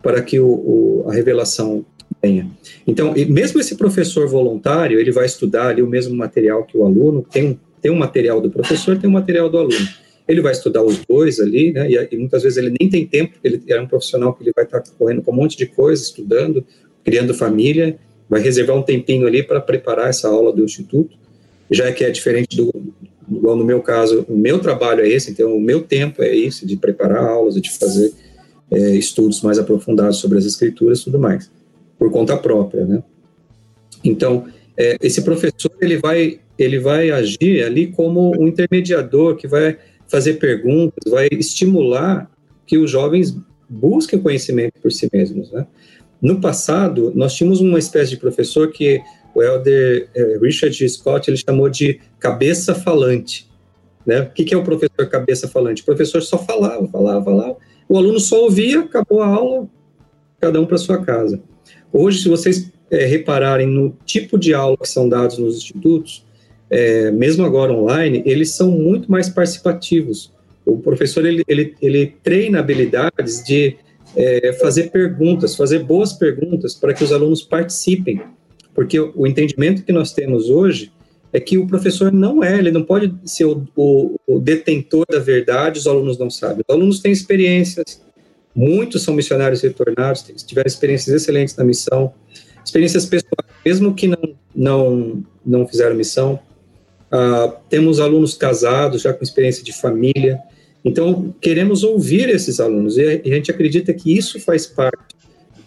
para 0.00 0.22
que 0.22 0.38
o, 0.38 0.46
o, 0.46 1.04
a 1.08 1.12
revelação 1.12 1.84
venha. 2.22 2.48
Então, 2.86 3.12
mesmo 3.28 3.60
esse 3.60 3.74
professor 3.74 4.28
voluntário, 4.28 5.00
ele 5.00 5.10
vai 5.10 5.26
estudar 5.26 5.68
ali 5.68 5.82
o 5.82 5.88
mesmo 5.88 6.14
material 6.14 6.64
que 6.64 6.76
o 6.76 6.84
aluno, 6.84 7.26
tem, 7.28 7.58
tem 7.80 7.90
um 7.90 7.96
material 7.96 8.40
do 8.40 8.50
professor, 8.50 8.96
tem 8.96 9.10
um 9.10 9.12
material 9.12 9.50
do 9.50 9.58
aluno 9.58 9.88
ele 10.32 10.40
vai 10.40 10.52
estudar 10.52 10.82
os 10.82 10.98
dois 11.08 11.38
ali, 11.38 11.72
né, 11.72 11.90
e, 11.90 12.08
e, 12.10 12.16
muitas 12.16 12.42
vezes 12.42 12.58
ele 12.58 12.74
nem 12.80 12.88
tem 12.88 13.06
tempo, 13.06 13.34
ele 13.42 13.62
é 13.68 13.80
um 13.80 13.86
profissional 13.86 14.34
que 14.34 14.42
ele 14.42 14.52
vai 14.54 14.64
estar 14.64 14.82
correndo 14.98 15.22
com 15.22 15.30
um 15.30 15.36
monte 15.36 15.56
de 15.56 15.66
coisa, 15.66 16.02
estudando, 16.02 16.64
criando 17.04 17.34
família, 17.34 17.98
vai 18.28 18.40
reservar 18.40 18.76
um 18.76 18.82
tempinho 18.82 19.26
ali 19.26 19.42
para 19.42 19.60
preparar 19.60 20.08
essa 20.08 20.28
aula 20.28 20.52
do 20.52 20.64
instituto, 20.64 21.16
já 21.70 21.92
que 21.92 22.04
é 22.04 22.10
diferente 22.10 22.56
do, 22.56 22.72
igual 23.30 23.56
no 23.56 23.64
meu 23.64 23.80
caso, 23.80 24.24
o 24.28 24.36
meu 24.36 24.58
trabalho 24.58 25.04
é 25.04 25.08
esse, 25.08 25.30
então 25.30 25.54
o 25.54 25.60
meu 25.60 25.82
tempo 25.82 26.22
é 26.22 26.34
esse, 26.34 26.66
de 26.66 26.76
preparar 26.76 27.24
aulas, 27.24 27.60
de 27.60 27.70
fazer 27.70 28.12
é, 28.70 28.94
estudos 28.94 29.42
mais 29.42 29.58
aprofundados 29.58 30.18
sobre 30.18 30.38
as 30.38 30.44
escrituras 30.44 31.00
e 31.00 31.04
tudo 31.04 31.18
mais, 31.18 31.50
por 31.98 32.10
conta 32.10 32.36
própria, 32.36 32.84
né. 32.84 33.02
Então, 34.04 34.46
é, 34.76 34.96
esse 35.02 35.22
professor, 35.22 35.70
ele 35.80 35.98
vai, 35.98 36.40
ele 36.58 36.78
vai 36.78 37.10
agir 37.10 37.62
ali 37.62 37.88
como 37.88 38.32
um 38.40 38.48
intermediador 38.48 39.36
que 39.36 39.46
vai 39.46 39.78
fazer 40.12 40.34
perguntas, 40.34 41.10
vai 41.10 41.26
estimular 41.32 42.30
que 42.66 42.76
os 42.76 42.90
jovens 42.90 43.34
busquem 43.66 44.20
conhecimento 44.20 44.74
por 44.82 44.92
si 44.92 45.08
mesmos. 45.10 45.50
Né? 45.50 45.66
No 46.20 46.38
passado, 46.38 47.10
nós 47.14 47.34
tínhamos 47.34 47.62
uma 47.62 47.78
espécie 47.78 48.10
de 48.10 48.18
professor 48.18 48.70
que 48.70 49.00
o 49.34 49.42
elder 49.42 50.10
eh, 50.14 50.38
Richard 50.42 50.86
Scott 50.86 51.30
ele 51.30 51.38
chamou 51.38 51.70
de 51.70 51.98
cabeça 52.20 52.74
falante. 52.74 53.50
Né? 54.04 54.20
O 54.20 54.30
que, 54.30 54.52
é 54.52 54.56
o 54.56 54.62
professor 54.62 55.08
cabeça 55.08 55.48
falante? 55.48 55.80
O 55.80 55.86
professor 55.86 56.20
só 56.20 56.36
falava, 56.36 56.86
falava, 56.88 57.24
falava. 57.24 57.56
O 57.88 57.96
aluno 57.96 58.20
só 58.20 58.42
ouvia, 58.42 58.80
acabou 58.80 59.22
a 59.22 59.26
aula, 59.26 59.66
cada 60.38 60.60
um 60.60 60.66
para 60.66 60.76
sua 60.76 61.02
casa. 61.02 61.40
Hoje, 61.90 62.22
se 62.22 62.28
vocês 62.28 62.70
é, 62.90 63.06
repararem 63.06 63.66
no 63.66 63.96
tipo 64.04 64.38
de 64.38 64.52
aula 64.52 64.76
que 64.76 64.88
são 64.88 65.08
dados 65.08 65.38
nos 65.38 65.56
institutos, 65.56 66.26
é, 66.72 67.10
mesmo 67.10 67.44
agora 67.44 67.70
online, 67.70 68.22
eles 68.24 68.52
são 68.52 68.70
muito 68.70 69.12
mais 69.12 69.28
participativos. 69.28 70.32
O 70.64 70.78
professor 70.78 71.26
ele, 71.26 71.44
ele, 71.46 71.74
ele 71.82 72.14
treina 72.22 72.60
habilidades 72.60 73.44
de 73.44 73.76
é, 74.16 74.54
fazer 74.54 74.90
perguntas, 74.90 75.54
fazer 75.54 75.80
boas 75.80 76.14
perguntas 76.14 76.74
para 76.74 76.94
que 76.94 77.04
os 77.04 77.12
alunos 77.12 77.42
participem, 77.42 78.22
porque 78.74 78.98
o, 78.98 79.26
entendimento 79.26 79.84
que 79.84 79.92
nós 79.92 80.14
temos 80.14 80.48
hoje 80.48 80.90
é 81.30 81.38
que 81.38 81.58
o 81.58 81.66
professor 81.66 82.10
não 82.10 82.42
é, 82.42 82.58
ele 82.58 82.70
não 82.70 82.82
pode 82.82 83.14
ser 83.26 83.44
o, 83.44 83.66
o, 83.76 84.18
o 84.26 84.38
detentor 84.38 85.04
da 85.10 85.18
verdade, 85.18 85.78
os 85.78 85.86
alunos 85.86 86.18
não 86.18 86.30
sabem. 86.30 86.64
Os 86.66 86.74
alunos 86.74 87.00
têm 87.00 87.12
experiências, 87.12 88.02
muitos 88.54 89.02
são 89.02 89.12
missionários 89.12 89.60
retornados, 89.60 90.22
tiveram 90.46 90.68
experiências 90.68 91.14
excelentes 91.14 91.54
na 91.54 91.64
missão, 91.64 92.14
experiências 92.64 93.04
pessoais, 93.04 93.46
mesmo 93.62 93.94
que 93.94 94.08
não, 94.08 94.34
não, 94.54 95.22
não 95.44 95.66
fizeram 95.66 95.94
missão, 95.94 96.40
Uh, 97.12 97.52
temos 97.68 98.00
alunos 98.00 98.34
casados, 98.34 99.02
já 99.02 99.12
com 99.12 99.22
experiência 99.22 99.62
de 99.62 99.72
família. 99.72 100.40
Então, 100.82 101.34
queremos 101.40 101.84
ouvir 101.84 102.30
esses 102.30 102.58
alunos 102.58 102.96
e 102.96 103.22
a 103.24 103.28
gente 103.28 103.50
acredita 103.50 103.92
que 103.92 104.16
isso 104.16 104.40
faz 104.40 104.66
parte 104.66 105.14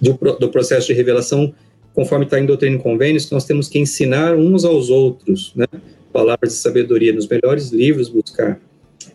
do, 0.02 0.14
do 0.40 0.50
processo 0.50 0.88
de 0.88 0.94
revelação, 0.94 1.54
conforme 1.94 2.26
está 2.26 2.40
em 2.40 2.46
Doutrina 2.46 2.76
e 2.76 2.80
Convênios, 2.80 3.26
que 3.26 3.32
nós 3.32 3.46
temos 3.46 3.70
que 3.70 3.78
ensinar 3.78 4.36
uns 4.36 4.66
aos 4.66 4.90
outros, 4.90 5.54
né? 5.56 5.66
Palavras 6.12 6.54
de 6.54 6.60
sabedoria 6.60 7.14
nos 7.14 7.28
melhores 7.28 7.70
livros 7.70 8.10
buscar 8.10 8.60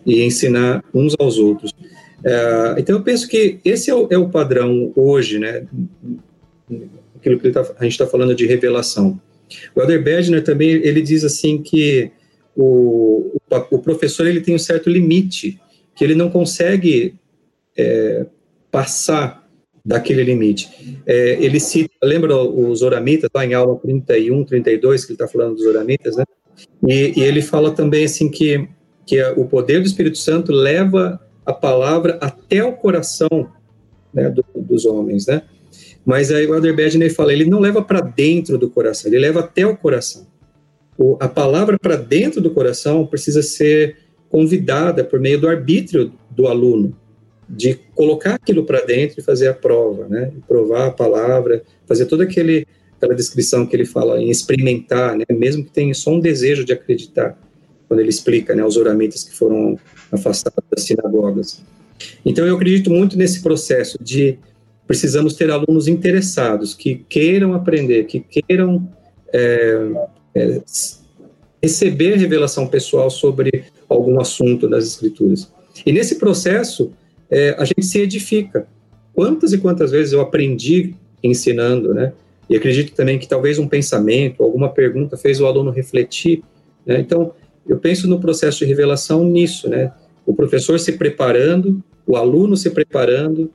e 0.06 0.22
ensinar 0.22 0.84
uns 0.94 1.14
aos 1.18 1.36
outros. 1.38 1.72
Uh, 1.72 2.78
então, 2.78 2.96
eu 2.96 3.02
penso 3.02 3.26
que 3.26 3.58
esse 3.64 3.90
é 3.90 3.94
o, 3.94 4.06
é 4.08 4.16
o 4.16 4.28
padrão 4.28 4.92
hoje, 4.94 5.38
né? 5.38 5.66
Aquilo 7.16 7.40
que 7.40 7.50
tá, 7.50 7.60
a 7.78 7.82
gente 7.82 7.92
está 7.92 8.06
falando 8.06 8.34
de 8.34 8.46
revelação. 8.46 9.20
O 9.74 9.80
Elder 9.80 10.02
Bedner 10.02 10.44
também, 10.44 10.70
ele 10.70 11.02
diz 11.02 11.24
assim 11.24 11.60
que 11.60 12.10
o, 12.56 13.40
o, 13.70 13.78
professor 13.78 14.26
ele 14.26 14.40
tem 14.40 14.54
um 14.54 14.58
certo 14.58 14.90
limite, 14.90 15.60
que 15.94 16.04
ele 16.04 16.14
não 16.14 16.30
consegue 16.30 17.14
é, 17.76 18.26
passar 18.70 19.48
daquele 19.84 20.22
limite. 20.22 21.00
É, 21.06 21.42
ele 21.42 21.58
cita, 21.58 21.94
lembra 22.02 22.36
os 22.36 22.82
oramitas, 22.82 23.30
lá 23.34 23.44
em 23.44 23.54
aula 23.54 23.76
31, 23.76 24.44
32, 24.44 25.04
que 25.04 25.12
ele 25.12 25.14
está 25.14 25.28
falando 25.28 25.56
dos 25.56 25.66
oramitas, 25.66 26.16
né? 26.16 26.24
E, 26.86 27.18
e, 27.18 27.22
ele 27.22 27.40
fala 27.40 27.70
também 27.70 28.04
assim 28.04 28.30
que, 28.30 28.68
que 29.06 29.22
o 29.36 29.46
poder 29.46 29.80
do 29.80 29.86
Espírito 29.86 30.18
Santo 30.18 30.52
leva 30.52 31.20
a 31.46 31.52
palavra 31.52 32.18
até 32.20 32.62
o 32.62 32.72
coração 32.72 33.50
né, 34.12 34.28
do, 34.28 34.44
dos 34.54 34.84
homens, 34.84 35.26
né? 35.26 35.42
Mas 36.04 36.30
aí 36.30 36.46
o 36.46 36.54
Elder 36.54 36.74
Bedner 36.74 37.14
fala, 37.14 37.32
ele 37.32 37.44
não 37.44 37.60
leva 37.60 37.82
para 37.82 38.00
dentro 38.00 38.58
do 38.58 38.68
coração, 38.68 39.10
ele 39.10 39.20
leva 39.20 39.40
até 39.40 39.66
o 39.66 39.76
coração 39.76 40.29
o, 41.00 41.16
a 41.18 41.26
palavra 41.26 41.78
para 41.78 41.96
dentro 41.96 42.42
do 42.42 42.50
coração 42.50 43.06
precisa 43.06 43.42
ser 43.42 43.96
convidada 44.28 45.02
por 45.02 45.18
meio 45.18 45.40
do 45.40 45.48
arbítrio 45.48 46.12
do 46.30 46.46
aluno. 46.46 46.94
de 47.48 47.74
colocar 47.94 48.34
aquilo 48.34 48.64
para 48.64 48.80
dentro 48.84 49.18
e 49.18 49.22
fazer 49.22 49.48
a 49.48 49.54
prova, 49.54 50.06
né? 50.06 50.30
Provar 50.46 50.86
a 50.86 50.90
palavra, 50.90 51.62
fazer 51.84 52.06
toda 52.06 52.22
aquele, 52.22 52.64
aquela 52.96 53.14
descrição 53.14 53.66
que 53.66 53.74
ele 53.74 53.84
fala 53.84 54.22
em 54.22 54.30
experimentar, 54.30 55.16
né? 55.16 55.24
Mesmo 55.32 55.64
que 55.64 55.72
tenha 55.72 55.92
só 55.92 56.12
um 56.12 56.20
desejo 56.20 56.64
de 56.64 56.72
acreditar, 56.72 57.36
quando 57.88 57.98
ele 58.00 58.08
explica, 58.08 58.54
né? 58.54 58.64
Os 58.64 58.76
oramentos 58.76 59.24
que 59.24 59.34
foram 59.34 59.76
afastados 60.12 60.62
das 60.70 60.84
sinagogas. 60.84 61.62
Então 62.24 62.46
eu 62.46 62.54
acredito 62.54 62.90
muito 62.90 63.18
nesse 63.18 63.42
processo 63.42 63.98
de 64.00 64.38
precisamos 64.86 65.34
ter 65.34 65.50
alunos 65.50 65.88
interessados 65.88 66.72
que 66.74 67.04
queiram 67.08 67.52
aprender, 67.52 68.04
que 68.04 68.20
queiram 68.20 68.88
é, 69.32 69.90
é, 70.34 70.60
receber 71.62 72.16
revelação 72.16 72.66
pessoal 72.66 73.10
sobre 73.10 73.64
algum 73.88 74.20
assunto 74.20 74.68
das 74.68 74.86
escrituras. 74.86 75.52
E 75.84 75.92
nesse 75.92 76.16
processo, 76.16 76.92
é, 77.30 77.54
a 77.58 77.64
gente 77.64 77.84
se 77.84 78.00
edifica. 78.00 78.66
Quantas 79.14 79.52
e 79.52 79.58
quantas 79.58 79.90
vezes 79.90 80.12
eu 80.12 80.20
aprendi 80.20 80.94
ensinando, 81.22 81.92
né? 81.92 82.12
E 82.48 82.56
acredito 82.56 82.94
também 82.94 83.18
que 83.18 83.28
talvez 83.28 83.58
um 83.58 83.68
pensamento, 83.68 84.42
alguma 84.42 84.68
pergunta 84.68 85.16
fez 85.16 85.40
o 85.40 85.46
aluno 85.46 85.70
refletir. 85.70 86.42
Né? 86.84 86.98
Então, 86.98 87.32
eu 87.68 87.78
penso 87.78 88.08
no 88.08 88.18
processo 88.18 88.58
de 88.58 88.64
revelação 88.64 89.22
nisso, 89.22 89.68
né? 89.68 89.92
O 90.26 90.34
professor 90.34 90.78
se 90.80 90.92
preparando, 90.92 91.82
o 92.06 92.16
aluno 92.16 92.56
se 92.56 92.70
preparando, 92.70 93.50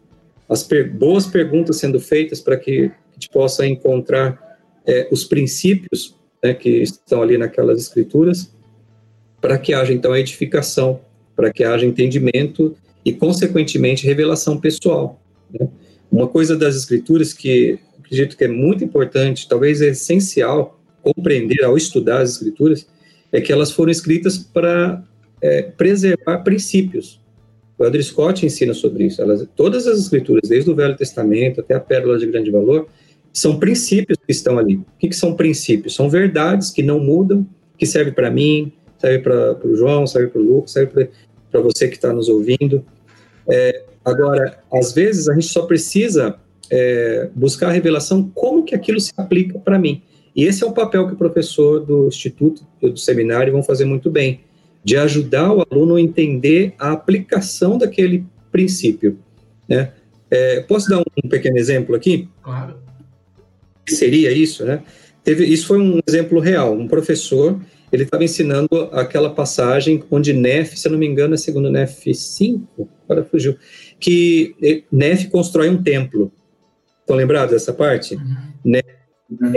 as 0.47 0.63
per 0.63 0.89
boas 0.89 1.25
perguntas 1.25 1.77
sendo 1.77 1.99
feitas 1.99 2.39
para 2.39 2.55
que 2.55 2.85
a 2.85 3.13
gente 3.13 3.29
possa 3.29 3.65
encontrar 3.65 4.59
é, 4.85 5.07
os 5.11 5.25
princípios 5.25 6.15
né, 6.45 6.53
que 6.53 6.69
estão 6.69 7.23
ali 7.23 7.39
naquelas 7.39 7.81
escrituras, 7.81 8.51
para 9.41 9.58
que 9.58 9.73
haja 9.73 9.91
então 9.91 10.13
a 10.13 10.19
edificação, 10.19 10.99
para 11.36 11.51
que 11.51 11.63
haja 11.63 11.86
entendimento 11.86 12.75
e, 13.03 13.12
consequentemente, 13.12 14.05
revelação 14.05 14.60
pessoal. 14.60 15.19
Né? 15.51 15.67
Uma 16.12 16.27
coisa 16.27 16.55
das 16.55 16.75
escrituras 16.75 17.34
que 17.34 17.79
acredito 17.97 18.38
que 18.38 18.43
é 18.43 18.47
muito 18.47 18.84
importante, 18.84 19.49
talvez 19.49 19.81
é 19.81 19.88
essencial 19.88 20.79
compreender 21.01 21.63
ao 21.63 21.75
estudar 21.75 22.21
as 22.21 22.34
escrituras, 22.34 22.88
é 23.31 23.41
que 23.41 23.51
elas 23.51 23.71
foram 23.71 23.91
escritas 23.91 24.38
para 24.38 25.03
é, 25.41 25.63
preservar 25.63 26.39
princípios. 26.43 27.19
O 27.77 27.84
Elder 27.84 28.03
Scott 28.03 28.45
ensina 28.45 28.73
sobre 28.73 29.05
isso. 29.05 29.19
Elas, 29.19 29.47
todas 29.55 29.88
as 29.88 29.99
escrituras, 29.99 30.47
desde 30.47 30.69
o 30.69 30.75
Velho 30.75 30.95
Testamento 30.95 31.60
até 31.60 31.73
a 31.73 31.79
Pérola 31.79 32.19
de 32.19 32.27
Grande 32.27 32.51
Valor, 32.51 32.88
são 33.35 33.59
princípios 33.59 34.17
que 34.17 34.31
estão 34.31 34.57
ali. 34.57 34.77
O 34.77 34.85
que, 34.97 35.09
que 35.09 35.15
são 35.15 35.35
princípios? 35.35 35.93
São 35.93 36.09
verdades 36.09 36.69
que 36.69 36.81
não 36.81 37.01
mudam, 37.01 37.45
que 37.77 37.85
servem 37.85 38.13
para 38.13 38.31
mim, 38.31 38.71
serve 38.97 39.19
para 39.19 39.67
o 39.67 39.75
João, 39.75 40.07
serve 40.07 40.29
para 40.29 40.41
o 40.41 40.43
Lucas, 40.45 40.71
serve 40.71 41.09
para 41.51 41.59
você 41.59 41.89
que 41.89 41.95
está 41.95 42.13
nos 42.13 42.29
ouvindo. 42.29 42.85
É, 43.45 43.83
agora, 44.05 44.59
às 44.71 44.93
vezes 44.93 45.27
a 45.27 45.33
gente 45.33 45.47
só 45.47 45.63
precisa 45.63 46.37
é, 46.71 47.29
buscar 47.35 47.67
a 47.67 47.71
revelação 47.73 48.23
como 48.33 48.63
que 48.63 48.73
aquilo 48.73 49.01
se 49.01 49.11
aplica 49.17 49.59
para 49.59 49.77
mim. 49.77 50.01
E 50.33 50.45
esse 50.45 50.63
é 50.63 50.67
o 50.67 50.71
papel 50.71 51.05
que 51.05 51.13
o 51.13 51.17
professor 51.17 51.81
do 51.81 52.07
instituto 52.07 52.65
do 52.81 52.97
seminário 52.97 53.51
vão 53.51 53.61
fazer 53.61 53.83
muito 53.83 54.09
bem, 54.09 54.39
de 54.81 54.95
ajudar 54.95 55.51
o 55.51 55.65
aluno 55.69 55.95
a 55.95 56.01
entender 56.01 56.73
a 56.79 56.93
aplicação 56.93 57.77
daquele 57.77 58.25
princípio. 58.49 59.19
Né? 59.67 59.91
É, 60.31 60.61
posso 60.61 60.89
dar 60.89 60.99
um 60.99 61.27
pequeno 61.27 61.57
exemplo 61.57 61.95
aqui? 61.95 62.29
Claro. 62.41 62.84
Seria 63.87 64.31
isso, 64.31 64.65
né? 64.65 64.81
Teve, 65.23 65.45
isso 65.45 65.67
foi 65.67 65.79
um 65.79 65.99
exemplo 66.07 66.39
real. 66.39 66.73
Um 66.73 66.87
professor 66.87 67.59
ele 67.91 68.03
estava 68.03 68.23
ensinando 68.23 68.89
aquela 68.91 69.29
passagem 69.29 70.03
onde 70.11 70.33
Nef, 70.33 70.77
se 70.77 70.87
eu 70.87 70.91
não 70.91 70.99
me 70.99 71.07
engano, 71.07 71.33
é 71.33 71.37
segundo 71.37 71.71
Nef 71.71 72.13
5, 72.13 72.89
agora 73.05 73.23
fugiu, 73.23 73.57
que 73.99 74.55
eh, 74.61 74.83
Nef 74.91 75.29
constrói 75.29 75.69
um 75.69 75.81
templo. 75.81 76.31
Estão 76.99 77.15
lembrados 77.15 77.51
dessa 77.51 77.71
parte? 77.71 78.15
Uhum. 78.15 78.81
Uhum. 79.29 79.53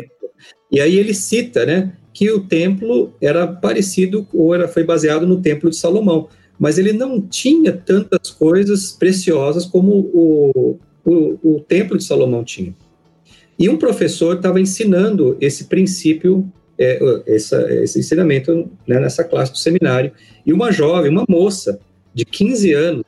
E 0.70 0.80
aí 0.80 0.96
ele 0.96 1.14
cita, 1.14 1.64
né, 1.64 1.92
que 2.12 2.30
o 2.30 2.40
templo 2.40 3.14
era 3.20 3.46
parecido 3.46 4.26
ou 4.32 4.54
era 4.54 4.68
foi 4.68 4.84
baseado 4.84 5.26
no 5.26 5.40
templo 5.40 5.70
de 5.70 5.76
Salomão, 5.76 6.28
mas 6.58 6.78
ele 6.78 6.92
não 6.92 7.20
tinha 7.20 7.72
tantas 7.72 8.30
coisas 8.30 8.92
preciosas 8.92 9.64
como 9.64 10.10
o, 10.12 10.78
o, 11.04 11.56
o 11.56 11.60
templo 11.60 11.96
de 11.96 12.04
Salomão 12.04 12.44
tinha. 12.44 12.74
E 13.58 13.68
um 13.68 13.76
professor 13.76 14.36
estava 14.36 14.60
ensinando 14.60 15.36
esse 15.40 15.64
princípio 15.64 16.50
é, 16.78 16.98
essa, 17.26 17.60
esse 17.82 17.98
ensinamento 17.98 18.70
né, 18.86 19.00
nessa 19.00 19.24
classe 19.24 19.50
do 19.50 19.58
seminário. 19.58 20.12
E 20.46 20.52
uma 20.52 20.70
jovem, 20.70 21.10
uma 21.10 21.24
moça 21.28 21.80
de 22.14 22.24
15 22.24 22.72
anos, 22.72 23.04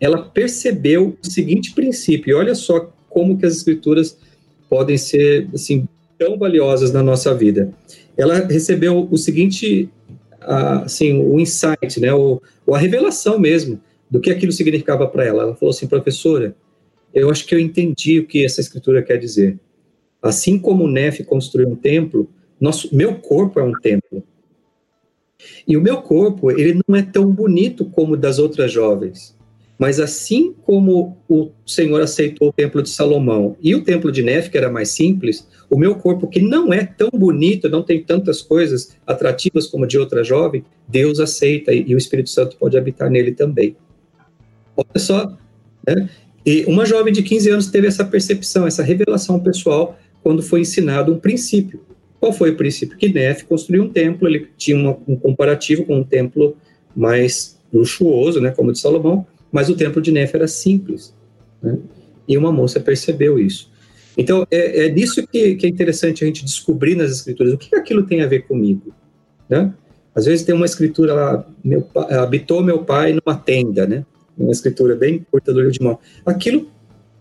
ela 0.00 0.22
percebeu 0.22 1.16
o 1.22 1.26
seguinte 1.26 1.72
princípio, 1.74 2.30
e 2.30 2.34
olha 2.34 2.54
só 2.54 2.90
como 3.10 3.36
que 3.36 3.44
as 3.44 3.54
escrituras 3.54 4.16
podem 4.68 4.96
ser 4.96 5.46
assim 5.52 5.86
tão 6.18 6.38
valiosas 6.38 6.92
na 6.92 7.02
nossa 7.02 7.34
vida. 7.34 7.70
Ela 8.16 8.46
recebeu 8.46 9.06
o 9.10 9.16
seguinte, 9.18 9.90
assim, 10.40 11.20
o 11.20 11.38
insight, 11.38 12.00
né, 12.00 12.12
o, 12.14 12.40
a 12.72 12.78
revelação 12.78 13.38
mesmo 13.38 13.80
do 14.10 14.20
que 14.20 14.30
aquilo 14.30 14.52
significava 14.52 15.06
para 15.06 15.24
ela. 15.24 15.42
Ela 15.42 15.56
falou 15.56 15.70
assim, 15.74 15.86
professora, 15.86 16.54
eu 17.12 17.28
acho 17.30 17.46
que 17.46 17.54
eu 17.54 17.58
entendi 17.58 18.18
o 18.18 18.26
que 18.26 18.44
essa 18.44 18.60
escritura 18.60 19.02
quer 19.02 19.18
dizer. 19.18 19.58
Assim 20.22 20.58
como 20.58 20.84
o 20.84 20.90
Nef 20.90 21.24
construiu 21.24 21.68
um 21.68 21.76
templo, 21.76 22.28
nosso, 22.60 22.94
meu 22.94 23.14
corpo 23.16 23.58
é 23.58 23.62
um 23.62 23.72
templo. 23.72 24.22
E 25.66 25.76
o 25.76 25.80
meu 25.80 26.02
corpo, 26.02 26.50
ele 26.50 26.80
não 26.86 26.96
é 26.96 27.02
tão 27.02 27.30
bonito 27.30 27.86
como 27.86 28.14
o 28.14 28.16
das 28.16 28.38
outras 28.38 28.70
jovens. 28.70 29.34
Mas 29.78 29.98
assim 29.98 30.52
como 30.62 31.16
o 31.26 31.52
Senhor 31.64 32.02
aceitou 32.02 32.48
o 32.48 32.52
templo 32.52 32.82
de 32.82 32.90
Salomão 32.90 33.56
e 33.62 33.74
o 33.74 33.82
templo 33.82 34.12
de 34.12 34.22
Nef, 34.22 34.50
que 34.50 34.58
era 34.58 34.70
mais 34.70 34.90
simples, 34.90 35.48
o 35.70 35.78
meu 35.78 35.94
corpo, 35.94 36.28
que 36.28 36.38
não 36.38 36.70
é 36.70 36.84
tão 36.84 37.08
bonito, 37.08 37.66
não 37.66 37.82
tem 37.82 38.04
tantas 38.04 38.42
coisas 38.42 38.94
atrativas 39.06 39.66
como 39.66 39.86
de 39.86 39.98
outra 39.98 40.22
jovem, 40.22 40.62
Deus 40.86 41.18
aceita 41.18 41.72
e 41.72 41.94
o 41.94 41.96
Espírito 41.96 42.28
Santo 42.28 42.58
pode 42.58 42.76
habitar 42.76 43.08
nele 43.08 43.32
também. 43.32 43.74
Olha 44.76 44.98
só, 44.98 45.34
né? 45.86 46.10
E 46.44 46.64
uma 46.66 46.84
jovem 46.84 47.12
de 47.12 47.22
15 47.22 47.50
anos 47.50 47.66
teve 47.68 47.86
essa 47.86 48.04
percepção, 48.04 48.66
essa 48.66 48.82
revelação 48.82 49.40
pessoal 49.40 49.98
quando 50.22 50.42
foi 50.42 50.60
ensinado 50.60 51.12
um 51.12 51.18
princípio. 51.18 51.80
Qual 52.18 52.32
foi 52.32 52.50
o 52.50 52.56
princípio? 52.56 52.98
Que 52.98 53.08
Nef 53.08 53.44
construiu 53.44 53.84
um 53.84 53.88
templo, 53.88 54.28
ele 54.28 54.48
tinha 54.56 54.76
uma, 54.76 54.96
um 55.08 55.16
comparativo 55.16 55.84
com 55.84 55.96
um 55.96 56.04
templo 56.04 56.56
mais 56.94 57.58
luxuoso, 57.72 58.40
né, 58.40 58.50
como 58.50 58.70
o 58.70 58.72
de 58.72 58.78
Salomão, 58.78 59.26
mas 59.50 59.68
o 59.70 59.76
templo 59.76 60.02
de 60.02 60.12
Nef 60.12 60.34
era 60.34 60.46
simples. 60.46 61.14
Né? 61.62 61.78
E 62.28 62.36
uma 62.36 62.52
moça 62.52 62.78
percebeu 62.78 63.38
isso. 63.38 63.70
Então, 64.16 64.46
é, 64.50 64.86
é 64.86 64.88
disso 64.88 65.26
que, 65.26 65.54
que, 65.54 65.66
é 65.66 65.68
interessante 65.68 66.22
a 66.22 66.26
gente 66.26 66.44
descobrir 66.44 66.94
nas 66.94 67.10
escrituras. 67.10 67.54
O 67.54 67.58
que 67.58 67.74
aquilo 67.74 68.02
tem 68.02 68.20
a 68.20 68.26
ver 68.26 68.40
comigo? 68.40 68.92
Né? 69.48 69.72
Às 70.14 70.26
vezes 70.26 70.44
tem 70.44 70.54
uma 70.54 70.66
escritura 70.66 71.14
lá, 71.14 71.46
meu, 71.64 71.88
habitou 71.94 72.62
meu 72.62 72.84
pai 72.84 73.12
numa 73.12 73.36
tenda, 73.36 73.86
né? 73.86 74.04
Uma 74.36 74.52
escritura 74.52 74.96
bem 74.96 75.24
curta 75.30 75.52
do 75.52 75.60
livro 75.60 75.72
de 75.72 75.82
mão. 75.82 75.98
Aquilo 76.26 76.68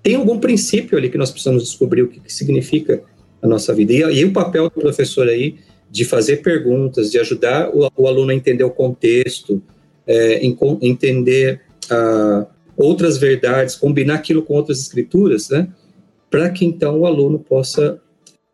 tem 0.01 0.15
algum 0.15 0.39
princípio 0.39 0.97
ali 0.97 1.09
que 1.09 1.17
nós 1.17 1.31
precisamos 1.31 1.63
descobrir 1.63 2.03
o 2.03 2.07
que, 2.07 2.19
que 2.19 2.33
significa 2.33 3.03
a 3.41 3.47
nossa 3.47 3.73
vida. 3.73 3.93
E, 3.93 3.99
e 3.99 4.25
o 4.25 4.33
papel 4.33 4.65
do 4.65 4.81
professor 4.81 5.27
aí 5.27 5.57
de 5.91 6.05
fazer 6.05 6.37
perguntas, 6.37 7.11
de 7.11 7.19
ajudar 7.19 7.69
o, 7.69 7.89
o 7.97 8.07
aluno 8.07 8.31
a 8.31 8.35
entender 8.35 8.63
o 8.63 8.69
contexto, 8.69 9.61
é, 10.05 10.39
em, 10.39 10.57
entender 10.81 11.61
ah, 11.89 12.45
outras 12.77 13.17
verdades, 13.17 13.75
combinar 13.75 14.15
aquilo 14.15 14.43
com 14.43 14.53
outras 14.53 14.79
escrituras, 14.79 15.49
né? 15.49 15.67
Para 16.29 16.49
que 16.49 16.63
então 16.63 16.99
o 16.99 17.05
aluno 17.05 17.39
possa 17.39 17.99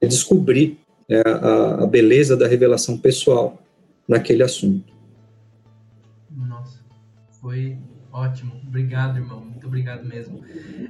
descobrir 0.02 0.80
né, 1.10 1.22
a, 1.26 1.84
a 1.84 1.88
beleza 1.88 2.38
da 2.38 2.48
revelação 2.48 2.98
pessoal 2.98 3.62
naquele 4.08 4.44
assunto. 4.44 4.94
Nossa, 6.32 6.80
foi 7.42 7.78
ótimo. 8.12 8.54
Obrigado, 8.68 9.18
irmão. 9.18 9.55
Muito 9.66 9.68
obrigado 9.68 10.06
mesmo. 10.06 10.44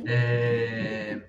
É... 0.05 1.21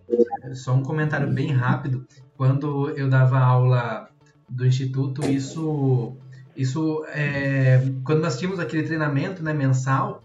Só 0.55 0.75
um 0.75 0.83
comentário 0.83 1.33
bem 1.33 1.53
rápido 1.53 2.07
quando 2.37 2.91
eu 2.91 3.09
dava 3.09 3.39
aula 3.39 4.09
do 4.49 4.67
instituto, 4.67 5.25
isso, 5.25 6.17
isso 6.57 7.05
é, 7.09 7.83
quando 8.05 8.21
nós 8.21 8.39
tínhamos 8.39 8.61
aquele 8.61 8.83
treinamento 8.85 9.43
né, 9.43 9.53
mensal, 9.53 10.23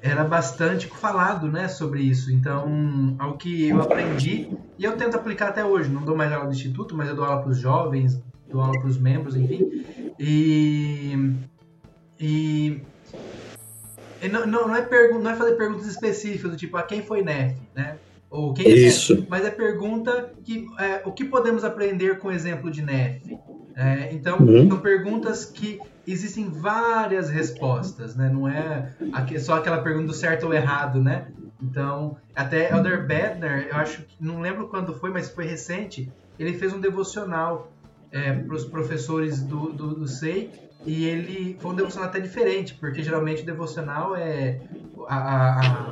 era 0.00 0.22
bastante 0.22 0.86
falado 0.86 1.50
né, 1.50 1.66
sobre 1.66 2.02
isso. 2.02 2.32
Então, 2.32 3.16
ao 3.18 3.36
que 3.36 3.68
eu 3.68 3.80
aprendi, 3.80 4.50
e 4.78 4.84
eu 4.84 4.96
tento 4.96 5.16
aplicar 5.16 5.48
até 5.48 5.64
hoje, 5.64 5.88
não 5.88 6.04
dou 6.04 6.16
mais 6.16 6.30
aula 6.32 6.46
do 6.46 6.52
instituto, 6.52 6.94
mas 6.94 7.08
eu 7.08 7.16
dou 7.16 7.24
aula 7.24 7.40
para 7.40 7.50
os 7.50 7.58
jovens, 7.58 8.20
dou 8.48 8.60
aula 8.60 8.78
para 8.78 8.88
os 8.88 8.98
membros, 8.98 9.34
enfim. 9.34 9.84
E, 10.18 11.36
e 12.20 12.82
não, 14.28 14.46
não, 14.46 14.68
não, 14.68 14.76
é 14.76 14.82
pergun 14.82 15.18
não 15.18 15.30
é 15.30 15.36
fazer 15.36 15.52
perguntas 15.56 15.86
específicas, 15.86 16.50
do 16.50 16.56
tipo, 16.56 16.76
a 16.76 16.82
quem 16.82 17.02
foi 17.02 17.22
NEF, 17.22 17.56
né? 17.74 17.96
Ou 18.34 18.52
quem 18.52 18.66
é 18.66 18.70
Isso. 18.70 19.24
mas 19.28 19.44
é 19.44 19.50
pergunta 19.50 20.32
que 20.42 20.66
é, 20.76 21.02
o 21.04 21.12
que 21.12 21.24
podemos 21.24 21.62
aprender 21.62 22.18
com 22.18 22.28
o 22.28 22.32
exemplo 22.32 22.68
de 22.68 22.82
Nef? 22.82 23.22
É, 23.76 24.12
então, 24.12 24.38
uhum. 24.38 24.68
são 24.68 24.80
perguntas 24.80 25.44
que 25.44 25.80
existem 26.04 26.50
várias 26.50 27.30
respostas, 27.30 28.16
né? 28.16 28.28
Não 28.28 28.48
é 28.48 28.92
só 29.38 29.54
aquela 29.54 29.78
pergunta 29.82 30.08
do 30.08 30.12
certo 30.12 30.46
ou 30.46 30.52
errado, 30.52 31.00
né? 31.00 31.28
Então, 31.62 32.16
até 32.34 32.72
Elder 32.72 33.06
Bedner, 33.06 33.68
eu 33.70 33.76
acho 33.76 34.02
que, 34.02 34.16
não 34.20 34.40
lembro 34.40 34.66
quando 34.66 34.92
foi, 34.94 35.10
mas 35.10 35.30
foi 35.30 35.44
recente, 35.44 36.10
ele 36.36 36.54
fez 36.54 36.72
um 36.72 36.80
devocional 36.80 37.72
é, 38.10 38.32
para 38.32 38.54
os 38.54 38.64
professores 38.64 39.42
do, 39.42 39.72
do, 39.72 39.94
do 39.94 40.08
SEI, 40.08 40.50
e 40.86 41.04
ele 41.04 41.56
foi 41.60 41.72
um 41.72 41.74
devocional 41.74 42.08
até 42.08 42.20
diferente, 42.20 42.74
porque 42.74 43.02
geralmente 43.02 43.42
o 43.42 43.46
devocional 43.46 44.14
é 44.14 44.60
a, 45.08 45.16
a, 45.16 45.90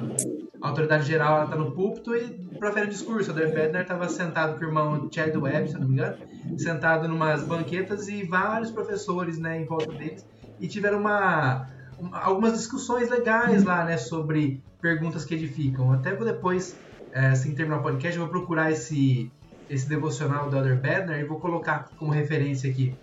a 0.60 0.68
autoridade 0.68 1.06
geral 1.06 1.44
está 1.44 1.56
no 1.56 1.72
púlpito 1.72 2.14
e 2.14 2.28
profere 2.58 2.86
um 2.86 2.90
discurso. 2.90 3.32
O 3.32 3.38
Elder 3.38 3.54
Bedner 3.54 3.82
estava 3.82 4.08
sentado 4.08 4.58
com 4.58 4.64
o 4.64 4.68
irmão 4.68 5.08
Chad 5.10 5.34
Webb, 5.34 5.70
se 5.70 5.78
não 5.78 5.88
me 5.88 5.94
engano, 5.94 6.16
sentado 6.58 7.08
numas 7.08 7.42
banquetas 7.42 8.06
e 8.08 8.22
vários 8.22 8.70
professores 8.70 9.38
né, 9.38 9.60
em 9.60 9.64
volta 9.64 9.90
deles, 9.92 10.26
e 10.60 10.68
tiveram 10.68 10.98
uma, 10.98 11.66
uma 11.98 12.18
algumas 12.18 12.52
discussões 12.52 13.08
legais 13.08 13.64
lá, 13.64 13.84
né, 13.84 13.96
sobre 13.96 14.62
perguntas 14.80 15.24
que 15.24 15.34
edificam. 15.34 15.90
Até 15.92 16.14
vou 16.14 16.26
depois, 16.26 16.76
assim 17.14 17.54
terminar 17.54 17.78
o 17.78 17.82
podcast, 17.82 18.18
eu 18.18 18.24
vou 18.24 18.30
procurar 18.30 18.70
esse, 18.70 19.32
esse 19.70 19.88
devocional 19.88 20.50
do 20.50 20.56
Elder 20.56 20.78
Bedner 20.78 21.18
e 21.20 21.24
vou 21.24 21.40
colocar 21.40 21.88
como 21.96 22.12
referência 22.12 22.70
aqui. 22.70 22.94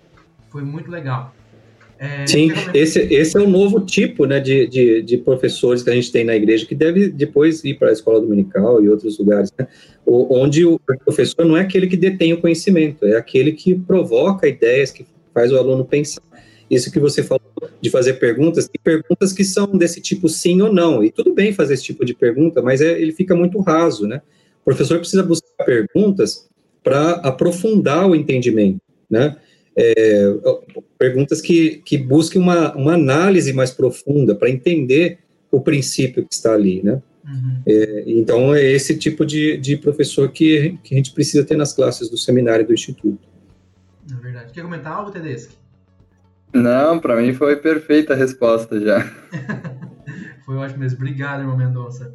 Foi 0.49 0.63
muito 0.63 0.89
legal. 0.89 1.34
É, 2.00 2.26
Sim, 2.26 2.50
esse, 2.74 3.00
esse 3.14 3.38
é 3.38 3.42
o 3.42 3.50
novo 3.50 3.82
tipo 3.82 4.26
né, 4.26 4.40
de, 4.40 4.66
de, 4.68 5.02
de, 5.02 5.18
professores 5.18 5.84
que 5.84 5.90
a 5.90 5.94
gente 5.94 6.10
tem 6.10 6.24
na 6.24 6.34
igreja, 6.34 6.66
que 6.66 6.74
deve 6.74 7.10
depois 7.10 7.62
ir 7.66 7.78
para 7.78 7.90
a 7.90 7.92
escola 7.92 8.22
dominical 8.22 8.82
e 8.82 8.88
outros 8.88 9.20
lugares, 9.20 9.52
né, 9.60 9.68
onde 10.08 10.66
o 10.66 10.80
professor 11.04 11.46
não 11.46 11.58
é 11.58 11.62
aquele 11.62 11.88
que 11.88 11.98
detém 11.98 12.32
o 12.32 12.40
conhecimento, 12.40 13.06
é 13.06 13.18
aquele 13.18 13.52
que 13.52 13.76
provoca 13.76 14.48
ideias, 14.48 14.92
que 14.92 15.06
faz 15.34 15.52
o 15.52 15.58
aluno 15.58 15.84
pensar. 15.84 16.22
Isso 16.72 16.90
que 16.90 17.02
você 17.02 17.22
falou 17.22 17.42
de 17.82 17.90
fazer 17.90 18.14
perguntas, 18.14 18.70
tem 18.70 18.80
perguntas 18.82 19.34
que 19.34 19.44
são 19.44 19.68
desse 19.68 20.00
tipo 20.00 20.30
sim 20.30 20.62
ou 20.62 20.72
não, 20.72 21.04
e 21.04 21.12
tudo 21.12 21.34
bem 21.34 21.52
fazer 21.52 21.74
esse 21.74 21.84
tipo 21.84 22.06
de 22.06 22.14
pergunta, 22.14 22.62
mas 22.62 22.80
é, 22.80 22.98
ele 23.02 23.12
fica 23.12 23.36
muito 23.36 23.60
raso, 23.60 24.08
né? 24.08 24.22
O 24.62 24.66
professor 24.66 25.00
precisa 25.00 25.24
buscar 25.24 25.66
perguntas 25.66 26.48
para 26.82 27.12
aprofundar 27.16 28.08
o 28.08 28.16
entendimento, 28.16 28.80
né? 29.10 29.36
É, 29.76 30.34
perguntas 31.00 31.40
que, 31.40 31.82
que 31.86 31.98
busquem 31.98 32.42
uma, 32.42 32.76
uma 32.76 32.94
análise 32.94 33.54
mais 33.54 33.72
profunda 33.72 34.36
para 34.36 34.50
entender 34.50 35.20
o 35.50 35.62
princípio 35.62 36.28
que 36.28 36.34
está 36.34 36.54
ali, 36.54 36.84
né? 36.84 37.02
Uhum. 37.26 37.62
É, 37.66 38.04
então, 38.06 38.54
é 38.54 38.64
esse 38.64 38.98
tipo 38.98 39.26
de, 39.26 39.58
de 39.58 39.78
professor 39.78 40.30
que, 40.30 40.78
que 40.84 40.94
a 40.94 40.98
gente 40.98 41.14
precisa 41.14 41.46
ter 41.46 41.56
nas 41.56 41.74
classes 41.74 42.10
do 42.10 42.18
seminário 42.18 42.68
do 42.68 42.74
Instituto. 42.74 43.30
É 44.12 44.16
verdade. 44.16 44.52
Quer 44.52 44.62
comentar 44.62 44.92
algo, 44.92 45.12
Tedeschi? 45.12 45.50
Não, 46.54 47.00
para 47.00 47.16
mim 47.16 47.34
foi 47.34 47.56
perfeita 47.56 48.14
a 48.14 48.18
resposta 48.18 48.80
já. 48.82 49.02
foi 50.46 50.58
ótimo 50.58 50.80
mesmo. 50.80 50.98
Obrigado, 50.98 51.42
irmão 51.42 51.56
Mendonça. 51.56 52.14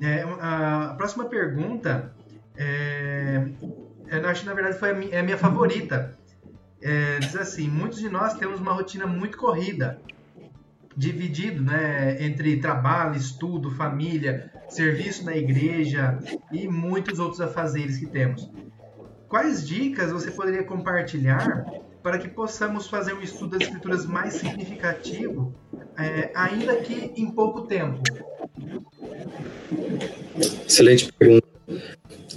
É, 0.00 0.22
a 0.40 0.94
próxima 0.96 1.26
pergunta, 1.26 2.12
é, 2.56 3.46
eu 4.10 4.28
acho 4.28 4.42
que 4.42 4.46
na 4.46 4.54
verdade 4.54 4.78
foi 4.78 4.90
a 4.90 4.94
minha, 4.94 5.14
é 5.14 5.20
a 5.20 5.22
minha 5.22 5.38
favorita. 5.38 6.18
É, 6.84 7.18
diz 7.18 7.34
assim: 7.34 7.66
muitos 7.66 7.98
de 7.98 8.10
nós 8.10 8.34
temos 8.34 8.60
uma 8.60 8.72
rotina 8.72 9.06
muito 9.06 9.38
corrida, 9.38 9.98
dividido 10.94 11.62
né, 11.62 12.22
entre 12.22 12.58
trabalho, 12.58 13.16
estudo, 13.16 13.70
família, 13.70 14.52
serviço 14.68 15.24
na 15.24 15.34
igreja 15.34 16.18
e 16.52 16.68
muitos 16.68 17.18
outros 17.18 17.40
afazeres 17.40 17.96
que 17.96 18.06
temos. 18.06 18.50
Quais 19.28 19.66
dicas 19.66 20.12
você 20.12 20.30
poderia 20.30 20.62
compartilhar 20.62 21.64
para 22.02 22.18
que 22.18 22.28
possamos 22.28 22.86
fazer 22.86 23.14
um 23.14 23.22
estudo 23.22 23.58
das 23.58 23.66
escrituras 23.66 24.04
mais 24.04 24.34
significativo, 24.34 25.54
é, 25.98 26.30
ainda 26.34 26.76
que 26.76 27.12
em 27.16 27.30
pouco 27.30 27.62
tempo? 27.62 28.02
Excelente 30.66 31.10
pergunta. 31.14 31.46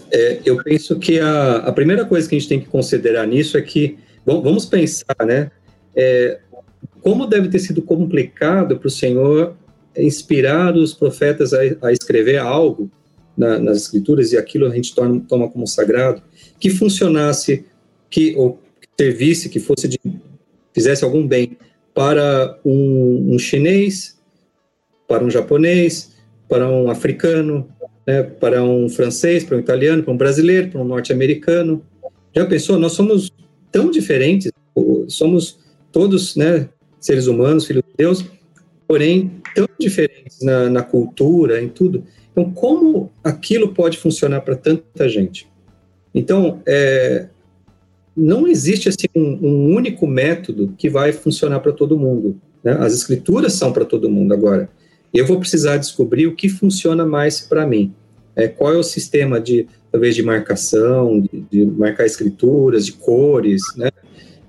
É, 0.09 0.39
eu 0.45 0.63
penso 0.63 0.97
que 0.97 1.19
a, 1.19 1.57
a 1.57 1.71
primeira 1.73 2.05
coisa 2.05 2.29
que 2.29 2.35
a 2.35 2.39
gente 2.39 2.47
tem 2.47 2.61
que 2.61 2.67
considerar 2.67 3.27
nisso 3.27 3.57
é 3.57 3.61
que, 3.61 3.99
vamos 4.27 4.65
pensar, 4.65 5.15
né? 5.25 5.49
É, 5.95 6.39
como 7.01 7.25
deve 7.25 7.47
ter 7.47 7.59
sido 7.59 7.81
complicado 7.81 8.77
para 8.77 8.87
o 8.87 8.91
Senhor 8.91 9.55
inspirar 9.97 10.75
os 10.75 10.93
profetas 10.93 11.53
a, 11.53 11.59
a 11.81 11.91
escrever 11.91 12.37
algo 12.37 12.91
na, 13.35 13.57
nas 13.57 13.77
escrituras 13.77 14.31
e 14.31 14.37
aquilo 14.37 14.67
a 14.67 14.75
gente 14.75 14.93
torna, 14.93 15.19
toma 15.27 15.49
como 15.49 15.65
sagrado, 15.65 16.21
que 16.59 16.69
funcionasse, 16.69 17.65
que, 18.09 18.35
ou 18.35 18.59
servisse, 18.99 19.49
que 19.49 19.59
fosse 19.59 19.87
de, 19.87 19.99
fizesse 20.73 21.03
algum 21.03 21.25
bem 21.25 21.57
para 21.93 22.59
um, 22.65 23.35
um 23.35 23.39
chinês, 23.39 24.17
para 25.07 25.23
um 25.23 25.29
japonês, 25.29 26.15
para 26.49 26.69
um 26.69 26.89
africano, 26.89 27.67
né, 28.05 28.23
para 28.23 28.63
um 28.63 28.89
francês, 28.89 29.43
para 29.43 29.57
um 29.57 29.59
italiano, 29.59 30.03
para 30.03 30.13
um 30.13 30.17
brasileiro, 30.17 30.69
para 30.69 30.81
um 30.81 30.85
norte-americano. 30.85 31.83
Já 32.35 32.45
pensou? 32.45 32.77
Nós 32.77 32.93
somos 32.93 33.31
tão 33.71 33.91
diferentes, 33.91 34.51
somos 35.07 35.59
todos 35.91 36.35
né, 36.35 36.69
seres 36.99 37.27
humanos, 37.27 37.65
filhos 37.65 37.83
de 37.83 37.93
Deus, 37.97 38.25
porém 38.87 39.41
tão 39.55 39.67
diferentes 39.79 40.41
na, 40.41 40.69
na 40.69 40.83
cultura, 40.83 41.61
em 41.61 41.69
tudo. 41.69 42.03
Então, 42.31 42.51
como 42.51 43.11
aquilo 43.23 43.73
pode 43.73 43.97
funcionar 43.97 44.41
para 44.41 44.55
tanta 44.55 45.09
gente? 45.09 45.47
Então, 46.13 46.61
é, 46.65 47.27
não 48.15 48.47
existe 48.47 48.89
assim, 48.89 49.07
um, 49.15 49.39
um, 49.41 49.75
único 49.75 50.07
método 50.07 50.73
que 50.77 50.89
vai 50.89 51.11
funcionar 51.11 51.59
para 51.59 51.71
todo 51.71 51.97
mundo. 51.97 52.39
Né? 52.63 52.73
As 52.79 52.93
escrituras 52.93 53.53
são 53.53 53.71
para 53.71 53.85
todo 53.85 54.09
mundo 54.09 54.33
agora. 54.33 54.69
Eu 55.13 55.25
vou 55.25 55.39
precisar 55.39 55.77
descobrir 55.77 56.27
o 56.27 56.35
que 56.35 56.49
funciona 56.49 57.05
mais 57.05 57.41
para 57.41 57.65
mim. 57.65 57.93
É, 58.35 58.47
qual 58.47 58.73
é 58.73 58.77
o 58.77 58.83
sistema 58.83 59.39
de, 59.39 59.67
talvez, 59.91 60.15
de 60.15 60.23
marcação, 60.23 61.21
de, 61.21 61.45
de 61.51 61.65
marcar 61.65 62.05
escrituras, 62.05 62.85
de 62.85 62.93
cores, 62.93 63.61
né? 63.75 63.89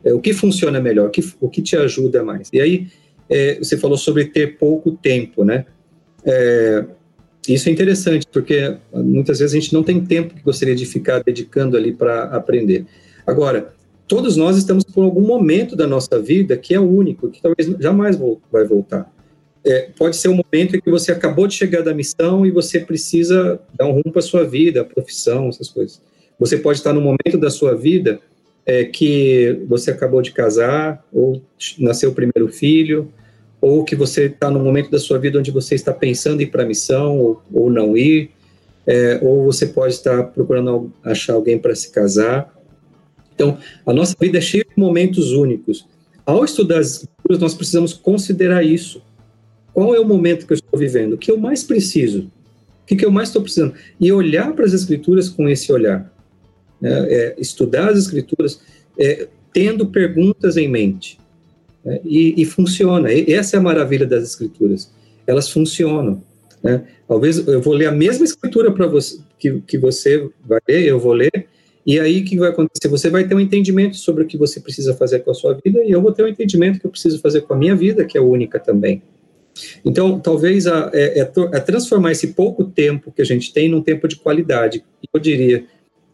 É, 0.04 0.12
o 0.12 0.20
que 0.20 0.32
funciona 0.32 0.80
melhor, 0.80 1.08
o 1.08 1.10
que, 1.10 1.24
o 1.40 1.48
que 1.48 1.62
te 1.62 1.76
ajuda 1.76 2.22
mais. 2.22 2.48
E 2.52 2.60
aí, 2.60 2.86
é, 3.28 3.58
você 3.58 3.76
falou 3.76 3.96
sobre 3.96 4.26
ter 4.26 4.58
pouco 4.58 4.92
tempo, 4.92 5.44
né? 5.44 5.66
É, 6.24 6.84
isso 7.48 7.68
é 7.68 7.72
interessante, 7.72 8.26
porque 8.30 8.76
muitas 8.92 9.38
vezes 9.38 9.54
a 9.54 9.60
gente 9.60 9.72
não 9.72 9.82
tem 9.82 10.04
tempo 10.04 10.34
que 10.34 10.42
gostaria 10.42 10.74
de 10.74 10.84
ficar 10.84 11.22
dedicando 11.22 11.76
ali 11.76 11.92
para 11.92 12.24
aprender. 12.24 12.84
Agora, 13.26 13.72
todos 14.06 14.36
nós 14.36 14.56
estamos 14.56 14.84
por 14.84 15.02
algum 15.02 15.26
momento 15.26 15.74
da 15.74 15.86
nossa 15.86 16.20
vida 16.20 16.56
que 16.56 16.74
é 16.74 16.80
único, 16.80 17.30
que 17.30 17.40
talvez 17.40 17.68
jamais 17.80 18.18
vai 18.52 18.66
voltar. 18.66 19.10
É, 19.64 19.90
pode 19.96 20.16
ser 20.16 20.28
um 20.28 20.40
momento 20.52 20.76
em 20.76 20.80
que 20.80 20.90
você 20.90 21.12
acabou 21.12 21.46
de 21.46 21.54
chegar 21.54 21.82
da 21.82 21.92
missão 21.92 22.46
e 22.46 22.50
você 22.50 22.80
precisa 22.80 23.60
dar 23.74 23.86
um 23.86 23.92
rumo 23.92 24.12
para 24.12 24.22
sua 24.22 24.44
vida, 24.44 24.84
profissão, 24.84 25.48
essas 25.48 25.68
coisas. 25.68 26.00
Você 26.38 26.56
pode 26.56 26.78
estar 26.78 26.92
no 26.92 27.00
momento 27.00 27.36
da 27.38 27.50
sua 27.50 27.74
vida 27.74 28.20
é, 28.64 28.84
que 28.84 29.64
você 29.66 29.90
acabou 29.90 30.22
de 30.22 30.30
casar, 30.30 31.04
ou 31.12 31.42
nasceu 31.78 32.10
o 32.10 32.14
primeiro 32.14 32.48
filho, 32.52 33.10
ou 33.60 33.82
que 33.82 33.96
você 33.96 34.26
está 34.26 34.50
no 34.50 34.60
momento 34.60 34.90
da 34.90 34.98
sua 34.98 35.18
vida 35.18 35.38
onde 35.38 35.50
você 35.50 35.74
está 35.74 35.92
pensando 35.92 36.40
em 36.40 36.44
ir 36.44 36.48
para 36.48 36.62
a 36.62 36.66
missão 36.66 37.18
ou, 37.18 37.42
ou 37.52 37.70
não 37.70 37.96
ir, 37.96 38.30
é, 38.86 39.18
ou 39.22 39.44
você 39.44 39.66
pode 39.66 39.94
estar 39.94 40.22
procurando 40.24 40.92
achar 41.02 41.34
alguém 41.34 41.58
para 41.58 41.74
se 41.74 41.90
casar. 41.90 42.54
Então, 43.34 43.58
a 43.86 43.92
nossa 43.92 44.14
vida 44.20 44.38
é 44.38 44.40
cheia 44.40 44.64
de 44.64 44.80
momentos 44.80 45.32
únicos. 45.32 45.86
Ao 46.24 46.44
estudar 46.44 46.80
as 46.80 47.02
escrituras, 47.02 47.38
nós 47.38 47.54
precisamos 47.54 47.92
considerar 47.92 48.62
isso. 48.62 49.02
Qual 49.78 49.94
é 49.94 50.00
o 50.00 50.04
momento 50.04 50.44
que 50.44 50.52
eu 50.52 50.56
estou 50.56 50.76
vivendo? 50.76 51.12
O 51.12 51.16
que 51.16 51.30
eu 51.30 51.38
mais 51.38 51.62
preciso? 51.62 52.22
O 52.82 52.84
que, 52.84 52.96
que 52.96 53.04
eu 53.04 53.12
mais 53.12 53.28
estou 53.28 53.40
precisando? 53.40 53.74
E 54.00 54.10
olhar 54.10 54.52
para 54.52 54.64
as 54.64 54.72
escrituras 54.72 55.28
com 55.28 55.48
esse 55.48 55.70
olhar. 55.70 56.12
Né? 56.80 57.06
É, 57.08 57.36
estudar 57.38 57.90
as 57.90 57.96
escrituras 57.96 58.60
é, 58.98 59.28
tendo 59.52 59.86
perguntas 59.86 60.56
em 60.56 60.66
mente. 60.66 61.16
Né? 61.84 62.00
E, 62.04 62.42
e, 62.42 62.44
funciona. 62.44 63.12
E 63.12 63.32
essa 63.32 63.56
é 63.56 63.60
a 63.60 63.62
maravilha 63.62 64.04
das 64.04 64.24
escrituras. 64.24 64.90
Elas 65.24 65.48
funcionam. 65.48 66.24
Né? 66.60 66.82
Talvez 67.06 67.46
eu 67.46 67.62
vou 67.62 67.72
ler 67.72 67.86
a 67.86 67.92
mesma 67.92 68.24
escritura 68.24 68.72
para 68.72 68.88
você 68.88 69.20
que, 69.38 69.60
que 69.60 69.78
você 69.78 70.28
vai 70.44 70.58
ler, 70.68 70.86
eu 70.86 70.98
vou 70.98 71.12
ler, 71.12 71.46
e 71.86 72.00
aí 72.00 72.22
o 72.22 72.24
que 72.24 72.36
vai 72.36 72.50
acontecer? 72.50 72.88
Você 72.88 73.08
vai 73.08 73.28
ter 73.28 73.36
um 73.36 73.40
entendimento 73.40 73.96
sobre 73.96 74.24
o 74.24 74.26
que 74.26 74.36
você 74.36 74.58
precisa 74.58 74.92
fazer 74.94 75.20
com 75.20 75.30
a 75.30 75.34
sua 75.34 75.56
vida, 75.64 75.84
e 75.84 75.92
eu 75.92 76.02
vou 76.02 76.10
ter 76.10 76.24
um 76.24 76.28
entendimento 76.28 76.80
que 76.80 76.86
eu 76.86 76.90
preciso 76.90 77.20
fazer 77.20 77.42
com 77.42 77.54
a 77.54 77.56
minha 77.56 77.76
vida, 77.76 78.04
que 78.04 78.18
é 78.18 78.20
única 78.20 78.58
também. 78.58 79.04
Então, 79.84 80.18
talvez 80.20 80.66
a, 80.66 80.90
é, 80.92 81.20
é, 81.20 81.30
é 81.52 81.60
transformar 81.60 82.12
esse 82.12 82.28
pouco 82.28 82.64
tempo 82.64 83.12
que 83.12 83.22
a 83.22 83.24
gente 83.24 83.52
tem 83.52 83.68
num 83.68 83.82
tempo 83.82 84.06
de 84.08 84.16
qualidade. 84.16 84.84
Eu 85.12 85.20
diria, 85.20 85.64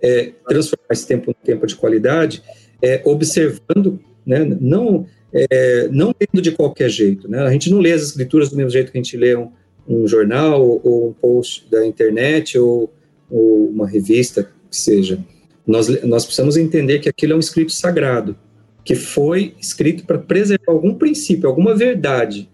é, 0.02 0.32
transformar 0.48 0.92
esse 0.92 1.06
tempo 1.06 1.30
num 1.30 1.46
tempo 1.46 1.66
de 1.66 1.74
qualidade, 1.76 2.42
é, 2.82 3.00
observando, 3.04 3.98
né, 4.26 4.44
não, 4.60 5.06
é, 5.32 5.88
não 5.88 6.14
lendo 6.18 6.42
de 6.42 6.52
qualquer 6.52 6.88
jeito. 6.88 7.28
Né? 7.28 7.38
A 7.40 7.50
gente 7.50 7.70
não 7.70 7.78
lê 7.78 7.92
as 7.92 8.02
escrituras 8.02 8.50
do 8.50 8.56
mesmo 8.56 8.70
jeito 8.70 8.92
que 8.92 8.98
a 8.98 9.02
gente 9.02 9.16
lê 9.16 9.36
um, 9.36 9.50
um 9.88 10.06
jornal, 10.06 10.62
ou, 10.62 10.80
ou, 10.84 11.08
um 11.08 11.12
post 11.12 11.66
da 11.70 11.86
internet, 11.86 12.58
ou, 12.58 12.92
ou 13.30 13.68
uma 13.68 13.88
revista, 13.88 14.44
que 14.70 14.76
seja. 14.76 15.18
Nós, 15.66 15.88
nós 16.02 16.24
precisamos 16.24 16.56
entender 16.56 16.98
que 16.98 17.08
aquilo 17.08 17.32
é 17.32 17.36
um 17.36 17.40
escrito 17.40 17.72
sagrado, 17.72 18.36
que 18.84 18.94
foi 18.94 19.54
escrito 19.58 20.04
para 20.04 20.18
preservar 20.18 20.72
algum 20.72 20.94
princípio, 20.94 21.48
alguma 21.48 21.74
verdade 21.74 22.50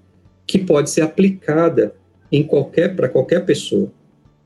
que 0.51 0.59
pode 0.59 0.91
ser 0.91 1.03
aplicada 1.03 1.95
em 2.33 2.43
qualquer 2.43 2.97
para 2.97 3.09
qualquer 3.09 3.47
pessoa. 3.47 3.89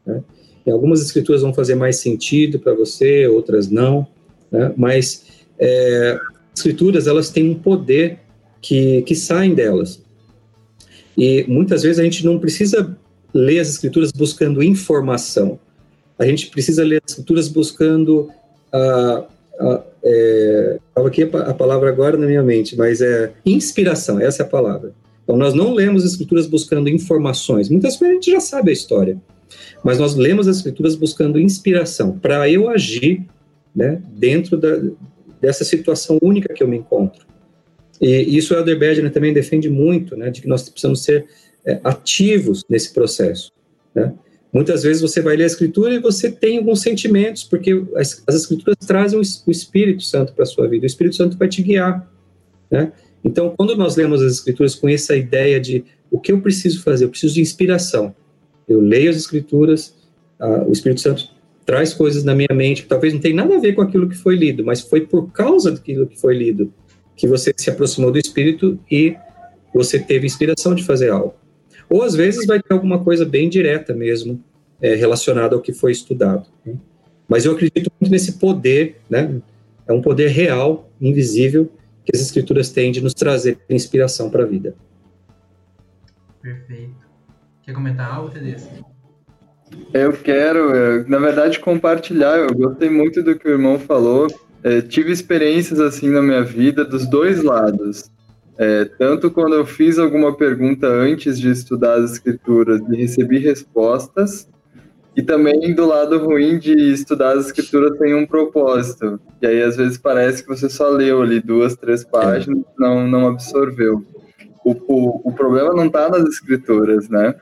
Né? 0.05 0.23
Algumas 0.67 1.01
escrituras 1.01 1.41
vão 1.41 1.55
fazer 1.55 1.75
mais 1.77 1.97
sentido 1.97 2.59
para 2.59 2.75
você, 2.75 3.27
outras 3.27 3.71
não, 3.71 4.07
né? 4.53 4.71
mas 4.77 5.25
é, 5.59 6.19
escrituras 6.55 7.07
elas 7.07 7.31
têm 7.31 7.49
um 7.49 7.55
poder 7.55 8.19
que, 8.61 9.01
que 9.03 9.15
saem 9.15 9.55
delas. 9.55 10.03
E 11.17 11.47
muitas 11.49 11.83
vezes 11.83 11.99
a 11.99 12.05
gente 12.05 12.23
não 12.23 12.39
precisa 12.39 12.95
ler 13.33 13.61
as 13.61 13.71
escrituras 13.71 14.13
buscando 14.13 14.63
informação. 14.63 15.59
A 16.19 16.27
gente 16.27 16.49
precisa 16.49 16.85
ler 16.85 17.01
as 17.03 17.13
escrituras 17.13 17.49
buscando 17.49 18.29
a, 18.71 19.25
a 19.59 19.83
é, 20.05 20.79
aqui 20.95 21.23
a 21.23 21.55
palavra 21.55 21.89
agora 21.89 22.19
na 22.19 22.27
minha 22.27 22.43
mente, 22.43 22.77
mas 22.77 23.01
é 23.01 23.33
inspiração, 23.47 24.21
essa 24.21 24.43
é 24.43 24.45
a 24.45 24.49
palavra. 24.49 24.93
Então 25.25 25.37
nós 25.37 25.55
não 25.55 25.73
lemos 25.73 26.05
as 26.05 26.13
escrituras 26.13 26.47
buscando 26.47 26.89
informações. 26.89 27.69
Muitas 27.69 27.99
vezes 27.99 28.11
a 28.11 28.15
gente 28.15 28.31
já 28.31 28.41
sabe 28.41 28.71
a 28.71 28.73
história, 28.73 29.21
mas 29.83 29.99
nós 29.99 30.15
lemos 30.15 30.47
as 30.47 30.59
escrituras 30.59 30.95
buscando 30.95 31.41
inspiração 31.41 32.19
para 32.19 32.49
eu 32.49 32.69
agir, 32.69 33.27
né, 33.75 34.01
dentro 34.13 34.57
da, 34.57 34.81
dessa 35.41 35.65
situação 35.65 36.19
única 36.23 36.53
que 36.53 36.63
eu 36.63 36.69
me 36.69 36.77
encontro. 36.77 37.27
E 38.01 38.37
isso 38.37 38.55
o 38.55 38.57
Elder 38.57 38.79
Bedner 38.79 39.11
também 39.11 39.33
defende 39.33 39.71
muito, 39.71 40.17
né, 40.17 40.31
de 40.31 40.43
que 40.43 40.49
nós 40.49 40.69
precisamos 40.69 41.03
ser 41.03 41.27
é, 41.65 41.81
ativos 41.83 42.65
nesse 42.69 42.93
processo. 42.93 43.51
Né? 43.95 44.13
Muitas 44.53 44.83
vezes 44.83 45.03
você 45.03 45.21
vai 45.21 45.37
ler 45.37 45.45
a 45.45 45.49
Escritura 45.49 45.95
e 45.95 45.99
você 45.99 46.31
tem 46.31 46.59
alguns 46.59 46.81
sentimentos, 46.81 47.45
porque 47.45 47.83
as, 47.97 48.23
as 48.27 48.35
Escrituras 48.35 48.77
trazem 48.87 49.19
o 49.19 49.51
Espírito 49.51 50.03
Santo 50.03 50.33
para 50.33 50.45
a 50.45 50.47
sua 50.47 50.69
vida, 50.69 50.85
o 50.85 50.87
Espírito 50.87 51.17
Santo 51.17 51.37
vai 51.37 51.49
te 51.49 51.63
guiar. 51.63 52.09
Né? 52.71 52.93
Então, 53.25 53.55
quando 53.57 53.75
nós 53.75 53.97
lemos 53.97 54.23
as 54.23 54.35
Escrituras 54.35 54.75
com 54.75 54.89
essa 54.89 55.17
ideia 55.17 55.59
de 55.59 55.85
o 56.11 56.21
que 56.21 56.31
eu 56.31 56.41
preciso 56.41 56.83
fazer, 56.83 57.05
eu 57.05 57.09
preciso 57.09 57.35
de 57.35 57.41
inspiração. 57.41 58.15
Eu 58.69 58.81
leio 58.81 59.11
as 59.11 59.17
Escrituras, 59.17 59.97
o 60.67 60.73
Espírito 60.73 61.01
Santo 61.01 61.29
traz 61.65 61.95
coisas 61.95 62.23
na 62.23 62.35
minha 62.35 62.53
mente 62.53 62.83
que 62.83 62.89
talvez 62.89 63.15
não 63.15 63.21
tenha 63.21 63.35
nada 63.35 63.57
a 63.57 63.61
ver 63.61 63.73
com 63.73 63.81
aquilo 63.81 64.09
que 64.09 64.17
foi 64.17 64.37
lido, 64.37 64.63
mas 64.63 64.83
foi 64.83 65.01
por 65.01 65.33
causa 65.33 65.71
daquilo 65.71 66.07
que 66.07 66.21
foi 66.21 66.37
lido 66.37 66.73
que 67.17 67.27
você 67.27 67.55
se 67.57 67.71
aproximou 67.71 68.11
do 68.11 68.19
Espírito 68.19 68.79
e 68.91 69.17
você 69.73 69.99
teve 69.99 70.27
inspiração 70.27 70.75
de 70.75 70.85
fazer 70.85 71.11
algo. 71.11 71.35
Ou 71.89 72.03
às 72.03 72.15
vezes 72.15 72.47
vai 72.47 72.61
ter 72.61 72.73
alguma 72.73 73.03
coisa 73.03 73.25
bem 73.25 73.49
direta 73.49 73.95
mesmo 73.95 74.43
é, 74.81 74.95
relacionada 74.95 75.55
ao 75.55 75.63
que 75.63 75.73
foi 75.73 75.93
estudado. 75.93 76.47
Né? 76.65 76.75
Mas 77.29 77.45
eu 77.45 77.53
acredito 77.53 77.91
muito 78.01 78.11
nesse 78.11 78.33
poder, 78.33 78.97
né? 79.09 79.41
É 79.87 79.93
um 79.93 80.01
poder 80.01 80.29
real, 80.29 80.91
invisível, 81.01 81.71
que 82.05 82.15
as 82.15 82.21
escrituras 82.21 82.71
têm 82.71 82.93
de 82.93 83.01
nos 83.01 83.15
trazer 83.15 83.59
inspiração 83.69 84.31
para 84.31 84.45
a 84.45 84.47
vida. 84.47 84.75
Perfeito. 86.41 87.05
Quer 87.63 87.73
comentar 87.73 88.13
algo, 88.13 88.31
Tedesco? 88.31 88.85
Eu 89.93 90.13
quero, 90.13 91.09
na 91.09 91.19
verdade, 91.19 91.59
compartilhar. 91.59 92.39
Eu 92.39 92.55
gostei 92.55 92.91
muito 92.91 93.23
do 93.23 93.39
que 93.39 93.49
o 93.49 93.53
irmão 93.53 93.79
falou. 93.79 94.27
É, 94.63 94.81
tive 94.81 95.11
experiências 95.11 95.81
assim 95.81 96.11
na 96.11 96.23
minha 96.23 96.43
vida 96.43 96.85
dos 96.85 97.09
dois 97.09 97.43
lados. 97.43 98.11
É, 98.57 98.85
tanto 98.85 99.31
quando 99.31 99.55
eu 99.55 99.67
fiz 99.67 99.99
alguma 99.99 100.37
pergunta 100.37 100.87
antes 100.87 101.41
de 101.41 101.51
estudar 101.51 101.95
as 101.99 102.13
escrituras 102.13 102.81
e 102.89 102.97
recebi 102.97 103.39
respostas, 103.39 104.49
e 105.17 105.23
também 105.23 105.75
do 105.75 105.87
lado 105.87 106.19
ruim 106.19 106.59
de 106.59 106.93
estudar 106.93 107.37
as 107.37 107.47
escrituras 107.47 107.97
sem 107.99 108.15
um 108.15 108.27
propósito. 108.27 109.21
E 109.41 109.47
aí 109.47 109.63
às 109.63 109.77
vezes 109.77 109.97
parece 109.97 110.43
que 110.43 110.49
você 110.49 110.69
só 110.69 110.89
leu 110.89 111.23
ali 111.23 111.41
duas, 111.41 111.77
três 111.77 112.05
páginas, 112.05 112.59
e 112.59 112.81
não 112.81 113.07
não 113.07 113.29
absorveu. 113.29 114.05
O, 114.65 114.73
o, 114.73 115.29
o 115.29 115.33
problema 115.33 115.73
não 115.75 115.87
está 115.87 116.09
nas 116.09 116.25
escrituras, 116.25 117.09
né? 117.09 117.35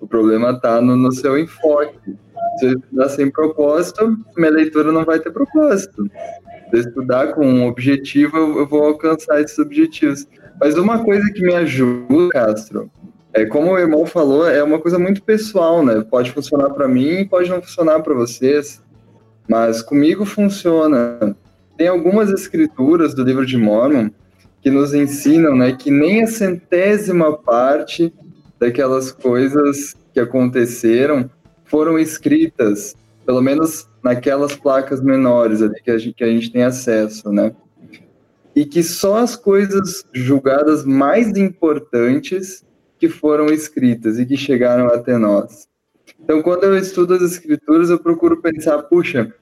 O 0.00 0.08
problema 0.08 0.50
está 0.50 0.80
no, 0.80 0.96
no 0.96 1.12
seu 1.12 1.38
enfoque. 1.38 2.16
Se 2.58 2.66
eu 2.66 2.72
estudar 2.72 3.08
sem 3.10 3.30
propósito, 3.30 4.16
minha 4.36 4.50
leitura 4.50 4.90
não 4.90 5.04
vai 5.04 5.20
ter 5.20 5.30
propósito. 5.30 6.10
Se 6.70 6.76
eu 6.76 6.80
estudar 6.80 7.34
com 7.34 7.46
um 7.46 7.66
objetivo, 7.66 8.36
eu, 8.36 8.58
eu 8.60 8.66
vou 8.66 8.82
alcançar 8.82 9.40
esses 9.40 9.58
objetivos. 9.58 10.26
Mas 10.58 10.76
uma 10.76 11.04
coisa 11.04 11.30
que 11.32 11.42
me 11.42 11.54
ajuda, 11.54 12.30
Castro, 12.30 12.90
é 13.32 13.44
como 13.46 13.72
o 13.72 13.78
irmão 13.78 14.04
falou, 14.06 14.48
é 14.48 14.62
uma 14.62 14.80
coisa 14.80 14.98
muito 14.98 15.22
pessoal, 15.22 15.84
né? 15.84 16.04
Pode 16.08 16.32
funcionar 16.32 16.70
para 16.70 16.88
mim, 16.88 17.24
pode 17.26 17.48
não 17.48 17.62
funcionar 17.62 18.00
para 18.00 18.14
vocês, 18.14 18.82
mas 19.48 19.82
comigo 19.82 20.24
funciona. 20.24 21.36
Tem 21.76 21.86
algumas 21.88 22.30
escrituras 22.30 23.14
do 23.14 23.22
livro 23.22 23.46
de 23.46 23.56
Mormon 23.56 24.10
que 24.60 24.70
nos 24.70 24.92
ensinam, 24.92 25.56
né, 25.56 25.72
que 25.72 25.90
nem 25.90 26.22
a 26.22 26.26
centésima 26.26 27.36
parte 27.36 28.12
daquelas 28.58 29.10
coisas 29.10 29.96
que 30.12 30.20
aconteceram 30.20 31.30
foram 31.64 31.98
escritas, 31.98 32.94
pelo 33.24 33.40
menos 33.40 33.88
naquelas 34.02 34.54
placas 34.54 35.00
menores 35.00 35.62
ali 35.62 35.80
que 35.82 35.90
a 35.90 35.96
gente, 35.96 36.14
que 36.14 36.24
a 36.24 36.28
gente 36.28 36.52
tem 36.52 36.62
acesso, 36.62 37.30
né? 37.30 37.52
E 38.54 38.66
que 38.66 38.82
só 38.82 39.18
as 39.18 39.36
coisas 39.36 40.04
julgadas 40.12 40.84
mais 40.84 41.28
importantes 41.36 42.64
que 43.00 43.08
foram 43.08 43.46
escritas 43.46 44.18
e 44.18 44.26
que 44.26 44.36
chegaram 44.36 44.88
até 44.88 45.16
nós. 45.16 45.66
Então, 46.22 46.42
quando 46.42 46.64
eu 46.64 46.76
estudo 46.76 47.14
as 47.14 47.22
escrituras, 47.22 47.88
eu 47.88 47.98
procuro 47.98 48.42
pensar, 48.42 48.82
puxa, 48.82 49.34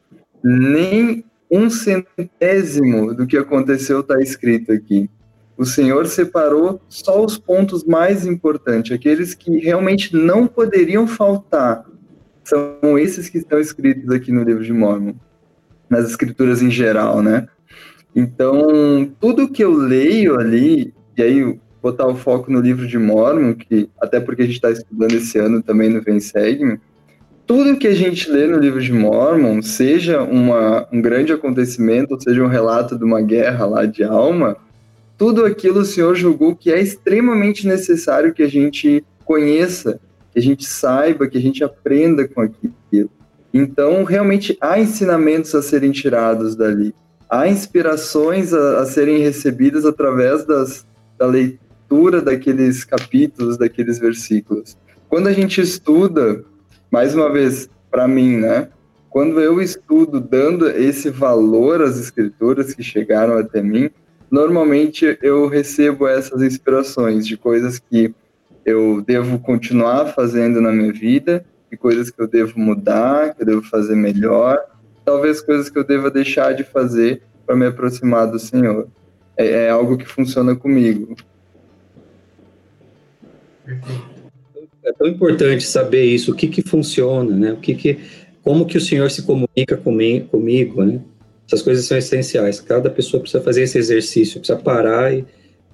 nem 0.42 1.24
um 1.50 1.68
centésimo 1.68 3.12
do 3.12 3.26
que 3.26 3.36
aconteceu 3.36 4.00
está 4.00 4.20
escrito 4.20 4.72
aqui. 4.72 5.10
O 5.56 5.64
Senhor 5.64 6.06
separou 6.06 6.80
só 6.88 7.24
os 7.24 7.36
pontos 7.36 7.82
mais 7.82 8.24
importantes, 8.24 8.92
aqueles 8.92 9.34
que 9.34 9.58
realmente 9.58 10.14
não 10.14 10.46
poderiam 10.46 11.04
faltar. 11.08 11.84
São 12.44 12.96
esses 12.96 13.28
que 13.28 13.38
estão 13.38 13.58
escritos 13.58 14.08
aqui 14.14 14.30
no 14.30 14.44
livro 14.44 14.62
de 14.62 14.72
Mormon, 14.72 15.14
nas 15.90 16.08
escrituras 16.08 16.62
em 16.62 16.70
geral, 16.70 17.22
né? 17.22 17.48
Então, 18.14 19.12
tudo 19.20 19.50
que 19.50 19.64
eu 19.64 19.72
leio 19.72 20.38
ali, 20.38 20.94
e 21.16 21.22
aí 21.22 21.58
botar 21.82 22.06
o 22.06 22.16
foco 22.16 22.50
no 22.50 22.60
livro 22.60 22.86
de 22.86 22.98
Mormon, 22.98 23.54
que 23.54 23.88
até 24.00 24.20
porque 24.20 24.42
a 24.42 24.44
gente 24.44 24.56
está 24.56 24.70
estudando 24.70 25.12
esse 25.12 25.38
ano 25.38 25.62
também 25.62 25.88
no 25.88 26.02
Vem 26.02 26.20
Segue, 26.20 26.78
tudo 27.46 27.78
que 27.78 27.86
a 27.86 27.94
gente 27.94 28.30
lê 28.30 28.46
no 28.46 28.58
livro 28.58 28.78
de 28.78 28.92
Mormon, 28.92 29.62
seja 29.62 30.22
uma, 30.22 30.86
um 30.92 31.00
grande 31.00 31.32
acontecimento, 31.32 32.12
ou 32.12 32.20
seja 32.20 32.44
um 32.44 32.48
relato 32.48 32.96
de 32.98 33.04
uma 33.04 33.22
guerra 33.22 33.64
lá 33.64 33.86
de 33.86 34.04
alma, 34.04 34.56
tudo 35.16 35.46
aquilo 35.46 35.80
o 35.80 35.84
Senhor 35.84 36.14
julgou 36.14 36.54
que 36.54 36.70
é 36.70 36.78
extremamente 36.78 37.66
necessário 37.66 38.34
que 38.34 38.42
a 38.42 38.48
gente 38.48 39.02
conheça, 39.24 39.98
que 40.30 40.38
a 40.38 40.42
gente 40.42 40.66
saiba, 40.66 41.26
que 41.26 41.38
a 41.38 41.40
gente 41.40 41.64
aprenda 41.64 42.28
com 42.28 42.42
aquilo. 42.42 43.10
Então, 43.52 44.04
realmente 44.04 44.56
há 44.60 44.78
ensinamentos 44.78 45.54
a 45.54 45.62
serem 45.62 45.90
tirados 45.90 46.54
dali, 46.54 46.94
há 47.30 47.48
inspirações 47.48 48.52
a, 48.52 48.80
a 48.80 48.84
serem 48.84 49.18
recebidas 49.20 49.86
através 49.86 50.44
das, 50.44 50.86
da 51.18 51.26
leitura 51.26 51.67
daqueles 52.24 52.84
capítulos, 52.84 53.56
daqueles 53.56 53.98
versículos. 53.98 54.76
Quando 55.08 55.28
a 55.28 55.32
gente 55.32 55.60
estuda, 55.60 56.44
mais 56.90 57.14
uma 57.14 57.30
vez, 57.30 57.68
para 57.90 58.06
mim, 58.06 58.36
né? 58.36 58.68
Quando 59.08 59.40
eu 59.40 59.60
estudo 59.60 60.20
dando 60.20 60.68
esse 60.68 61.08
valor 61.08 61.80
às 61.80 61.98
escrituras 61.98 62.74
que 62.74 62.82
chegaram 62.82 63.38
até 63.38 63.62
mim, 63.62 63.90
normalmente 64.30 65.18
eu 65.22 65.48
recebo 65.48 66.06
essas 66.06 66.42
inspirações 66.42 67.26
de 67.26 67.36
coisas 67.36 67.78
que 67.78 68.14
eu 68.64 69.00
devo 69.00 69.38
continuar 69.38 70.12
fazendo 70.12 70.60
na 70.60 70.70
minha 70.70 70.92
vida 70.92 71.44
e 71.72 71.76
coisas 71.76 72.10
que 72.10 72.20
eu 72.20 72.28
devo 72.28 72.58
mudar, 72.60 73.34
que 73.34 73.42
eu 73.42 73.46
devo 73.46 73.62
fazer 73.62 73.96
melhor, 73.96 74.58
talvez 75.04 75.40
coisas 75.40 75.70
que 75.70 75.78
eu 75.78 75.84
deva 75.84 76.10
deixar 76.10 76.52
de 76.52 76.64
fazer 76.64 77.22
para 77.46 77.56
me 77.56 77.66
aproximar 77.66 78.26
do 78.26 78.38
Senhor. 78.38 78.88
É, 79.38 79.64
é, 79.64 79.70
algo 79.70 79.96
que 79.96 80.04
funciona 80.04 80.54
comigo. 80.54 81.16
É 84.84 84.92
tão 84.92 85.06
importante 85.06 85.64
saber 85.64 86.04
isso, 86.04 86.32
o 86.32 86.34
que 86.34 86.48
que 86.48 86.62
funciona, 86.62 87.36
né? 87.36 87.52
O 87.52 87.56
que 87.56 87.74
que, 87.74 87.98
como 88.42 88.66
que 88.66 88.78
o 88.78 88.80
Senhor 88.80 89.10
se 89.10 89.22
comunica 89.22 89.76
comigo, 89.76 90.84
né? 90.84 91.00
Essas 91.46 91.62
coisas 91.62 91.84
são 91.86 91.96
essenciais. 91.96 92.60
Cada 92.60 92.90
pessoa 92.90 93.20
precisa 93.20 93.42
fazer 93.42 93.62
esse 93.62 93.78
exercício, 93.78 94.38
precisa 94.38 94.58
parar 94.58 95.14
e, 95.14 95.24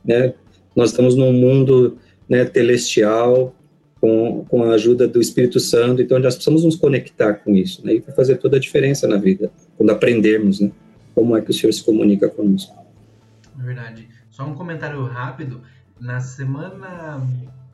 né, 0.05 0.35
nós 0.75 0.91
estamos 0.91 1.17
num 1.17 1.33
mundo 1.33 1.99
né, 2.29 2.47
celestial 2.47 3.55
com, 4.01 4.45
com 4.49 4.63
a 4.65 4.75
ajuda 4.75 5.09
do 5.09 5.21
Espírito 5.21 5.59
Santo, 5.59 6.03
então 6.03 6.19
nós 6.19 6.35
precisamos 6.35 6.65
nos 6.65 6.77
conectar 6.77 7.35
com 7.35 7.55
isso, 7.55 7.85
né, 7.85 7.95
e 7.95 8.01
vai 8.01 8.15
fazer 8.15 8.37
toda 8.37 8.57
a 8.57 8.61
diferença 8.61 9.09
na 9.09 9.17
vida, 9.17 9.51
quando 9.77 9.91
aprendermos, 9.91 10.61
né, 10.61 10.71
como 11.15 11.37
é 11.37 11.41
que 11.41 11.51
o 11.51 11.55
Senhor 11.55 11.73
se 11.73 11.83
comunica 11.83 12.29
conosco. 12.29 12.75
É 13.59 13.63
verdade. 13.65 14.09
Só 14.31 14.45
um 14.45 14.55
comentário 14.55 15.03
rápido. 15.05 15.63
Na 16.01 16.21
semana 16.21 17.25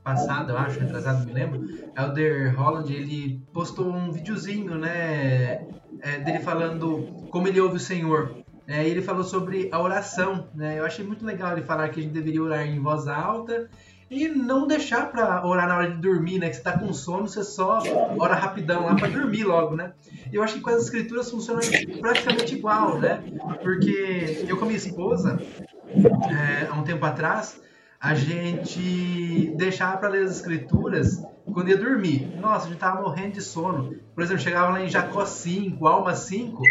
passada, 0.03 0.53
eu 0.53 0.59
acho, 0.59 0.81
retrasado, 0.81 1.27
me 1.27 1.33
lembro, 1.33 1.69
Elder 1.97 2.59
Holland, 2.59 2.93
ele 2.93 3.41
postou 3.53 3.87
um 3.87 4.11
videozinho, 4.11 4.77
né, 4.77 5.67
é, 6.01 6.19
dele 6.25 6.39
falando 6.41 7.27
como 7.31 7.47
ele 7.49 7.61
ouve 7.61 7.77
o 7.77 7.81
Senhor. 7.81 8.35
É, 8.67 8.87
ele 8.87 9.03
falou 9.03 9.25
sobre 9.25 9.69
a 9.73 9.81
oração, 9.81 10.49
né, 10.55 10.79
eu 10.79 10.85
achei 10.85 11.05
muito 11.05 11.25
legal 11.25 11.53
ele 11.53 11.63
falar 11.67 11.89
que 11.89 12.01
a 12.01 12.03
gente 12.03 12.13
deveria 12.13 12.43
orar 12.43 12.67
em 12.67 12.79
voz 12.81 13.07
alta, 13.09 13.69
E 14.11 14.27
não 14.27 14.67
deixar 14.67 15.09
para 15.13 15.47
orar 15.47 15.69
na 15.69 15.77
hora 15.77 15.91
de 15.93 15.99
dormir, 15.99 16.41
né? 16.41 16.49
Que 16.49 16.57
você 16.57 16.63
tá 16.63 16.77
com 16.77 16.93
sono, 16.93 17.29
você 17.29 17.45
só 17.45 17.81
ora 18.19 18.35
rapidão 18.35 18.85
lá 18.85 18.97
para 18.97 19.07
dormir 19.07 19.45
logo, 19.45 19.77
né? 19.77 19.93
Eu 20.33 20.43
acho 20.43 20.55
que 20.55 20.61
com 20.61 20.71
as 20.71 20.83
escrituras 20.83 21.31
funciona 21.31 21.61
praticamente 22.01 22.57
igual, 22.57 22.99
né? 22.99 23.23
Porque 23.63 24.45
eu 24.49 24.57
com 24.57 24.65
minha 24.65 24.77
esposa, 24.77 25.41
é, 25.89 26.67
há 26.69 26.75
um 26.75 26.83
tempo 26.83 27.07
atrás, 27.07 27.61
a 28.01 28.15
gente 28.15 29.53
deixava 29.57 29.99
para 29.99 30.09
ler 30.09 30.25
as 30.25 30.37
escrituras 30.37 31.23
quando 31.53 31.69
ia 31.69 31.77
dormir. 31.77 32.33
Nossa, 32.41 32.67
a 32.67 32.69
gente 32.71 32.79
tava 32.79 33.03
morrendo 33.03 33.33
de 33.33 33.43
sono. 33.43 33.95
Por 34.15 34.25
exemplo, 34.25 34.43
chegava 34.43 34.73
lá 34.73 34.83
em 34.83 34.89
Jacó 34.89 35.27
5, 35.27 35.87
Alma 35.87 36.15
5. 36.15 36.63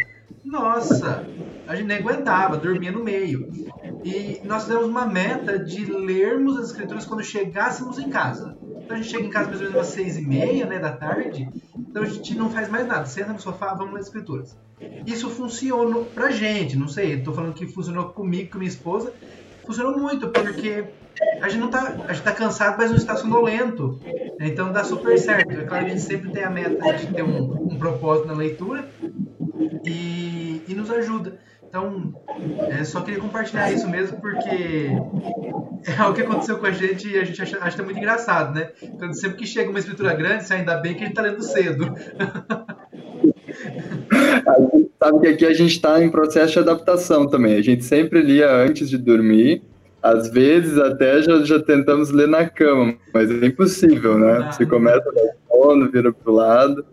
Nossa, 0.43 1.27
a 1.67 1.75
gente 1.75 1.85
nem 1.85 1.97
aguentava, 1.97 2.57
dormia 2.57 2.91
no 2.91 3.03
meio. 3.03 3.47
E 4.03 4.41
nós 4.43 4.63
fizemos 4.63 4.87
uma 4.87 5.05
meta 5.05 5.59
de 5.59 5.85
lermos 5.85 6.57
as 6.57 6.67
escrituras 6.67 7.05
quando 7.05 7.23
chegássemos 7.23 7.99
em 7.99 8.09
casa. 8.09 8.57
Então 8.83 8.97
a 8.97 9.01
gente 9.01 9.11
chega 9.11 9.27
em 9.27 9.29
casa 9.29 9.49
mais 9.49 9.61
ou 9.61 9.67
menos 9.67 9.81
às 9.81 9.93
seis 9.93 10.17
e 10.17 10.21
meia 10.25 10.65
né, 10.65 10.79
da 10.79 10.93
tarde. 10.93 11.47
Então 11.77 12.01
a 12.01 12.05
gente 12.07 12.35
não 12.35 12.49
faz 12.49 12.67
mais 12.69 12.87
nada. 12.87 13.05
Senta 13.05 13.33
no 13.33 13.39
sofá, 13.39 13.75
vamos 13.75 13.93
ler 13.93 13.99
as 13.99 14.07
escrituras. 14.07 14.57
Isso 15.05 15.29
funcionou 15.29 16.05
pra 16.05 16.31
gente, 16.31 16.75
não 16.75 16.87
sei. 16.87 17.13
Estou 17.13 17.33
falando 17.33 17.53
que 17.53 17.67
funcionou 17.67 18.05
comigo, 18.05 18.51
com 18.51 18.57
minha 18.57 18.69
esposa. 18.69 19.13
Funcionou 19.69 19.99
muito, 19.99 20.29
porque 20.29 20.83
a 21.39 21.47
gente 21.47 21.61
não 21.61 21.69
tá, 21.69 21.95
a 22.07 22.13
gente 22.13 22.23
tá 22.23 22.31
cansado, 22.31 22.75
mas 22.75 22.89
não 22.89 22.97
está 22.97 23.15
sonolento. 23.15 23.99
Então 24.39 24.73
dá 24.73 24.83
super 24.83 25.15
certo. 25.19 25.51
É 25.51 25.63
claro 25.63 25.85
que 25.85 25.91
a 25.91 25.93
gente 25.93 26.01
sempre 26.01 26.31
tem 26.31 26.43
a 26.43 26.49
meta 26.49 26.91
de 26.93 27.05
ter 27.13 27.21
um, 27.21 27.71
um 27.71 27.77
propósito 27.77 28.27
na 28.27 28.33
leitura 28.33 28.89
e, 29.85 30.63
e 30.67 30.73
nos 30.73 30.89
ajuda. 30.89 31.37
Então, 31.67 32.15
é, 32.67 32.83
só 32.83 33.01
queria 33.01 33.19
compartilhar 33.19 33.71
isso 33.71 33.87
mesmo, 33.87 34.19
porque 34.19 34.89
é 35.85 35.95
algo 35.99 36.15
que 36.15 36.23
aconteceu 36.23 36.57
com 36.57 36.65
a 36.65 36.71
gente 36.71 37.07
e 37.07 37.19
a 37.19 37.23
gente 37.23 37.39
acha, 37.39 37.59
acha 37.61 37.83
muito 37.83 37.99
engraçado, 37.99 38.55
né? 38.55 38.71
Então, 38.81 39.13
sempre 39.13 39.37
que 39.37 39.45
chega 39.45 39.69
uma 39.69 39.77
escritura 39.77 40.15
grande, 40.15 40.51
ainda 40.51 40.77
bem 40.77 40.95
que 40.95 41.03
a 41.03 41.05
gente 41.05 41.15
tá 41.15 41.21
lendo 41.21 41.43
cedo. 41.43 41.93
Sabe 45.01 45.19
que 45.21 45.27
aqui 45.27 45.45
a 45.45 45.53
gente 45.53 45.71
está 45.71 46.03
em 46.03 46.09
processo 46.09 46.53
de 46.53 46.59
adaptação 46.59 47.27
também. 47.27 47.55
A 47.55 47.61
gente 47.61 47.83
sempre 47.83 48.21
lia 48.21 48.51
antes 48.51 48.89
de 48.89 48.97
dormir 48.97 49.61
às 50.01 50.29
vezes 50.29 50.77
até 50.77 51.21
já, 51.21 51.43
já 51.43 51.59
tentamos 51.59 52.09
ler 52.09 52.27
na 52.27 52.49
cama, 52.49 52.95
mas 53.13 53.29
é 53.29 53.45
impossível, 53.45 54.17
né? 54.17 54.43
Ah. 54.43 54.51
Você 54.51 54.65
começa 54.65 55.11
dar 55.11 55.35
sono, 55.47 55.91
vira 55.91 56.11
pro 56.11 56.33
lado. 56.33 56.85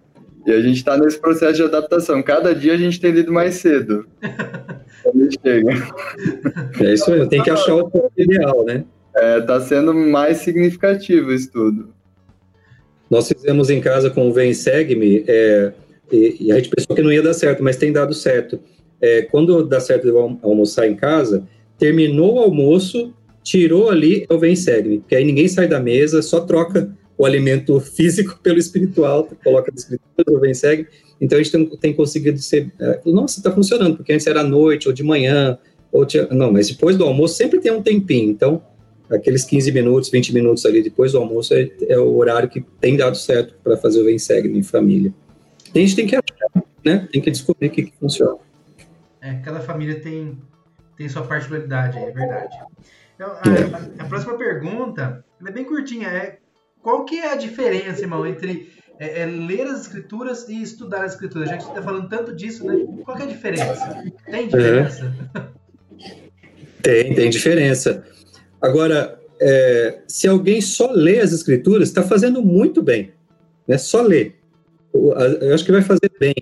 E 0.45 0.53
a 0.53 0.61
gente 0.61 0.77
está 0.77 0.97
nesse 0.97 1.19
processo 1.19 1.55
de 1.55 1.63
adaptação. 1.65 2.23
Cada 2.23 2.55
dia 2.55 2.75
a 2.75 2.77
gente 2.77 3.01
tem 3.01 3.11
lido 3.11 3.33
mais 3.33 3.57
cedo. 3.57 4.07
Quando 5.03 5.29
chega. 5.43 5.73
É 6.81 6.95
isso 6.95 7.11
mesmo, 7.11 7.29
tem 7.29 7.43
que 7.43 7.51
achar 7.51 7.75
o 7.75 7.91
ponto 7.91 8.13
ideal, 8.17 8.65
né? 8.65 8.85
É, 9.15 9.41
tá 9.41 9.61
sendo 9.61 9.95
mais 9.95 10.39
significativo 10.39 11.33
isso 11.33 11.51
tudo. 11.51 11.89
Nós 13.11 13.29
fizemos 13.29 13.71
em 13.71 13.81
casa 13.81 14.11
com 14.11 14.29
o 14.29 14.33
Vem 14.33 14.53
Segue-me, 14.53 15.25
é, 15.27 15.73
e, 16.11 16.37
e, 16.41 16.53
a 16.53 16.57
gente 16.57 16.71
pensou 16.71 16.95
que 16.95 17.03
não 17.03 17.13
ia 17.13 17.23
dar 17.23 17.35
certo, 17.35 17.63
mas 17.63 17.77
tem 17.77 17.93
dado 17.93 18.15
certo. 18.15 18.59
É, 19.01 19.23
quando 19.23 19.65
dá 19.65 19.81
certo 19.81 20.07
eu 20.07 20.39
almoçar 20.43 20.87
em 20.87 20.95
casa, 20.95 21.47
terminou 21.79 22.35
o 22.35 22.39
almoço, 22.39 23.13
tirou 23.43 23.91
ali, 23.91 24.27
eu 24.29 24.39
venho 24.39 24.57
segue 24.57 24.99
porque 24.99 25.15
aí 25.15 25.25
ninguém 25.25 25.47
sai 25.47 25.69
da 25.69 25.79
mesa, 25.79 26.23
só 26.23 26.41
troca 26.41 26.91
o 27.19 27.25
alimento 27.25 27.79
físico 27.81 28.39
pelo 28.43 28.59
espiritual, 28.59 29.29
coloca 29.43 29.73
escritura, 29.75 30.25
eu 30.29 30.41
venho 30.41 30.55
segue. 30.55 30.87
Então 31.21 31.39
a 31.39 31.43
gente 31.43 31.53
tem, 31.53 31.67
tem 31.79 31.93
conseguido 31.95 32.39
ser, 32.39 32.73
é, 32.81 33.01
nossa, 33.07 33.39
está 33.39 33.51
funcionando, 33.51 33.97
porque 33.97 34.13
antes 34.13 34.27
era 34.27 34.41
à 34.41 34.45
noite 34.45 34.89
ou 34.89 34.95
de 34.95 35.03
manhã, 35.03 35.59
ou 35.91 36.05
tinha, 36.05 36.27
não, 36.27 36.53
mas 36.53 36.69
depois 36.69 36.97
do 36.97 37.05
almoço 37.05 37.35
sempre 37.35 37.59
tem 37.59 37.73
um 37.73 37.83
tempinho, 37.83 38.31
então 38.31 38.63
aqueles 39.09 39.45
15 39.45 39.73
minutos, 39.73 40.11
20 40.11 40.35
minutos 40.35 40.67
ali 40.67 40.83
depois 40.83 41.13
do 41.13 41.19
almoço 41.19 41.55
é, 41.55 41.71
é 41.89 41.99
o 41.99 42.17
horário 42.17 42.49
que 42.49 42.61
tem 42.81 42.97
dado 42.97 43.17
certo 43.17 43.55
para 43.63 43.77
fazer 43.77 44.01
o 44.01 44.05
Vem 44.05 44.19
Segue 44.19 44.49
em 44.49 44.63
família. 44.63 45.15
A 45.79 45.87
gente 45.87 45.97
tem 45.97 46.07
que 46.07 46.17
achar, 46.17 46.65
né? 46.85 47.09
Tem 47.13 47.21
que 47.21 47.31
descobrir 47.31 47.69
o 47.69 47.71
que, 47.71 47.83
que 47.85 47.97
funciona. 47.99 48.39
É, 49.21 49.35
cada 49.37 49.61
família 49.61 50.01
tem 50.01 50.39
tem 50.97 51.09
sua 51.09 51.23
particularidade, 51.23 51.99
é 51.99 52.11
verdade. 52.11 52.57
Então, 53.15 53.29
a, 53.29 54.03
a, 54.03 54.05
a, 54.05 54.09
próxima 54.09 54.37
pergunta 54.37 55.25
é 55.47 55.51
bem 55.51 55.65
curtinha. 55.65 56.09
É 56.09 56.39
qual 56.83 57.05
que 57.05 57.19
é 57.19 57.33
a 57.33 57.37
diferença, 57.37 58.01
irmão, 58.01 58.27
entre 58.27 58.73
é, 58.99 59.23
é, 59.23 59.27
ler 59.27 59.67
as 59.67 59.83
escrituras 59.83 60.49
e 60.49 60.63
estudar 60.63 61.05
as 61.05 61.13
escrituras? 61.13 61.49
Já 61.49 61.57
que 61.57 61.65
você 61.65 61.71
está 61.71 61.83
falando 61.83 62.09
tanto 62.09 62.35
disso, 62.35 62.65
né? 62.65 62.75
Qual 63.05 63.17
que 63.17 63.25
é 63.25 63.27
a 63.27 63.29
diferença? 63.29 64.05
Tem 64.25 64.49
diferença? 64.49 65.15
Tem, 66.83 67.15
tem 67.15 67.31
diferença. 67.31 68.05
Agora, 68.63 69.21
é, 69.41 70.01
se 70.07 70.29
alguém 70.29 70.61
só 70.61 70.91
lê 70.91 71.21
as 71.21 71.33
escrituras, 71.33 71.89
está 71.89 72.03
fazendo 72.03 72.43
muito 72.43 72.83
bem. 72.83 73.13
Né? 73.67 73.77
Só 73.77 74.03
ler. 74.03 74.36
Eu 75.41 75.55
acho 75.55 75.65
que 75.65 75.73
vai 75.73 75.83
fazer 75.83 76.11
bem 76.19 76.35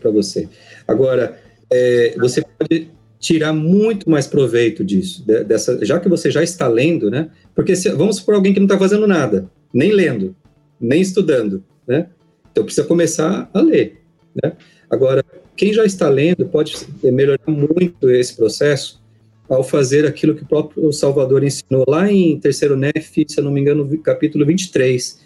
para 0.00 0.10
você. 0.10 0.48
Agora, 0.86 1.38
é, 1.70 2.14
você 2.18 2.42
pode 2.58 2.90
tirar 3.18 3.52
muito 3.52 4.10
mais 4.10 4.26
proveito 4.26 4.84
disso, 4.84 5.24
dessa, 5.46 5.84
já 5.84 6.00
que 6.00 6.08
você 6.08 6.30
já 6.30 6.42
está 6.42 6.66
lendo, 6.66 7.08
né? 7.08 7.30
Porque 7.54 7.76
se, 7.76 7.88
vamos 7.90 8.18
por 8.20 8.34
alguém 8.34 8.52
que 8.52 8.58
não 8.58 8.66
está 8.66 8.76
fazendo 8.76 9.06
nada, 9.06 9.48
nem 9.72 9.92
lendo, 9.92 10.34
nem 10.80 11.00
estudando, 11.00 11.62
né? 11.86 12.08
Então 12.50 12.64
precisa 12.64 12.86
começar 12.86 13.48
a 13.54 13.60
ler, 13.60 14.00
né? 14.42 14.52
Agora, 14.90 15.24
quem 15.56 15.72
já 15.72 15.84
está 15.84 16.08
lendo 16.08 16.46
pode 16.46 16.74
melhorar 17.02 17.38
muito 17.46 18.10
esse 18.10 18.36
processo 18.36 19.00
ao 19.48 19.62
fazer 19.62 20.04
aquilo 20.04 20.34
que 20.34 20.42
o 20.42 20.46
próprio 20.46 20.92
Salvador 20.92 21.44
ensinou 21.44 21.84
lá 21.86 22.10
em 22.10 22.40
terceiro 22.40 22.76
Nef, 22.76 23.24
se 23.28 23.38
eu 23.38 23.44
não 23.44 23.52
me 23.52 23.60
engano, 23.60 23.84
no 23.84 23.98
capítulo 23.98 24.44
23, 24.44 25.20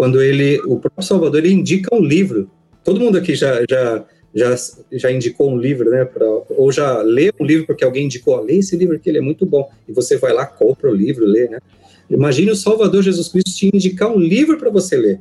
quando 0.00 0.22
ele, 0.22 0.58
o 0.60 0.78
próprio 0.78 1.04
Salvador, 1.04 1.44
ele 1.44 1.52
indica 1.52 1.94
um 1.94 2.00
livro. 2.00 2.50
Todo 2.82 2.98
mundo 2.98 3.18
aqui 3.18 3.34
já, 3.34 3.62
já 3.68 4.02
já, 4.34 4.56
já 4.92 5.12
indicou 5.12 5.50
um 5.50 5.58
livro, 5.58 5.90
né, 5.90 6.06
pra, 6.06 6.24
ou 6.24 6.72
já 6.72 7.02
leu 7.02 7.32
um 7.38 7.44
livro 7.44 7.66
porque 7.66 7.84
alguém 7.84 8.06
indicou, 8.06 8.40
lê 8.40 8.54
esse 8.58 8.76
livro 8.76 8.96
aqui, 8.96 9.10
ele 9.10 9.18
é 9.18 9.20
muito 9.20 9.44
bom, 9.44 9.68
e 9.88 9.92
você 9.92 10.16
vai 10.16 10.32
lá, 10.32 10.46
compra 10.46 10.88
o 10.88 10.94
livro, 10.94 11.26
lê, 11.26 11.48
né. 11.48 11.58
Imagine 12.08 12.52
o 12.52 12.56
Salvador 12.56 13.02
Jesus 13.02 13.26
Cristo 13.28 13.50
te 13.52 13.70
indicar 13.74 14.08
um 14.08 14.18
livro 14.18 14.56
para 14.56 14.70
você 14.70 14.96
ler, 14.96 15.20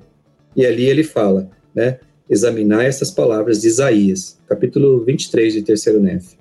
e 0.56 0.64
ali 0.64 0.86
ele 0.86 1.04
fala, 1.04 1.50
né, 1.74 1.98
examinar 2.30 2.86
essas 2.86 3.10
palavras 3.10 3.62
de 3.62 3.68
Isaías, 3.68 4.40
capítulo 4.48 5.04
23 5.04 5.56
de 5.56 5.64
Terceiro 5.64 6.00
Nef. 6.00 6.38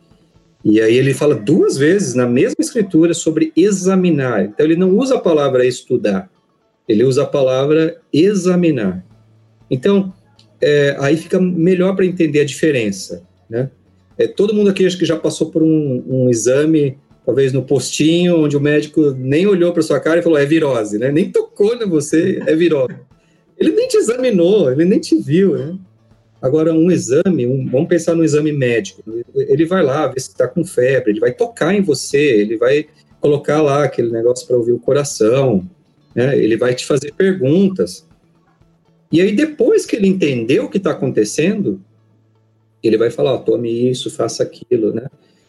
E 0.62 0.78
aí 0.78 0.94
ele 0.94 1.14
fala 1.14 1.34
duas 1.34 1.78
vezes 1.78 2.14
na 2.14 2.26
mesma 2.26 2.60
escritura 2.60 3.14
sobre 3.14 3.50
examinar. 3.56 4.44
Então 4.44 4.66
ele 4.66 4.76
não 4.76 4.90
usa 4.90 5.14
a 5.14 5.20
palavra 5.20 5.64
estudar, 5.64 6.28
ele 6.88 7.04
usa 7.04 7.22
a 7.22 7.26
palavra 7.26 8.00
examinar. 8.12 9.04
Então, 9.70 10.12
é, 10.60 10.96
aí 10.98 11.16
fica 11.16 11.40
melhor 11.40 11.94
para 11.94 12.06
entender 12.06 12.40
a 12.40 12.44
diferença, 12.44 13.22
né? 13.48 13.70
É, 14.16 14.26
todo 14.26 14.54
mundo 14.54 14.70
aqui 14.70 14.84
acho 14.84 14.98
que 14.98 15.04
já 15.04 15.16
passou 15.16 15.50
por 15.50 15.62
um, 15.62 16.02
um, 16.08 16.28
exame, 16.28 16.98
talvez 17.24 17.52
no 17.52 17.62
postinho, 17.62 18.42
onde 18.42 18.56
o 18.56 18.60
médico 18.60 19.12
nem 19.12 19.46
olhou 19.46 19.72
para 19.72 19.82
sua 19.82 20.00
cara 20.00 20.18
e 20.18 20.22
falou 20.22 20.38
é 20.38 20.44
virose, 20.44 20.98
né? 20.98 21.12
Nem 21.12 21.30
tocou 21.30 21.74
em 21.74 21.88
você, 21.88 22.42
é 22.44 22.56
virose. 22.56 22.96
Ele 23.56 23.70
nem 23.70 23.86
te 23.86 23.96
examinou, 23.96 24.72
ele 24.72 24.84
nem 24.84 24.98
te 24.98 25.16
viu, 25.16 25.56
né? 25.56 25.78
Agora, 26.42 26.72
um 26.72 26.90
exame, 26.90 27.46
um, 27.46 27.68
vamos 27.68 27.88
pensar 27.88 28.14
no 28.14 28.24
exame 28.24 28.52
médico. 28.52 29.02
Ele 29.34 29.64
vai 29.64 29.82
lá 29.82 30.06
ver 30.06 30.20
se 30.20 30.30
está 30.30 30.48
com 30.48 30.64
febre, 30.64 31.12
ele 31.12 31.20
vai 31.20 31.32
tocar 31.32 31.74
em 31.74 31.82
você, 31.82 32.18
ele 32.18 32.56
vai 32.56 32.86
colocar 33.20 33.60
lá 33.60 33.84
aquele 33.84 34.10
negócio 34.10 34.46
para 34.46 34.56
ouvir 34.56 34.72
o 34.72 34.78
coração, 34.78 35.68
né? 36.18 36.36
ele 36.36 36.56
vai 36.56 36.74
te 36.74 36.84
fazer 36.84 37.14
perguntas. 37.14 38.04
E 39.12 39.20
aí, 39.20 39.30
depois 39.30 39.86
que 39.86 39.94
ele 39.94 40.08
entendeu 40.08 40.64
o 40.64 40.68
que 40.68 40.78
está 40.78 40.90
acontecendo, 40.90 41.80
ele 42.82 42.98
vai 42.98 43.08
falar: 43.08 43.34
oh, 43.34 43.38
tome 43.38 43.88
isso, 43.88 44.10
faça 44.10 44.42
aquilo, 44.42 44.92
né? 44.92 45.06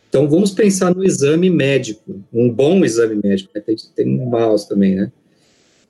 Então, 0.07 0.29
vamos 0.29 0.51
pensar 0.51 0.93
no 0.93 1.03
exame 1.03 1.49
médico, 1.49 2.23
um 2.31 2.51
bom 2.51 2.85
exame 2.85 3.19
médico, 3.21 3.51
né? 3.53 3.61
tem, 3.61 3.75
tem 3.95 4.27
maus 4.27 4.65
também, 4.65 4.95
né? 4.95 5.11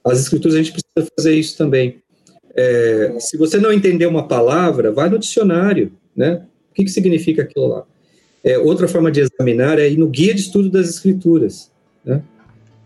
As 0.03 0.21
escrituras 0.21 0.55
a 0.55 0.63
gente 0.63 0.71
precisa 0.71 1.11
fazer 1.15 1.35
isso 1.35 1.57
também. 1.57 2.01
É, 2.55 3.17
se 3.19 3.37
você 3.37 3.57
não 3.57 3.73
entender 3.73 4.05
uma 4.05 4.27
palavra, 4.27 4.93
vai 4.93 5.09
no 5.09 5.19
dicionário, 5.19 5.91
né? 6.15 6.45
O 6.71 6.73
que, 6.73 6.85
que 6.85 6.89
significa 6.89 7.41
aquilo 7.41 7.67
lá? 7.67 7.85
É, 8.41 8.57
outra 8.57 8.87
forma 8.87 9.11
de 9.11 9.19
examinar 9.19 9.77
é 9.77 9.89
ir 9.89 9.97
no 9.97 10.07
guia 10.07 10.33
de 10.33 10.39
estudo 10.39 10.69
das 10.69 10.89
escrituras, 10.89 11.69
né? 12.03 12.23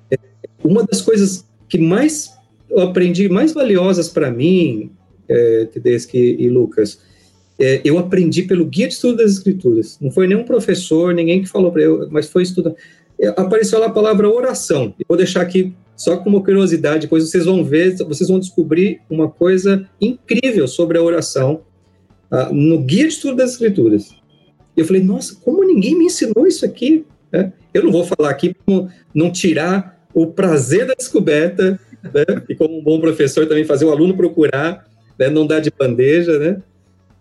É, 0.09 0.17
uma 0.63 0.83
das 0.83 0.99
coisas 0.99 1.45
que 1.73 1.77
mais 1.79 2.31
eu 2.69 2.81
aprendi 2.81 3.27
mais 3.27 3.51
valiosas 3.51 4.07
para 4.07 4.29
mim, 4.29 4.91
é, 5.27 5.65
Tedeschi 5.65 6.35
e 6.37 6.47
Lucas, 6.47 6.99
é, 7.59 7.81
eu 7.83 7.97
aprendi 7.97 8.43
pelo 8.43 8.63
guia 8.63 8.87
de 8.87 8.93
estudo 8.93 9.17
das 9.17 9.31
escrituras. 9.31 9.97
Não 9.99 10.11
foi 10.11 10.27
nenhum 10.27 10.43
professor, 10.43 11.15
ninguém 11.15 11.41
que 11.41 11.49
falou 11.49 11.71
para 11.71 11.81
eu, 11.81 12.07
mas 12.11 12.29
foi 12.29 12.43
estudar. 12.43 12.75
É, 13.19 13.29
apareceu 13.29 13.79
lá 13.79 13.87
a 13.87 13.89
palavra 13.89 14.29
oração. 14.29 14.93
Eu 14.99 15.05
vou 15.07 15.17
deixar 15.17 15.41
aqui 15.41 15.73
só 15.95 16.17
com 16.17 16.29
uma 16.29 16.43
curiosidade, 16.43 17.01
depois 17.01 17.27
vocês 17.27 17.45
vão 17.45 17.63
ver, 17.63 17.97
vocês 18.03 18.29
vão 18.29 18.37
descobrir 18.37 19.01
uma 19.09 19.27
coisa 19.27 19.89
incrível 19.99 20.67
sobre 20.67 20.99
a 20.99 21.01
oração 21.01 21.61
ah, 22.29 22.49
no 22.53 22.83
guia 22.83 23.07
de 23.07 23.13
estudo 23.15 23.37
das 23.37 23.53
escrituras. 23.53 24.15
Eu 24.77 24.85
falei, 24.85 25.01
nossa, 25.01 25.35
como 25.43 25.63
ninguém 25.63 25.97
me 25.97 26.05
ensinou 26.05 26.45
isso 26.45 26.63
aqui? 26.63 27.03
É, 27.31 27.51
eu 27.73 27.83
não 27.83 27.91
vou 27.91 28.05
falar 28.05 28.29
aqui 28.29 28.55
não 29.11 29.31
tirar 29.31 29.92
o 30.13 30.27
prazer 30.27 30.87
da 30.87 30.93
descoberta 30.93 31.79
né? 32.03 32.43
E 32.49 32.55
como 32.55 32.77
um 32.77 32.83
bom 32.83 32.99
professor 32.99 33.45
também 33.47 33.63
fazer 33.63 33.85
o 33.85 33.91
aluno 33.91 34.15
procurar, 34.15 34.85
né? 35.17 35.29
Não 35.29 35.45
dar 35.45 35.59
de 35.59 35.71
bandeja, 35.71 36.37
né? 36.39 36.61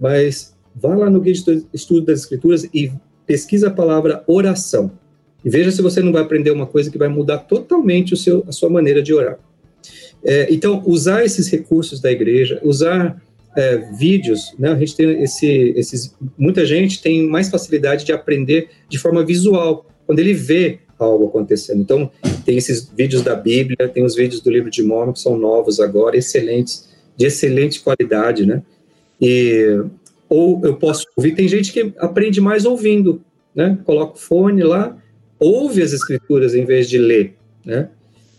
Mas 0.00 0.54
vá 0.74 0.94
lá 0.94 1.10
no 1.10 1.20
guia 1.20 1.34
de 1.34 1.66
estudo 1.72 2.06
das 2.06 2.20
escrituras 2.20 2.64
e 2.72 2.90
pesquisa 3.26 3.68
a 3.68 3.70
palavra 3.70 4.24
oração. 4.26 4.90
E 5.44 5.50
veja 5.50 5.70
se 5.70 5.82
você 5.82 6.00
não 6.00 6.12
vai 6.12 6.22
aprender 6.22 6.50
uma 6.50 6.66
coisa 6.66 6.90
que 6.90 6.98
vai 6.98 7.08
mudar 7.08 7.38
totalmente 7.38 8.14
o 8.14 8.16
seu, 8.16 8.44
a 8.48 8.52
sua 8.52 8.70
maneira 8.70 9.02
de 9.02 9.12
orar. 9.12 9.38
É, 10.24 10.52
então, 10.52 10.82
usar 10.86 11.24
esses 11.24 11.48
recursos 11.48 12.00
da 12.00 12.10
igreja, 12.10 12.60
usar 12.62 13.20
é, 13.56 13.76
vídeos, 13.98 14.54
né? 14.58 14.70
A 14.70 14.78
gente 14.78 14.96
tem 14.96 15.22
esse, 15.22 15.46
esses, 15.76 16.16
muita 16.38 16.64
gente 16.64 17.02
tem 17.02 17.26
mais 17.26 17.50
facilidade 17.50 18.04
de 18.04 18.12
aprender 18.12 18.70
de 18.88 18.98
forma 18.98 19.24
visual 19.24 19.86
quando 20.06 20.20
ele 20.20 20.32
vê 20.32 20.78
algo 20.98 21.26
acontecendo. 21.26 21.80
Então, 21.80 22.10
tem 22.44 22.56
esses 22.56 22.88
vídeos 22.88 23.22
da 23.22 23.34
Bíblia, 23.34 23.88
tem 23.88 24.04
os 24.04 24.14
vídeos 24.14 24.40
do 24.40 24.50
livro 24.50 24.70
de 24.70 24.82
Mormon 24.82 25.12
que 25.12 25.20
são 25.20 25.38
novos 25.38 25.80
agora, 25.80 26.16
excelentes, 26.16 26.88
de 27.16 27.26
excelente 27.26 27.80
qualidade, 27.80 28.46
né? 28.46 28.62
E 29.20 29.82
ou 30.28 30.60
eu 30.64 30.76
posso 30.76 31.06
ouvir, 31.14 31.34
tem 31.34 31.46
gente 31.46 31.72
que 31.72 31.92
aprende 31.98 32.40
mais 32.40 32.64
ouvindo, 32.64 33.20
né? 33.54 33.78
Coloca 33.84 34.14
o 34.14 34.18
fone 34.18 34.62
lá, 34.62 34.96
ouve 35.38 35.82
as 35.82 35.92
escrituras 35.92 36.54
em 36.54 36.64
vez 36.64 36.88
de 36.88 36.96
ler, 36.98 37.34
né? 37.64 37.90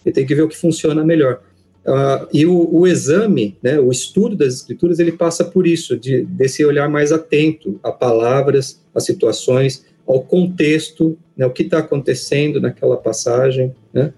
E 0.05 0.11
tem 0.11 0.25
que 0.25 0.33
ver 0.33 0.41
o 0.41 0.49
que 0.49 0.57
funciona 0.57 1.03
melhor. 1.03 1.41
Uh, 1.85 2.27
e 2.33 2.45
o, 2.45 2.69
o, 2.73 2.87
exame, 2.87 3.57
né, 3.61 3.77
o 3.77 3.91
estudo 3.91 4.37
das 4.37 4.53
escrituras, 4.53 4.99
ele 4.99 5.11
passa 5.11 5.43
por 5.43 5.67
isso, 5.67 5.97
de, 5.97 6.23
desse 6.23 6.63
olhar 6.63 6.87
mais 6.89 7.11
atento 7.11 7.77
a 7.83 7.91
palavras, 7.91 8.81
a 8.95 9.01
situações, 9.01 9.85
ao 10.07 10.21
contexto, 10.21 11.17
né, 11.35 11.45
o 11.45 11.51
que 11.51 11.63
está 11.63 11.79
acontecendo 11.79 12.59
naquela 12.59 12.97
passagem, 12.97 13.73
né, 13.93 14.13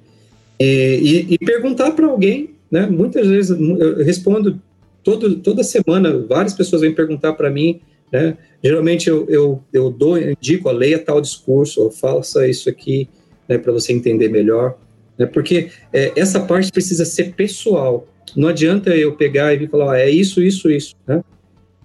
e, 0.60 1.26
e, 1.30 1.34
e 1.34 1.38
perguntar 1.38 1.92
para 1.92 2.08
alguém, 2.08 2.52
né, 2.72 2.88
muitas 2.88 3.28
vezes 3.28 3.58
eu 3.60 4.04
respondo 4.04 4.62
todo, 5.04 5.36
toda 5.38 5.64
semana, 5.64 6.18
várias 6.28 6.54
pessoas 6.54 6.82
vêm 6.82 6.94
perguntar 6.94 7.34
para 7.34 7.50
mim, 7.50 7.82
né, 8.12 8.38
geralmente 8.64 9.10
eu, 9.10 9.26
eu, 9.30 9.64
eu 9.72 9.90
dou, 9.90 10.18
eu 10.18 10.32
indico, 10.32 10.72
leia 10.72 11.00
tal 11.00 11.22
discurso, 11.22 11.82
ou 11.82 11.92
faça 11.92 12.48
isso 12.48 12.70
aqui, 12.70 13.08
né, 13.48 13.58
para 13.58 13.72
você 13.72 13.94
entender 13.94 14.30
melhor, 14.30 14.78
né? 15.18 15.26
Porque 15.26 15.70
é, 15.92 16.12
essa 16.16 16.40
parte 16.40 16.72
precisa 16.72 17.06
ser 17.06 17.34
pessoal. 17.34 18.08
Não 18.36 18.50
adianta 18.50 18.96
eu 18.96 19.16
pegar 19.16 19.54
e 19.54 19.68
falar, 19.68 19.94
ah, 19.94 20.00
é 20.00 20.10
isso, 20.10 20.42
isso, 20.42 20.70
isso. 20.70 20.96
Né? 21.08 21.24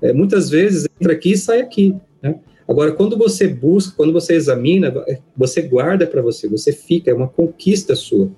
É, 0.02 0.12
muitas 0.12 0.50
vezes 0.50 0.88
entra 1.00 1.12
aqui 1.12 1.32
e 1.32 1.38
sai 1.38 1.60
aqui. 1.60 1.94
Né? 2.22 2.36
Agora, 2.70 2.92
quando 2.92 3.18
você 3.18 3.48
busca, 3.48 3.94
quando 3.96 4.12
você 4.12 4.34
examina, 4.34 4.94
você 5.36 5.60
guarda 5.60 6.06
para 6.06 6.22
você, 6.22 6.46
você 6.46 6.70
fica, 6.70 7.10
é 7.10 7.14
uma 7.14 7.26
conquista 7.26 7.96
sua. 7.96 8.30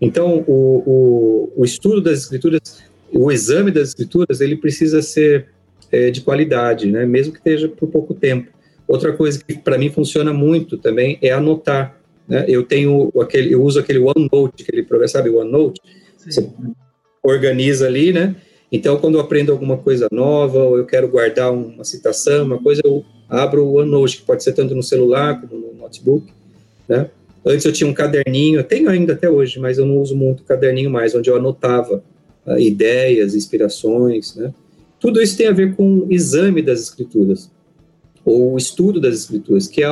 Então, 0.00 0.42
o, 0.46 0.82
o, 0.86 1.52
o, 1.58 1.62
estudo 1.62 2.00
das 2.00 2.20
escrituras, 2.20 2.82
o 3.12 3.30
exame 3.30 3.70
das 3.70 3.88
escrituras, 3.88 4.40
ele 4.40 4.56
precisa 4.56 5.02
ser 5.02 5.48
é, 5.92 6.10
de 6.10 6.22
qualidade, 6.22 6.90
né? 6.90 7.04
mesmo 7.04 7.34
que 7.34 7.40
esteja 7.40 7.68
por 7.68 7.90
pouco 7.90 8.14
tempo. 8.14 8.50
Outra 8.88 9.12
coisa 9.12 9.44
que 9.46 9.58
para 9.58 9.76
mim 9.76 9.90
funciona 9.90 10.32
muito 10.32 10.78
também 10.78 11.18
é 11.20 11.30
anotar. 11.30 12.00
Né? 12.26 12.46
Eu 12.48 12.62
tenho 12.62 13.12
aquele, 13.20 13.52
eu 13.52 13.62
uso 13.62 13.78
aquele 13.78 13.98
OneNote, 13.98 14.62
aquele 14.62 14.82
programa, 14.82 15.08
sabe, 15.08 15.28
OneNote? 15.28 15.78
Sim. 16.16 16.30
Você 16.30 16.48
organiza 17.22 17.86
ali, 17.86 18.14
né? 18.14 18.34
Então, 18.72 18.96
quando 18.96 19.16
eu 19.16 19.20
aprendo 19.20 19.52
alguma 19.52 19.76
coisa 19.76 20.08
nova, 20.10 20.58
ou 20.58 20.78
eu 20.78 20.86
quero 20.86 21.06
guardar 21.06 21.52
uma 21.52 21.84
citação, 21.84 22.46
uma 22.46 22.58
coisa, 22.58 22.80
eu 22.82 23.04
abro 23.32 23.64
o 23.64 23.78
OneNote, 23.78 24.18
que 24.18 24.24
pode 24.24 24.44
ser 24.44 24.52
tanto 24.52 24.74
no 24.74 24.82
celular 24.82 25.40
como 25.40 25.58
no 25.58 25.74
notebook, 25.74 26.30
né? 26.88 27.08
Antes 27.44 27.64
eu 27.64 27.72
tinha 27.72 27.88
um 27.88 27.94
caderninho, 27.94 28.62
tenho 28.62 28.88
ainda 28.88 29.14
até 29.14 29.28
hoje, 29.28 29.58
mas 29.58 29.78
eu 29.78 29.86
não 29.86 29.98
uso 29.98 30.14
muito 30.14 30.44
caderninho 30.44 30.90
mais, 30.90 31.14
onde 31.14 31.28
eu 31.28 31.36
anotava 31.36 32.02
uh, 32.46 32.58
ideias, 32.58 33.34
inspirações, 33.34 34.36
né? 34.36 34.52
Tudo 35.00 35.20
isso 35.20 35.36
tem 35.36 35.48
a 35.48 35.52
ver 35.52 35.74
com 35.74 36.00
o 36.00 36.12
exame 36.12 36.62
das 36.62 36.80
escrituras 36.80 37.50
ou 38.24 38.52
o 38.52 38.56
estudo 38.58 39.00
das 39.00 39.14
escrituras, 39.14 39.66
que 39.66 39.82
é, 39.82 39.88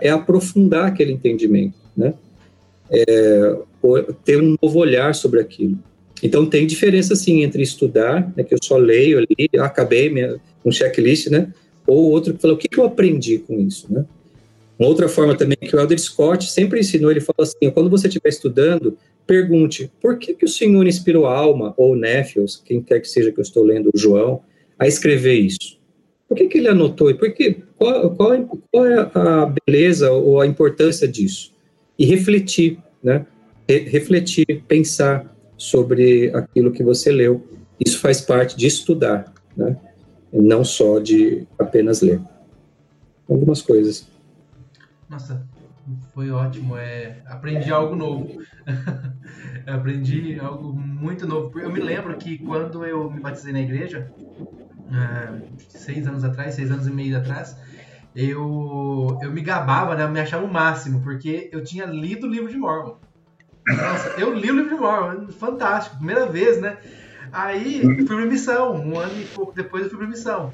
é 0.00 0.10
aprofundar 0.10 0.86
aquele 0.86 1.12
entendimento, 1.12 1.76
né? 1.96 2.14
É, 2.90 3.56
ter 4.24 4.42
um 4.42 4.56
novo 4.60 4.78
olhar 4.78 5.14
sobre 5.14 5.40
aquilo. 5.40 5.78
Então 6.22 6.46
tem 6.46 6.66
diferença 6.66 7.14
sim 7.14 7.42
entre 7.42 7.62
estudar, 7.62 8.32
né, 8.36 8.42
que 8.42 8.52
eu 8.52 8.58
só 8.60 8.76
leio 8.76 9.18
ali, 9.18 9.48
acabei 9.60 10.10
minha, 10.10 10.36
um 10.64 10.72
checklist, 10.72 11.28
né? 11.28 11.52
Ou 11.88 12.10
outro 12.10 12.34
que 12.34 12.40
fala 12.42 12.52
o 12.52 12.56
que, 12.58 12.68
que 12.68 12.78
eu 12.78 12.84
aprendi 12.84 13.38
com 13.38 13.58
isso, 13.58 13.90
né? 13.90 14.04
Uma 14.78 14.88
outra 14.88 15.08
forma 15.08 15.34
também 15.34 15.56
que 15.56 15.74
o 15.74 15.80
Elder 15.80 15.98
Scott 15.98 16.48
sempre 16.48 16.78
ensinou, 16.78 17.10
ele 17.10 17.20
fala 17.20 17.38
assim, 17.40 17.70
quando 17.70 17.90
você 17.90 18.06
estiver 18.06 18.28
estudando, 18.28 18.96
pergunte, 19.26 19.90
por 20.00 20.18
que, 20.18 20.34
que 20.34 20.44
o 20.44 20.48
Senhor 20.48 20.86
inspirou 20.86 21.26
a 21.26 21.34
alma, 21.34 21.74
ou 21.76 21.96
Néfios, 21.96 22.62
quem 22.64 22.80
quer 22.80 23.00
que 23.00 23.08
seja 23.08 23.32
que 23.32 23.40
eu 23.40 23.42
estou 23.42 23.64
lendo, 23.64 23.90
o 23.92 23.98
João, 23.98 24.42
a 24.78 24.86
escrever 24.86 25.34
isso? 25.34 25.78
Por 26.28 26.36
que, 26.36 26.46
que 26.46 26.58
ele 26.58 26.68
anotou? 26.68 27.12
Por 27.16 27.32
que, 27.32 27.56
qual, 27.76 28.14
qual, 28.14 28.60
qual, 28.70 28.86
é 28.86 29.10
a 29.14 29.52
beleza 29.66 30.12
ou 30.12 30.40
a 30.40 30.46
importância 30.46 31.08
disso? 31.08 31.52
E 31.98 32.04
refletir, 32.04 32.78
né? 33.02 33.26
Re 33.66 33.78
refletir, 33.80 34.62
pensar 34.68 35.34
sobre 35.56 36.30
aquilo 36.34 36.70
que 36.70 36.82
você 36.82 37.10
leu. 37.10 37.42
Isso 37.84 37.98
faz 37.98 38.20
parte 38.20 38.56
de 38.56 38.66
estudar, 38.66 39.32
né? 39.56 39.76
Não 40.32 40.64
só 40.64 40.98
de 40.98 41.46
apenas 41.58 42.00
ler. 42.00 42.20
Algumas 43.28 43.62
coisas. 43.62 44.06
Nossa, 45.08 45.46
foi 46.14 46.30
ótimo. 46.30 46.76
É, 46.76 47.22
aprendi 47.26 47.70
algo 47.70 47.96
novo. 47.96 48.42
aprendi 49.66 50.38
algo 50.40 50.72
muito 50.72 51.26
novo. 51.26 51.58
Eu 51.58 51.70
me 51.70 51.80
lembro 51.80 52.16
que 52.16 52.38
quando 52.38 52.84
eu 52.84 53.10
me 53.10 53.20
batizei 53.20 53.52
na 53.52 53.60
igreja, 53.60 54.10
é, 54.90 55.40
seis 55.68 56.06
anos 56.06 56.24
atrás, 56.24 56.54
seis 56.54 56.70
anos 56.70 56.86
e 56.86 56.90
meio 56.90 57.16
atrás, 57.16 57.56
eu, 58.14 59.18
eu 59.22 59.30
me 59.30 59.40
gabava, 59.40 59.94
né? 59.94 60.04
Eu 60.04 60.10
me 60.10 60.20
achava 60.20 60.44
o 60.44 60.52
máximo, 60.52 61.00
porque 61.02 61.48
eu 61.52 61.62
tinha 61.62 61.86
lido 61.86 62.26
o 62.26 62.30
livro 62.30 62.50
de 62.50 62.56
Mormon. 62.56 62.96
Nossa, 63.66 64.08
eu 64.18 64.34
li 64.34 64.50
o 64.50 64.54
livro 64.54 64.74
de 64.74 64.80
Mormon, 64.80 65.28
fantástico, 65.28 65.96
primeira 65.96 66.26
vez, 66.26 66.60
né? 66.60 66.78
Aí 67.32 67.80
fui 67.82 68.04
pra 68.04 68.26
missão, 68.26 68.74
um 68.74 68.98
ano 68.98 69.20
e 69.20 69.24
pouco 69.26 69.54
depois 69.54 69.84
eu 69.84 69.90
fui 69.90 69.98
pra 69.98 70.08
missão. 70.08 70.52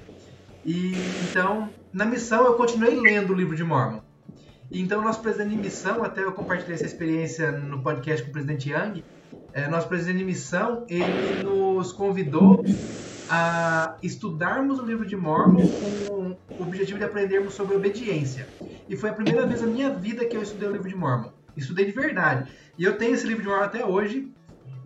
E 0.64 0.92
então, 1.28 1.68
na 1.92 2.04
missão 2.04 2.44
eu 2.44 2.54
continuei 2.54 2.98
lendo 2.98 3.32
o 3.32 3.36
livro 3.36 3.54
de 3.54 3.64
Mormon. 3.64 4.00
E, 4.70 4.80
então, 4.80 5.02
nosso 5.02 5.20
presidente 5.20 5.50
de 5.50 5.56
missão, 5.56 6.02
até 6.02 6.24
eu 6.24 6.32
compartilhei 6.32 6.74
essa 6.74 6.86
experiência 6.86 7.52
no 7.52 7.82
podcast 7.82 8.22
com 8.24 8.30
o 8.30 8.32
presidente 8.32 8.70
Young, 8.70 9.04
é, 9.52 9.68
nosso 9.68 9.86
presidente 9.88 10.18
de 10.18 10.24
missão, 10.24 10.84
ele 10.88 11.44
nos 11.44 11.92
convidou 11.92 12.64
a 13.30 13.96
estudarmos 14.02 14.80
o 14.80 14.84
livro 14.84 15.06
de 15.06 15.16
Mormon 15.16 15.62
com 15.62 16.36
o 16.58 16.62
objetivo 16.66 16.98
de 16.98 17.04
aprendermos 17.04 17.54
sobre 17.54 17.76
obediência. 17.76 18.48
E 18.88 18.96
foi 18.96 19.10
a 19.10 19.12
primeira 19.12 19.46
vez 19.46 19.62
na 19.62 19.68
minha 19.68 19.90
vida 19.90 20.24
que 20.24 20.36
eu 20.36 20.42
estudei 20.42 20.68
o 20.68 20.72
livro 20.72 20.88
de 20.88 20.96
Mormon. 20.96 21.30
Estudei 21.56 21.86
de 21.86 21.92
verdade. 21.92 22.50
E 22.76 22.84
eu 22.84 22.98
tenho 22.98 23.14
esse 23.14 23.26
livro 23.26 23.42
de 23.42 23.48
Mormon 23.48 23.64
até 23.64 23.84
hoje. 23.84 24.28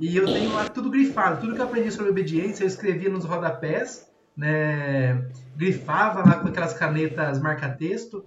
E 0.01 0.17
eu 0.17 0.27
tenho 0.27 0.53
lá 0.53 0.69
tudo 0.69 0.91
grifado. 0.91 1.41
Tudo 1.41 1.55
que 1.55 1.61
eu 1.61 1.65
aprendi 1.65 1.91
sobre 1.91 2.11
obediência, 2.11 2.63
eu 2.63 2.69
escrevia 2.69 3.09
nos 3.09 3.25
rodapés, 3.25 4.07
né? 4.37 5.25
grifava 5.57 6.21
lá 6.21 6.37
com 6.37 6.49
aquelas 6.49 6.73
canetas 6.73 7.41
marca-texto. 7.41 8.25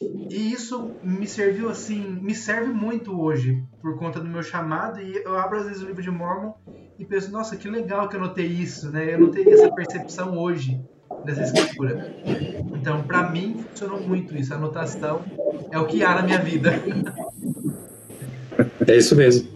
E 0.00 0.52
isso 0.52 0.90
me 1.02 1.26
serviu 1.26 1.68
assim, 1.68 2.18
me 2.20 2.34
serve 2.34 2.72
muito 2.72 3.18
hoje 3.18 3.62
por 3.80 3.96
conta 3.96 4.18
do 4.18 4.26
meu 4.26 4.42
chamado. 4.42 5.00
E 5.00 5.16
eu 5.16 5.38
abro 5.38 5.58
às 5.58 5.66
vezes 5.66 5.82
o 5.82 5.86
livro 5.86 6.02
de 6.02 6.10
Mormon 6.10 6.52
e 6.98 7.04
penso, 7.04 7.30
nossa, 7.30 7.56
que 7.56 7.68
legal 7.68 8.08
que 8.08 8.16
eu 8.16 8.20
notei 8.20 8.46
isso, 8.46 8.90
né? 8.90 9.14
Eu 9.14 9.20
não 9.20 9.30
teria 9.30 9.54
essa 9.54 9.72
percepção 9.72 10.36
hoje 10.36 10.80
dessa 11.24 11.42
escritura. 11.42 12.12
Então, 12.74 13.02
para 13.04 13.30
mim, 13.30 13.64
funcionou 13.70 14.00
muito 14.00 14.36
isso. 14.36 14.52
A 14.52 14.56
anotação 14.56 15.22
é 15.70 15.78
o 15.78 15.86
que 15.86 16.02
há 16.02 16.16
na 16.16 16.22
minha 16.22 16.38
vida. 16.38 16.72
É 18.86 18.96
isso 18.96 19.16
mesmo. 19.16 19.53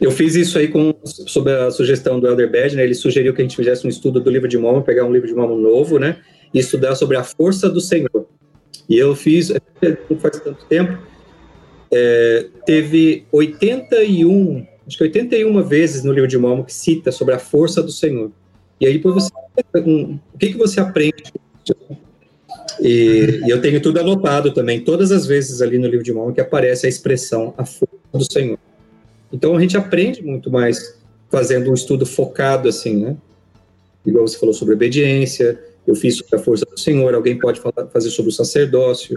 Eu 0.00 0.10
fiz 0.10 0.34
isso 0.34 0.58
aí 0.58 0.68
com, 0.68 0.94
sob 1.04 1.52
a 1.52 1.70
sugestão 1.70 2.18
do 2.18 2.26
Elder 2.26 2.50
Bad, 2.50 2.74
né? 2.74 2.84
Ele 2.84 2.94
sugeriu 2.94 3.34
que 3.34 3.42
a 3.42 3.44
gente 3.44 3.56
fizesse 3.56 3.86
um 3.86 3.90
estudo 3.90 4.18
do 4.18 4.30
livro 4.30 4.48
de 4.48 4.56
Mormon, 4.56 4.80
pegar 4.80 5.04
um 5.04 5.12
livro 5.12 5.28
de 5.28 5.34
Mormon 5.34 5.58
novo, 5.58 5.98
né? 5.98 6.16
E 6.54 6.58
estudar 6.58 6.94
sobre 6.94 7.18
a 7.18 7.22
força 7.22 7.68
do 7.68 7.80
Senhor. 7.80 8.26
E 8.88 8.96
eu 8.96 9.14
fiz, 9.14 9.52
não 10.10 10.18
faz 10.18 10.40
tanto 10.40 10.64
tempo, 10.64 10.98
é, 11.92 12.46
teve 12.64 13.26
81, 13.30 14.66
acho 14.86 14.96
que 14.96 15.04
81 15.04 15.62
vezes 15.64 16.02
no 16.02 16.12
livro 16.12 16.28
de 16.28 16.38
Mormon 16.38 16.64
que 16.64 16.72
cita 16.72 17.12
sobre 17.12 17.34
a 17.34 17.38
força 17.38 17.82
do 17.82 17.92
Senhor. 17.92 18.32
E 18.80 18.86
aí 18.86 18.94
depois 18.94 19.14
você, 19.14 19.30
um, 19.86 20.18
o 20.32 20.38
que, 20.38 20.52
que 20.52 20.58
você 20.58 20.80
aprende? 20.80 21.22
E, 22.80 23.42
e, 23.44 23.50
eu 23.50 23.60
tenho 23.60 23.80
tudo 23.82 24.00
anotado 24.00 24.54
também, 24.54 24.80
todas 24.80 25.12
as 25.12 25.26
vezes 25.26 25.60
ali 25.60 25.76
no 25.76 25.86
livro 25.86 26.04
de 26.04 26.12
Mormon 26.12 26.32
que 26.32 26.40
aparece 26.40 26.86
a 26.86 26.88
expressão 26.88 27.52
a 27.58 27.66
força 27.66 27.96
do 28.14 28.32
Senhor. 28.32 28.58
Então 29.32 29.56
a 29.56 29.60
gente 29.60 29.76
aprende 29.76 30.22
muito 30.22 30.50
mais 30.50 30.98
fazendo 31.30 31.70
um 31.70 31.74
estudo 31.74 32.04
focado 32.04 32.68
assim, 32.68 32.96
né? 32.96 33.16
Igual 34.04 34.26
você 34.26 34.38
falou 34.38 34.54
sobre 34.54 34.74
obediência, 34.74 35.58
eu 35.86 35.94
fiz 35.94 36.16
sobre 36.16 36.36
a 36.36 36.38
força 36.38 36.64
do 36.64 36.78
Senhor, 36.78 37.14
alguém 37.14 37.38
pode 37.38 37.60
falar, 37.60 37.86
fazer 37.88 38.10
sobre 38.10 38.30
o 38.30 38.34
sacerdócio, 38.34 39.14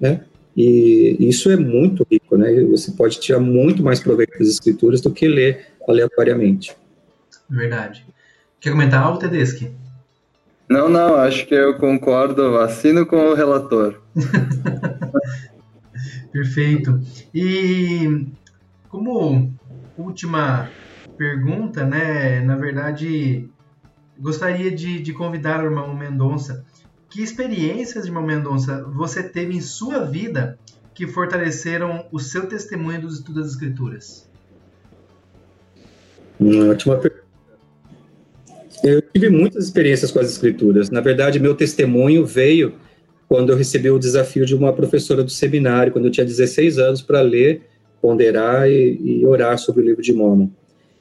né? 0.00 0.24
E 0.56 1.16
isso 1.20 1.50
é 1.50 1.56
muito 1.56 2.06
rico, 2.10 2.36
né? 2.36 2.52
Você 2.64 2.92
pode 2.92 3.20
tirar 3.20 3.40
muito 3.40 3.82
mais 3.82 4.00
proveito 4.00 4.38
das 4.38 4.48
escrituras 4.48 5.00
do 5.00 5.10
que 5.10 5.28
ler 5.28 5.66
aleatoriamente. 5.88 6.76
Verdade. 7.48 8.04
Quer 8.60 8.70
comentar 8.70 9.02
algo, 9.02 9.18
Tedeschi? 9.18 9.70
Não, 10.68 10.88
não, 10.88 11.16
acho 11.16 11.46
que 11.46 11.54
eu 11.54 11.76
concordo, 11.78 12.58
assino 12.58 13.04
com 13.04 13.16
o 13.16 13.34
relator. 13.34 14.00
Perfeito. 16.32 17.00
E 17.34 18.26
como 18.90 19.54
última 19.96 20.68
pergunta, 21.16 21.84
né? 21.86 22.40
Na 22.40 22.56
verdade, 22.56 23.48
gostaria 24.18 24.70
de, 24.70 25.00
de 25.00 25.12
convidar 25.12 25.62
o 25.62 25.66
irmão 25.66 25.94
Mendonça. 25.96 26.64
Que 27.08 27.22
experiências, 27.22 28.06
irmão 28.06 28.22
Mendonça, 28.22 28.82
você 28.84 29.22
teve 29.22 29.56
em 29.56 29.60
sua 29.60 30.04
vida 30.04 30.58
que 30.94 31.06
fortaleceram 31.06 32.06
o 32.12 32.18
seu 32.18 32.46
testemunho 32.46 33.00
dos 33.00 33.18
estudos 33.18 33.42
das 33.42 33.52
Escrituras? 33.52 34.28
Uma 36.38 36.70
ótima 36.70 36.96
pergunta. 36.96 37.20
Eu 38.82 39.02
tive 39.02 39.28
muitas 39.28 39.64
experiências 39.64 40.10
com 40.10 40.18
as 40.20 40.30
Escrituras. 40.30 40.90
Na 40.90 41.00
verdade, 41.00 41.38
meu 41.38 41.54
testemunho 41.54 42.24
veio 42.24 42.74
quando 43.28 43.50
eu 43.50 43.56
recebi 43.56 43.90
o 43.90 43.98
desafio 43.98 44.44
de 44.44 44.54
uma 44.56 44.72
professora 44.72 45.22
do 45.22 45.30
seminário, 45.30 45.92
quando 45.92 46.06
eu 46.06 46.10
tinha 46.10 46.26
16 46.26 46.78
anos, 46.78 47.02
para 47.02 47.20
ler, 47.20 47.69
ponderar 48.00 48.68
e, 48.70 48.98
e, 49.02 49.26
orar 49.26 49.58
sobre 49.58 49.82
o 49.82 49.84
livro 49.84 50.02
de 50.02 50.12
Mormon. 50.12 50.48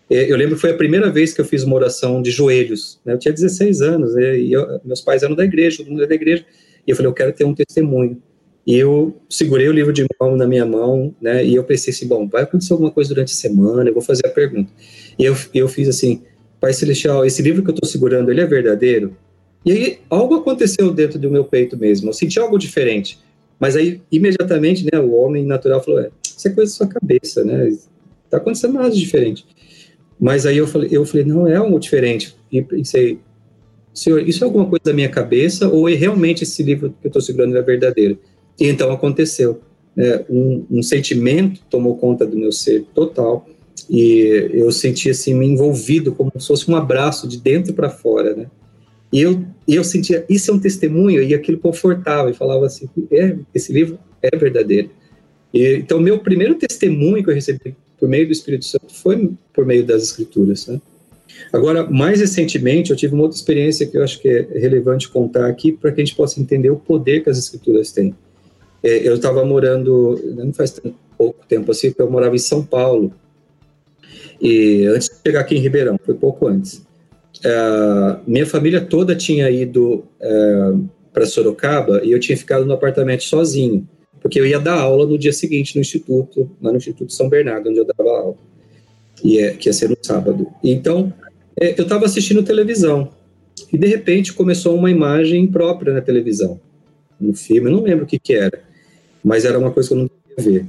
Eu 0.09 0.35
lembro 0.35 0.55
que 0.55 0.61
foi 0.61 0.71
a 0.71 0.75
primeira 0.75 1.11
vez 1.11 1.33
que 1.33 1.39
eu 1.39 1.45
fiz 1.45 1.63
uma 1.63 1.75
oração 1.75 2.19
de 2.19 2.31
joelhos. 2.31 2.99
Né? 3.05 3.13
Eu 3.13 3.19
tinha 3.19 3.31
16 3.31 3.81
anos 3.81 4.15
né? 4.15 4.39
e 4.39 4.51
eu, 4.51 4.81
meus 4.83 5.01
pais 5.01 5.21
eram 5.21 5.35
da 5.35 5.45
igreja, 5.45 5.77
todo 5.77 5.89
mundo 5.89 5.99
era 5.99 6.09
da 6.09 6.15
igreja. 6.15 6.43
E 6.85 6.89
eu 6.89 6.95
falei, 6.95 7.09
eu 7.09 7.13
quero 7.13 7.31
ter 7.31 7.45
um 7.45 7.53
testemunho. 7.53 8.19
E 8.65 8.75
eu 8.75 9.15
segurei 9.29 9.67
o 9.67 9.71
livro 9.71 9.93
de 9.93 10.05
Mormon 10.19 10.35
na 10.35 10.47
minha 10.47 10.65
mão, 10.65 11.13
né? 11.21 11.45
E 11.45 11.55
eu 11.55 11.63
pensei 11.63 11.93
assim, 11.93 12.07
bom, 12.07 12.27
vai 12.27 12.43
acontecer 12.43 12.73
alguma 12.73 12.91
coisa 12.91 13.09
durante 13.09 13.33
a 13.33 13.35
semana, 13.35 13.89
eu 13.89 13.93
vou 13.93 14.01
fazer 14.01 14.25
a 14.25 14.29
pergunta. 14.29 14.71
E 15.17 15.25
eu, 15.25 15.35
eu 15.53 15.67
fiz 15.67 15.87
assim, 15.87 16.21
Pai 16.59 16.73
Celestial, 16.73 17.25
esse 17.25 17.41
livro 17.41 17.63
que 17.63 17.69
eu 17.69 17.73
estou 17.73 17.89
segurando, 17.89 18.29
ele 18.29 18.41
é 18.41 18.45
verdadeiro? 18.45 19.15
E 19.65 19.71
aí, 19.71 19.99
algo 20.09 20.35
aconteceu 20.35 20.91
dentro 20.91 21.17
do 21.17 21.31
meu 21.31 21.45
peito 21.45 21.77
mesmo, 21.77 22.09
eu 22.09 22.13
senti 22.13 22.39
algo 22.39 22.57
diferente. 22.57 23.19
Mas 23.59 23.75
aí, 23.75 24.01
imediatamente, 24.11 24.85
né, 24.85 24.99
o 24.99 25.13
homem 25.13 25.45
natural 25.45 25.83
falou, 25.83 25.99
é, 25.99 26.09
isso 26.23 26.47
é 26.47 26.51
coisa 26.51 26.71
da 26.71 26.77
sua 26.77 26.87
cabeça, 26.87 27.43
né, 27.43 27.75
tá 28.29 28.37
acontecendo 28.37 28.75
nada 28.75 28.91
diferente. 28.91 29.45
Mas 30.19 30.45
aí 30.45 30.57
eu 30.57 30.67
falei, 30.67 30.89
eu 30.91 31.05
falei, 31.05 31.25
não, 31.25 31.47
é 31.47 31.55
algo 31.55 31.79
diferente. 31.79 32.35
E 32.51 32.61
pensei, 32.61 33.19
senhor, 33.93 34.27
isso 34.27 34.43
é 34.43 34.45
alguma 34.45 34.65
coisa 34.65 34.83
da 34.85 34.93
minha 34.93 35.09
cabeça 35.09 35.67
ou 35.67 35.87
é 35.89 35.95
realmente 35.95 36.43
esse 36.43 36.61
livro 36.61 36.89
que 37.01 37.07
eu 37.07 37.09
estou 37.09 37.21
segurando 37.21 37.57
é 37.57 37.61
verdadeiro? 37.61 38.19
E 38.59 38.67
então 38.67 38.91
aconteceu. 38.91 39.61
É, 39.97 40.23
um, 40.29 40.65
um 40.69 40.83
sentimento 40.83 41.61
tomou 41.69 41.97
conta 41.97 42.25
do 42.25 42.37
meu 42.37 42.51
ser 42.51 42.85
total 42.93 43.45
e 43.89 44.49
eu 44.53 44.71
senti 44.71 45.09
assim 45.09 45.33
me 45.33 45.45
envolvido 45.45 46.13
como 46.13 46.31
se 46.37 46.47
fosse 46.47 46.69
um 46.69 46.75
abraço 46.75 47.27
de 47.27 47.37
dentro 47.37 47.73
para 47.73 47.89
fora, 47.89 48.35
né? 48.35 48.47
Eu, 49.11 49.43
eu 49.67 49.83
sentia 49.83 50.25
isso 50.29 50.51
é 50.51 50.53
um 50.53 50.59
testemunho 50.59 51.21
e 51.23 51.33
aquilo 51.33 51.57
confortava 51.57 52.29
e 52.29 52.33
falava 52.33 52.65
assim, 52.65 52.87
é, 53.11 53.35
esse 53.53 53.73
livro 53.73 53.97
é 54.21 54.35
verdadeiro. 54.35 54.89
E, 55.53 55.75
então 55.77 55.99
meu 55.99 56.19
primeiro 56.19 56.55
testemunho 56.55 57.23
que 57.23 57.29
eu 57.29 57.33
recebi 57.33 57.75
por 57.99 58.07
meio 58.07 58.25
do 58.27 58.31
Espírito 58.31 58.65
Santo 58.65 58.93
foi 58.93 59.31
por 59.53 59.65
meio 59.65 59.83
das 59.83 60.03
Escrituras, 60.03 60.67
né? 60.67 60.79
Agora, 61.53 61.89
mais 61.89 62.19
recentemente, 62.19 62.91
eu 62.91 62.97
tive 62.97 63.13
uma 63.13 63.23
outra 63.23 63.37
experiência 63.37 63.85
que 63.85 63.97
eu 63.97 64.03
acho 64.03 64.19
que 64.19 64.27
é 64.27 64.59
relevante 64.59 65.09
contar 65.09 65.47
aqui 65.47 65.71
para 65.71 65.91
que 65.91 66.01
a 66.01 66.05
gente 66.05 66.15
possa 66.15 66.39
entender 66.39 66.69
o 66.69 66.75
poder 66.75 67.23
que 67.23 67.29
as 67.29 67.37
Escrituras 67.37 67.91
têm. 67.91 68.13
É, 68.83 69.07
eu 69.07 69.15
estava 69.15 69.45
morando, 69.45 70.19
não 70.35 70.51
faz 70.51 70.79
pouco 71.17 71.45
tempo 71.47 71.71
assim, 71.71 71.93
eu 71.97 72.11
morava 72.11 72.35
em 72.35 72.39
São 72.39 72.65
Paulo, 72.65 73.13
e 74.41 74.85
antes 74.85 75.09
de 75.09 75.15
chegar 75.21 75.41
aqui 75.41 75.55
em 75.55 75.59
Ribeirão, 75.59 75.99
foi 76.03 76.15
pouco 76.15 76.47
antes. 76.47 76.81
É, 77.43 78.17
minha 78.27 78.45
família 78.45 78.81
toda 78.81 79.15
tinha 79.15 79.49
ido 79.49 80.05
é, 80.19 80.73
para 81.13 81.25
Sorocaba 81.25 82.01
e 82.03 82.11
eu 82.11 82.19
tinha 82.19 82.37
ficado 82.37 82.65
no 82.65 82.73
apartamento 82.73 83.23
sozinho, 83.23 83.87
porque 84.21 84.39
eu 84.39 84.45
ia 84.45 84.59
dar 84.59 84.79
aula 84.79 85.05
no 85.05 85.17
dia 85.17 85.31
seguinte 85.31 85.75
no 85.75 85.81
instituto, 85.81 86.49
lá 86.61 86.71
no 86.71 86.77
Instituto 86.77 87.13
São 87.13 87.29
Bernardo, 87.29 87.69
onde 87.69 87.79
eu 87.79 87.85
dava 87.85 88.09
aula, 88.09 88.35
e 89.23 89.39
é, 89.39 89.53
que 89.53 89.69
ia 89.69 89.73
ser 89.73 89.89
no 89.89 89.97
sábado. 90.01 90.47
Então, 90.63 91.13
é, 91.59 91.79
eu 91.79 91.83
estava 91.83 92.05
assistindo 92.05 92.43
televisão 92.43 93.09
e 93.71 93.77
de 93.77 93.87
repente 93.87 94.33
começou 94.33 94.75
uma 94.75 94.91
imagem 94.91 95.47
própria 95.47 95.93
na 95.93 96.01
televisão, 96.01 96.59
no 97.19 97.33
filme, 97.33 97.69
eu 97.69 97.75
não 97.75 97.83
lembro 97.83 98.05
o 98.05 98.07
que, 98.07 98.19
que 98.19 98.33
era, 98.33 98.61
mas 99.23 99.45
era 99.45 99.59
uma 99.59 99.71
coisa 99.71 99.89
que 99.89 99.95
eu 99.95 99.99
não 99.99 100.09
queria 100.09 100.51
ver. 100.51 100.65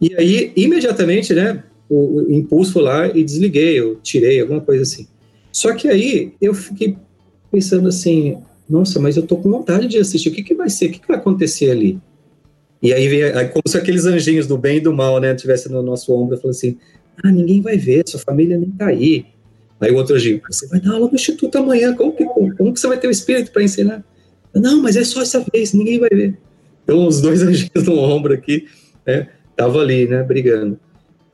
E 0.00 0.14
aí, 0.16 0.52
imediatamente, 0.56 1.32
né, 1.32 1.62
o, 1.88 2.22
o 2.22 2.32
impulso 2.32 2.80
lá 2.80 3.06
e 3.06 3.22
desliguei, 3.22 3.78
eu 3.78 3.96
tirei, 4.02 4.40
alguma 4.40 4.60
coisa 4.60 4.82
assim. 4.82 5.06
Só 5.52 5.74
que 5.74 5.86
aí 5.88 6.32
eu 6.40 6.54
fiquei 6.54 6.96
pensando 7.50 7.88
assim, 7.88 8.38
nossa, 8.68 8.98
mas 8.98 9.16
eu 9.16 9.26
tô 9.26 9.36
com 9.36 9.50
vontade 9.50 9.86
de 9.86 9.98
assistir, 9.98 10.30
o 10.30 10.32
que, 10.32 10.42
que 10.42 10.54
vai 10.54 10.70
ser, 10.70 10.86
o 10.86 10.90
que, 10.90 10.98
que 10.98 11.06
vai 11.06 11.18
acontecer 11.18 11.70
ali? 11.70 12.00
E 12.82 12.92
aí, 12.92 13.22
aí 13.22 13.48
como 13.48 13.62
se 13.68 13.76
aqueles 13.76 14.06
anjinhos 14.06 14.46
do 14.46 14.56
bem 14.56 14.78
e 14.78 14.80
do 14.80 14.92
mal, 14.92 15.20
né, 15.20 15.34
tivessem 15.34 15.70
no 15.70 15.82
nosso 15.82 16.12
ombro, 16.12 16.36
falou 16.38 16.50
assim, 16.50 16.78
ah, 17.22 17.30
ninguém 17.30 17.60
vai 17.60 17.76
ver, 17.76 18.02
sua 18.08 18.18
família 18.18 18.56
nem 18.56 18.70
tá 18.70 18.86
aí. 18.86 19.26
Aí 19.78 19.92
o 19.92 19.96
outro 19.96 20.16
anjinho, 20.16 20.40
você 20.48 20.66
vai 20.68 20.80
dar 20.80 20.92
aula 20.92 21.08
no 21.08 21.14
instituto 21.14 21.58
amanhã, 21.58 21.94
como 21.94 22.12
que, 22.16 22.24
como, 22.24 22.56
como 22.56 22.72
que 22.72 22.80
você 22.80 22.88
vai 22.88 22.98
ter 22.98 23.08
o 23.08 23.10
espírito 23.10 23.52
para 23.52 23.62
ensinar? 23.62 24.02
Não, 24.54 24.80
mas 24.80 24.96
é 24.96 25.04
só 25.04 25.22
essa 25.22 25.44
vez, 25.52 25.72
ninguém 25.74 26.00
vai 26.00 26.10
ver. 26.10 26.38
Então 26.82 27.06
os 27.06 27.20
dois 27.20 27.42
anjinhos 27.44 27.84
no 27.84 27.98
ombro 27.98 28.32
aqui, 28.32 28.66
né, 29.06 29.28
tava 29.54 29.80
ali, 29.80 30.08
né, 30.08 30.22
brigando. 30.22 30.78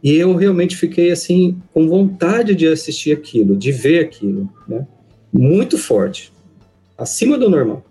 E 0.03 0.15
eu 0.15 0.35
realmente 0.35 0.77
fiquei 0.77 1.11
assim 1.11 1.61
com 1.75 1.89
vontade 1.89 2.55
de 2.55 2.67
assistir 2.67 3.13
aquilo, 3.13 3.57
de 3.57 3.73
ver 3.73 4.01
aquilo, 4.01 4.49
né? 4.69 4.87
Muito 5.33 5.77
forte, 5.77 6.33
acima 6.97 7.37
do 7.37 7.51
normal. 7.51 7.85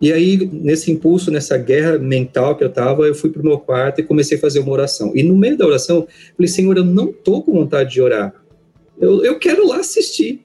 E 0.00 0.12
aí, 0.12 0.48
nesse 0.52 0.92
impulso, 0.92 1.30
nessa 1.30 1.58
guerra 1.58 1.98
mental 1.98 2.56
que 2.56 2.62
eu 2.62 2.68
estava, 2.68 3.02
eu 3.02 3.14
fui 3.14 3.30
para 3.30 3.42
o 3.42 3.44
meu 3.44 3.58
quarto 3.58 4.00
e 4.00 4.04
comecei 4.04 4.38
a 4.38 4.40
fazer 4.40 4.60
uma 4.60 4.70
oração. 4.70 5.12
E 5.14 5.24
no 5.24 5.36
meio 5.36 5.56
da 5.56 5.66
oração, 5.66 5.96
eu 5.98 6.08
falei, 6.36 6.48
Senhor, 6.48 6.76
eu 6.76 6.84
não 6.84 7.10
estou 7.10 7.42
com 7.42 7.52
vontade 7.52 7.90
de 7.90 8.00
orar. 8.00 8.32
Eu, 9.00 9.24
eu 9.24 9.38
quero 9.38 9.66
lá 9.66 9.78
assistir. 9.78 10.44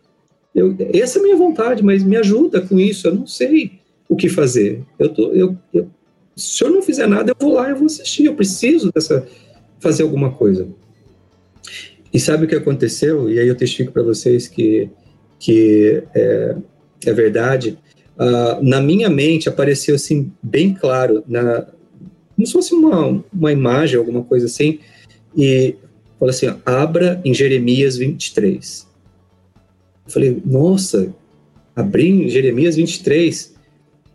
Eu, 0.55 0.75
essa 0.93 1.17
é 1.17 1.19
a 1.19 1.23
minha 1.23 1.35
vontade, 1.35 1.83
mas 1.83 2.03
me 2.03 2.17
ajuda 2.17 2.61
com 2.61 2.79
isso. 2.79 3.07
Eu 3.07 3.15
não 3.15 3.27
sei 3.27 3.73
o 4.09 4.15
que 4.15 4.27
fazer. 4.27 4.81
Eu 4.97 5.09
tô, 5.09 5.31
eu, 5.33 5.55
eu, 5.71 5.87
se 6.35 6.57
senhor 6.57 6.71
não 6.71 6.81
fizer 6.81 7.07
nada, 7.07 7.31
eu 7.31 7.35
vou 7.39 7.53
lá 7.53 7.69
e 7.69 7.73
vou 7.75 7.85
assistir. 7.85 8.25
Eu 8.25 8.35
preciso 8.35 8.91
dessa 8.91 9.27
fazer 9.79 10.01
alguma 10.01 10.31
coisa. 10.31 10.67
E 12.13 12.19
sabe 12.19 12.45
o 12.45 12.47
que 12.47 12.55
aconteceu? 12.55 13.29
E 13.29 13.39
aí 13.39 13.47
eu 13.47 13.55
testifico 13.55 13.91
para 13.91 14.03
vocês 14.03 14.47
que, 14.47 14.89
que 15.39 16.03
é, 16.13 16.55
é 17.05 17.13
verdade. 17.13 17.77
Uh, 18.15 18.63
na 18.63 18.79
minha 18.79 19.09
mente 19.09 19.49
apareceu 19.49 19.95
assim, 19.95 20.31
bem 20.41 20.73
claro, 20.73 21.23
na, 21.27 21.65
como 22.35 22.45
se 22.45 22.53
fosse 22.53 22.73
uma, 22.75 23.23
uma 23.33 23.51
imagem, 23.51 23.97
alguma 23.97 24.23
coisa 24.23 24.45
assim, 24.45 24.79
e 25.35 25.75
fala 26.19 26.31
assim: 26.31 26.53
abra 26.65 27.19
em 27.25 27.33
Jeremias 27.33 27.97
23. 27.97 28.87
Eu 30.05 30.11
falei, 30.11 30.41
nossa, 30.45 31.13
abri 31.75 32.09
em 32.09 32.29
Jeremias 32.29 32.75
23. 32.75 33.53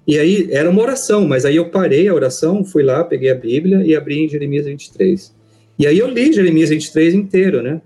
E 0.06 0.18
aí 0.18 0.48
era 0.50 0.70
uma 0.70 0.80
oração, 0.80 1.26
mas 1.26 1.44
aí 1.44 1.56
eu 1.56 1.68
parei 1.68 2.08
a 2.08 2.14
oração, 2.14 2.64
fui 2.64 2.82
lá, 2.82 3.04
peguei 3.04 3.30
a 3.30 3.34
Bíblia 3.34 3.84
e 3.84 3.94
abri 3.94 4.24
em 4.24 4.28
Jeremias 4.28 4.66
23. 4.66 5.34
E 5.78 5.86
aí 5.86 5.98
eu 5.98 6.08
li 6.08 6.32
Jeremias 6.32 6.70
23 6.70 7.14
inteiro, 7.14 7.62
né? 7.62 7.80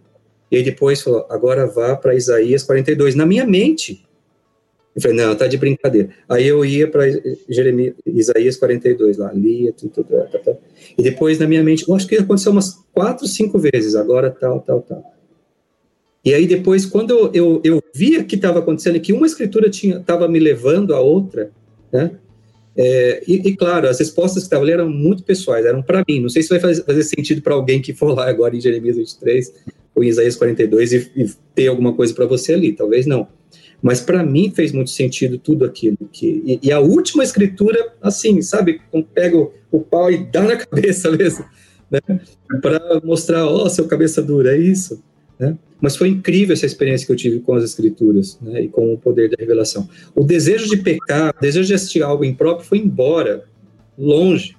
E 0.53 0.57
aí 0.57 0.63
depois 0.63 1.01
falou, 1.01 1.27
agora 1.31 1.67
vá 1.67 1.97
para 1.97 2.15
Isaías 2.15 2.63
42. 2.63 3.15
Na 3.15 3.25
minha 3.25 3.47
mente. 3.47 4.05
Eu 4.95 5.01
falei, 5.01 5.17
não, 5.17 5.35
tá 5.35 5.47
de 5.47 5.57
brincadeira. 5.57 6.11
Aí 6.29 6.47
eu 6.47 6.63
ia 6.63 6.87
para 6.87 7.05
Isaías 8.05 8.59
42 8.59 9.17
lá, 9.17 9.33
lia, 9.33 9.73
tudo, 9.73 9.91
tudo, 9.91 10.09
tá, 10.09 10.39
tá. 10.39 10.55
E 10.99 11.03
depois 11.03 11.39
na 11.39 11.49
minha 11.49 11.63
mente, 11.65 11.89
eu 11.89 11.95
acho 11.95 12.07
que 12.07 12.17
aconteceu 12.17 12.53
umas 12.53 12.79
quatro, 12.93 13.27
cinco 13.27 13.59
vezes, 13.59 13.95
agora 13.95 14.31
tal, 14.31 14.61
tal, 14.61 14.83
tal. 14.83 15.03
E 16.23 16.35
aí 16.35 16.47
depois, 16.47 16.85
quando 16.85 17.13
eu, 17.13 17.31
eu, 17.33 17.61
eu 17.65 17.83
via 17.95 18.23
que 18.23 18.37
estava 18.37 18.59
acontecendo, 18.59 19.01
que 19.01 19.15
uma 19.15 19.27
escritura 19.27 19.69
estava 19.69 20.29
me 20.29 20.39
levando 20.39 20.95
a 20.95 21.01
outra, 21.01 21.51
né? 21.91 22.11
É, 22.77 23.23
e, 23.27 23.49
e, 23.49 23.57
claro, 23.57 23.89
as 23.89 23.99
respostas 23.99 24.43
que 24.43 24.47
estavam 24.47 24.65
ali 24.65 24.73
eram 24.73 24.89
muito 24.89 25.23
pessoais, 25.23 25.67
eram 25.67 25.83
para 25.83 26.05
mim. 26.09 26.21
Não 26.21 26.29
sei 26.29 26.43
se 26.43 26.49
vai 26.49 26.61
fazer, 26.61 27.03
sentido 27.03 27.43
para 27.43 27.55
alguém 27.55 27.83
que 27.83 27.93
for 27.93 28.15
lá 28.15 28.29
agora 28.29 28.57
em 28.57 28.61
Jeremias 28.61 28.97
23 28.97 29.53
ou 29.95 30.03
em 30.03 30.09
Isaías 30.09 30.37
42 30.37 30.93
e, 30.93 31.11
e 31.17 31.31
ter 31.55 31.69
alguma 31.69 31.93
coisa 31.93 32.15
para 32.15 32.27
você 32.27 32.55
ali, 32.55 32.73
talvez 32.73 33.07
não. 33.07 33.29
Mas 33.83 34.01
para 34.01 34.23
mim 34.23 34.53
fez 34.55 34.73
muito 34.73 34.91
sentido 34.91 35.39
tudo 35.39 35.65
aquilo. 35.65 35.99
Que, 36.13 36.43
e, 36.47 36.69
e 36.69 36.73
a 36.73 36.81
última 36.81 37.25
escritura, 37.25 37.93
assim, 38.01 38.41
sabe, 38.41 38.81
pega 39.13 39.37
o, 39.37 39.53
o 39.71 39.81
pau 39.81 40.11
e 40.11 40.25
dá 40.25 40.43
na 40.43 40.57
cabeça 40.65 41.11
mesmo, 41.11 41.45
né? 41.91 42.01
Para 42.63 43.01
mostrar, 43.05 43.47
ó, 43.47 43.65
oh, 43.65 43.69
seu 43.71 43.87
cabeça 43.87 44.23
dura, 44.23 44.57
é 44.57 44.59
isso. 44.59 45.03
Né? 45.43 45.59
Mas 45.81 45.97
foi 45.97 46.09
incrível 46.09 46.53
essa 46.53 46.65
experiência 46.65 47.05
que 47.05 47.13
eu 47.13 47.17
tive 47.17 47.41
com 47.41 47.55
as 47.55 47.65
escrituras 47.65 48.39
né? 48.41 48.63
e 48.63 48.69
com 48.69 48.95
o 48.95 48.97
poder 48.97 49.29
da 49.29 49.37
revelação. 49.37 49.89
O 50.15 50.23
desejo 50.23 50.69
de 50.69 50.77
pecar, 50.77 51.35
o 51.37 51.41
desejo 51.41 51.67
de 51.67 51.75
assistir 51.75 52.01
algo 52.01 52.25
impróprio 52.25 52.65
foi 52.65 52.79
embora, 52.79 53.43
longe. 53.99 54.57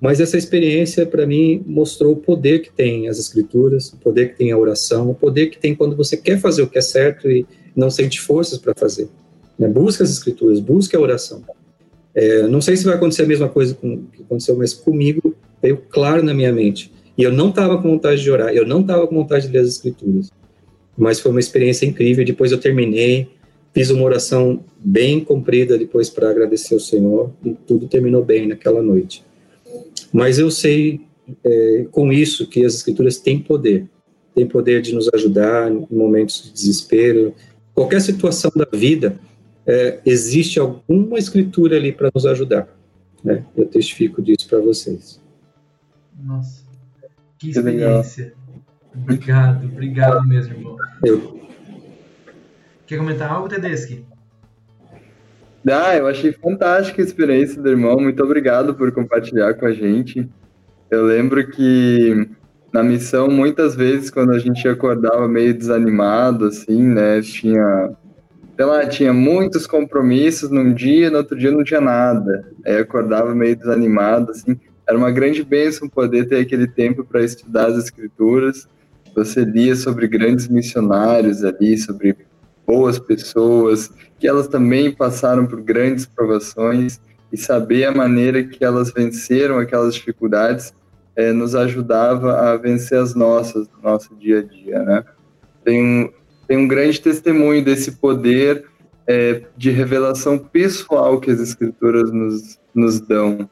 Mas 0.00 0.20
essa 0.20 0.38
experiência, 0.38 1.04
para 1.04 1.26
mim, 1.26 1.64
mostrou 1.66 2.12
o 2.12 2.16
poder 2.16 2.60
que 2.60 2.70
tem 2.70 3.08
as 3.08 3.18
escrituras, 3.18 3.92
o 3.92 3.96
poder 3.96 4.30
que 4.30 4.36
tem 4.36 4.52
a 4.52 4.58
oração, 4.58 5.10
o 5.10 5.14
poder 5.14 5.48
que 5.48 5.58
tem 5.58 5.74
quando 5.74 5.96
você 5.96 6.16
quer 6.16 6.38
fazer 6.38 6.62
o 6.62 6.68
que 6.68 6.78
é 6.78 6.82
certo 6.82 7.28
e 7.28 7.44
não 7.74 7.90
sente 7.90 8.20
forças 8.20 8.58
para 8.58 8.74
fazer. 8.76 9.08
Né? 9.58 9.66
Busca 9.66 10.04
as 10.04 10.10
escrituras, 10.10 10.60
busca 10.60 10.96
a 10.96 11.00
oração. 11.00 11.42
É, 12.14 12.46
não 12.46 12.60
sei 12.60 12.76
se 12.76 12.84
vai 12.84 12.94
acontecer 12.94 13.24
a 13.24 13.26
mesma 13.26 13.48
coisa 13.48 13.74
com, 13.74 14.04
que 14.12 14.22
aconteceu, 14.22 14.56
mas 14.56 14.72
comigo 14.72 15.34
veio 15.60 15.78
claro 15.90 16.22
na 16.22 16.32
minha 16.32 16.52
mente. 16.52 16.92
E 17.16 17.22
eu 17.22 17.32
não 17.32 17.48
estava 17.48 17.80
com 17.80 17.90
vontade 17.90 18.22
de 18.22 18.30
orar, 18.30 18.52
eu 18.52 18.66
não 18.66 18.80
estava 18.80 19.06
com 19.06 19.14
vontade 19.14 19.46
de 19.46 19.52
ler 19.52 19.60
as 19.60 19.68
escrituras. 19.68 20.30
Mas 20.96 21.20
foi 21.20 21.30
uma 21.30 21.40
experiência 21.40 21.86
incrível. 21.86 22.24
Depois 22.24 22.52
eu 22.52 22.58
terminei, 22.58 23.28
fiz 23.72 23.90
uma 23.90 24.04
oração 24.04 24.64
bem 24.78 25.20
comprida 25.20 25.78
depois 25.78 26.08
para 26.08 26.30
agradecer 26.30 26.74
ao 26.74 26.80
Senhor 26.80 27.32
e 27.44 27.52
tudo 27.66 27.86
terminou 27.86 28.24
bem 28.24 28.46
naquela 28.46 28.82
noite. 28.82 29.24
Mas 30.12 30.38
eu 30.38 30.50
sei 30.50 31.00
é, 31.44 31.86
com 31.90 32.12
isso 32.12 32.46
que 32.46 32.64
as 32.64 32.74
escrituras 32.74 33.18
têm 33.18 33.38
poder, 33.38 33.86
têm 34.34 34.46
poder 34.46 34.80
de 34.80 34.94
nos 34.94 35.08
ajudar 35.12 35.70
em 35.70 35.86
momentos 35.90 36.44
de 36.44 36.52
desespero, 36.52 37.34
qualquer 37.74 38.00
situação 38.00 38.50
da 38.54 38.66
vida, 38.72 39.18
é, 39.66 40.00
existe 40.06 40.60
alguma 40.60 41.18
escritura 41.18 41.76
ali 41.76 41.92
para 41.92 42.10
nos 42.14 42.24
ajudar. 42.24 42.68
Né? 43.22 43.44
Eu 43.56 43.66
testifico 43.66 44.22
disso 44.22 44.48
para 44.48 44.60
vocês. 44.60 45.20
Nossa, 46.24 46.64
que 47.38 47.50
experiência. 47.50 48.34
Obrigado, 48.94 49.66
obrigado 49.66 50.26
mesmo, 50.26 50.54
irmão. 50.54 50.76
Eu... 51.04 51.40
Quer 52.86 52.98
comentar 52.98 53.30
algo, 53.30 53.48
Tedeschi? 53.48 54.06
Ah, 55.68 55.96
eu 55.96 56.06
achei 56.06 56.32
fantástica 56.32 57.02
a 57.02 57.04
experiência 57.04 57.60
do 57.60 57.68
irmão. 57.68 57.98
Muito 57.98 58.22
obrigado 58.22 58.74
por 58.74 58.92
compartilhar 58.92 59.54
com 59.54 59.66
a 59.66 59.72
gente. 59.72 60.28
Eu 60.88 61.04
lembro 61.04 61.44
que 61.50 62.28
na 62.72 62.82
missão, 62.82 63.28
muitas 63.28 63.74
vezes, 63.74 64.08
quando 64.08 64.32
a 64.32 64.38
gente 64.38 64.68
acordava 64.68 65.26
meio 65.26 65.52
desanimado, 65.52 66.46
assim, 66.46 66.82
né? 66.82 67.20
Tinha, 67.20 67.90
sei 68.54 68.64
lá, 68.64 68.86
tinha 68.86 69.12
muitos 69.12 69.66
compromissos 69.66 70.50
num 70.50 70.72
dia, 70.72 71.10
no 71.10 71.18
outro 71.18 71.36
dia 71.36 71.50
não 71.50 71.64
tinha 71.64 71.80
nada. 71.80 72.48
Aí 72.64 72.76
acordava 72.76 73.34
meio 73.34 73.56
desanimado, 73.56 74.30
assim. 74.30 74.60
Era 74.88 74.96
uma 74.96 75.10
grande 75.10 75.42
bênção 75.42 75.88
poder 75.88 76.28
ter 76.28 76.40
aquele 76.40 76.66
tempo 76.66 77.04
para 77.04 77.22
estudar 77.22 77.66
as 77.66 77.84
escrituras. 77.84 78.68
Você 79.14 79.44
lia 79.44 79.74
sobre 79.74 80.06
grandes 80.06 80.48
missionários 80.48 81.42
ali, 81.42 81.76
sobre 81.76 82.16
boas 82.66 82.98
pessoas, 82.98 83.90
que 84.18 84.26
elas 84.26 84.48
também 84.48 84.92
passaram 84.92 85.46
por 85.46 85.60
grandes 85.60 86.06
provações 86.06 87.00
e 87.32 87.36
saber 87.36 87.84
a 87.84 87.94
maneira 87.94 88.44
que 88.44 88.64
elas 88.64 88.92
venceram 88.92 89.58
aquelas 89.58 89.94
dificuldades 89.94 90.72
é, 91.16 91.32
nos 91.32 91.54
ajudava 91.54 92.34
a 92.34 92.56
vencer 92.56 92.98
as 92.98 93.14
nossas 93.14 93.66
no 93.68 93.82
nosso 93.82 94.14
dia 94.16 94.40
a 94.40 94.42
dia, 94.42 94.82
né? 94.82 95.04
Tem 95.64 95.82
um, 95.82 96.12
tem 96.46 96.58
um 96.58 96.68
grande 96.68 97.00
testemunho 97.00 97.64
desse 97.64 97.92
poder 97.92 98.66
é, 99.06 99.42
de 99.56 99.70
revelação 99.70 100.38
pessoal 100.38 101.18
que 101.18 101.30
as 101.30 101.40
escrituras 101.40 102.12
nos, 102.12 102.60
nos 102.74 103.00
dão, 103.00 103.48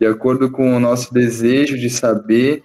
de 0.00 0.06
acordo 0.06 0.50
com 0.50 0.74
o 0.74 0.80
nosso 0.80 1.12
desejo 1.12 1.76
de 1.76 1.90
saber 1.90 2.62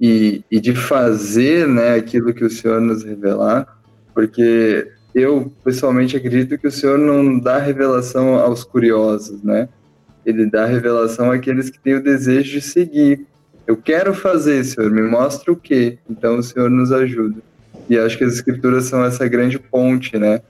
e, 0.00 0.42
e 0.50 0.58
de 0.58 0.74
fazer 0.74 1.68
né, 1.68 1.94
aquilo 1.94 2.34
que 2.34 2.44
o 2.44 2.50
Senhor 2.50 2.80
nos 2.80 3.04
revelar, 3.04 3.78
porque 4.14 4.90
eu 5.14 5.52
pessoalmente 5.62 6.16
acredito 6.16 6.58
que 6.58 6.66
o 6.66 6.72
Senhor 6.72 6.98
não 6.98 7.38
dá 7.38 7.58
revelação 7.58 8.34
aos 8.36 8.64
curiosos, 8.64 9.42
né? 9.42 9.68
Ele 10.24 10.46
dá 10.46 10.64
revelação 10.64 11.30
àqueles 11.30 11.68
que 11.68 11.78
têm 11.78 11.94
o 11.94 12.02
desejo 12.02 12.52
de 12.52 12.60
seguir. 12.62 13.26
Eu 13.66 13.76
quero 13.76 14.14
fazer, 14.14 14.64
Senhor, 14.64 14.90
me 14.90 15.02
mostra 15.02 15.52
o 15.52 15.56
quê? 15.56 15.98
Então 16.08 16.38
o 16.38 16.42
Senhor 16.42 16.70
nos 16.70 16.92
ajuda. 16.92 17.40
E 17.88 17.98
acho 17.98 18.16
que 18.16 18.24
as 18.24 18.34
escrituras 18.34 18.84
são 18.84 19.04
essa 19.04 19.26
grande 19.28 19.58
ponte, 19.58 20.16
né? 20.16 20.40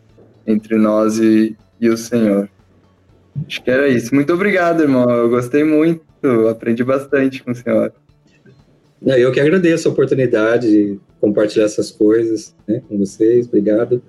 Entre 0.47 0.77
nós 0.77 1.19
e, 1.19 1.57
e 1.81 1.89
o 1.89 1.97
Senhor. 1.97 2.49
Acho 3.47 3.63
que 3.63 3.71
era 3.71 3.89
isso. 3.89 4.15
Muito 4.15 4.33
obrigado, 4.33 4.83
irmão. 4.83 5.09
Eu 5.11 5.29
gostei 5.31 5.65
muito, 5.65 6.03
aprendi 6.51 6.85
bastante 6.85 7.43
com 7.43 7.53
o 7.53 7.55
Senhor. 7.55 7.93
Eu 9.05 9.33
que 9.33 9.41
agradeço 9.41 9.89
a 9.89 9.93
oportunidade 9.93 10.71
de 10.71 11.01
compartilhar 11.21 11.65
essas 11.65 11.91
coisas 11.91 12.55
né, 12.67 12.83
com 12.89 12.99
vocês. 12.99 13.47
Obrigado 13.47 14.03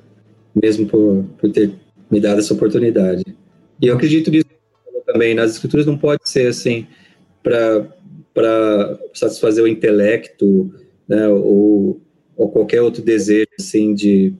mesmo 0.61 0.85
por, 0.85 1.25
por 1.39 1.51
ter 1.51 1.71
me 2.11 2.19
dado 2.19 2.39
essa 2.39 2.53
oportunidade. 2.53 3.23
E 3.81 3.87
eu 3.87 3.95
acredito 3.95 4.29
nisso 4.29 4.45
também. 5.05 5.33
Nas 5.33 5.51
escrituras 5.51 5.85
não 5.85 5.97
pode 5.97 6.29
ser 6.29 6.47
assim 6.47 6.85
para 7.41 8.99
satisfazer 9.13 9.63
o 9.63 9.67
intelecto, 9.67 10.73
né, 11.07 11.27
ou, 11.27 12.01
ou 12.35 12.49
qualquer 12.49 12.81
outro 12.81 13.01
desejo 13.01 13.47
assim 13.59 13.93
de, 13.93 14.33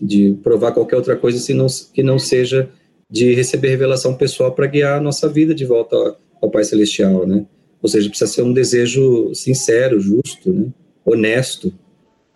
de 0.00 0.36
provar 0.42 0.72
qualquer 0.72 0.96
outra 0.96 1.16
coisa 1.16 1.38
se 1.38 1.54
não, 1.54 1.66
que 1.92 2.02
não 2.02 2.18
seja 2.18 2.68
de 3.14 3.32
receber 3.32 3.68
revelação 3.68 4.16
pessoal 4.16 4.50
para 4.50 4.66
guiar 4.66 4.98
a 4.98 5.00
nossa 5.00 5.28
vida 5.28 5.54
de 5.54 5.64
volta 5.64 5.94
ao, 6.42 6.50
Pai 6.50 6.64
Celestial, 6.64 7.24
né? 7.24 7.46
Ou 7.80 7.88
seja, 7.88 8.08
precisa 8.08 8.28
ser 8.28 8.42
um 8.42 8.52
desejo 8.52 9.32
sincero, 9.32 10.00
justo, 10.00 10.52
né? 10.52 10.66
honesto. 11.04 11.72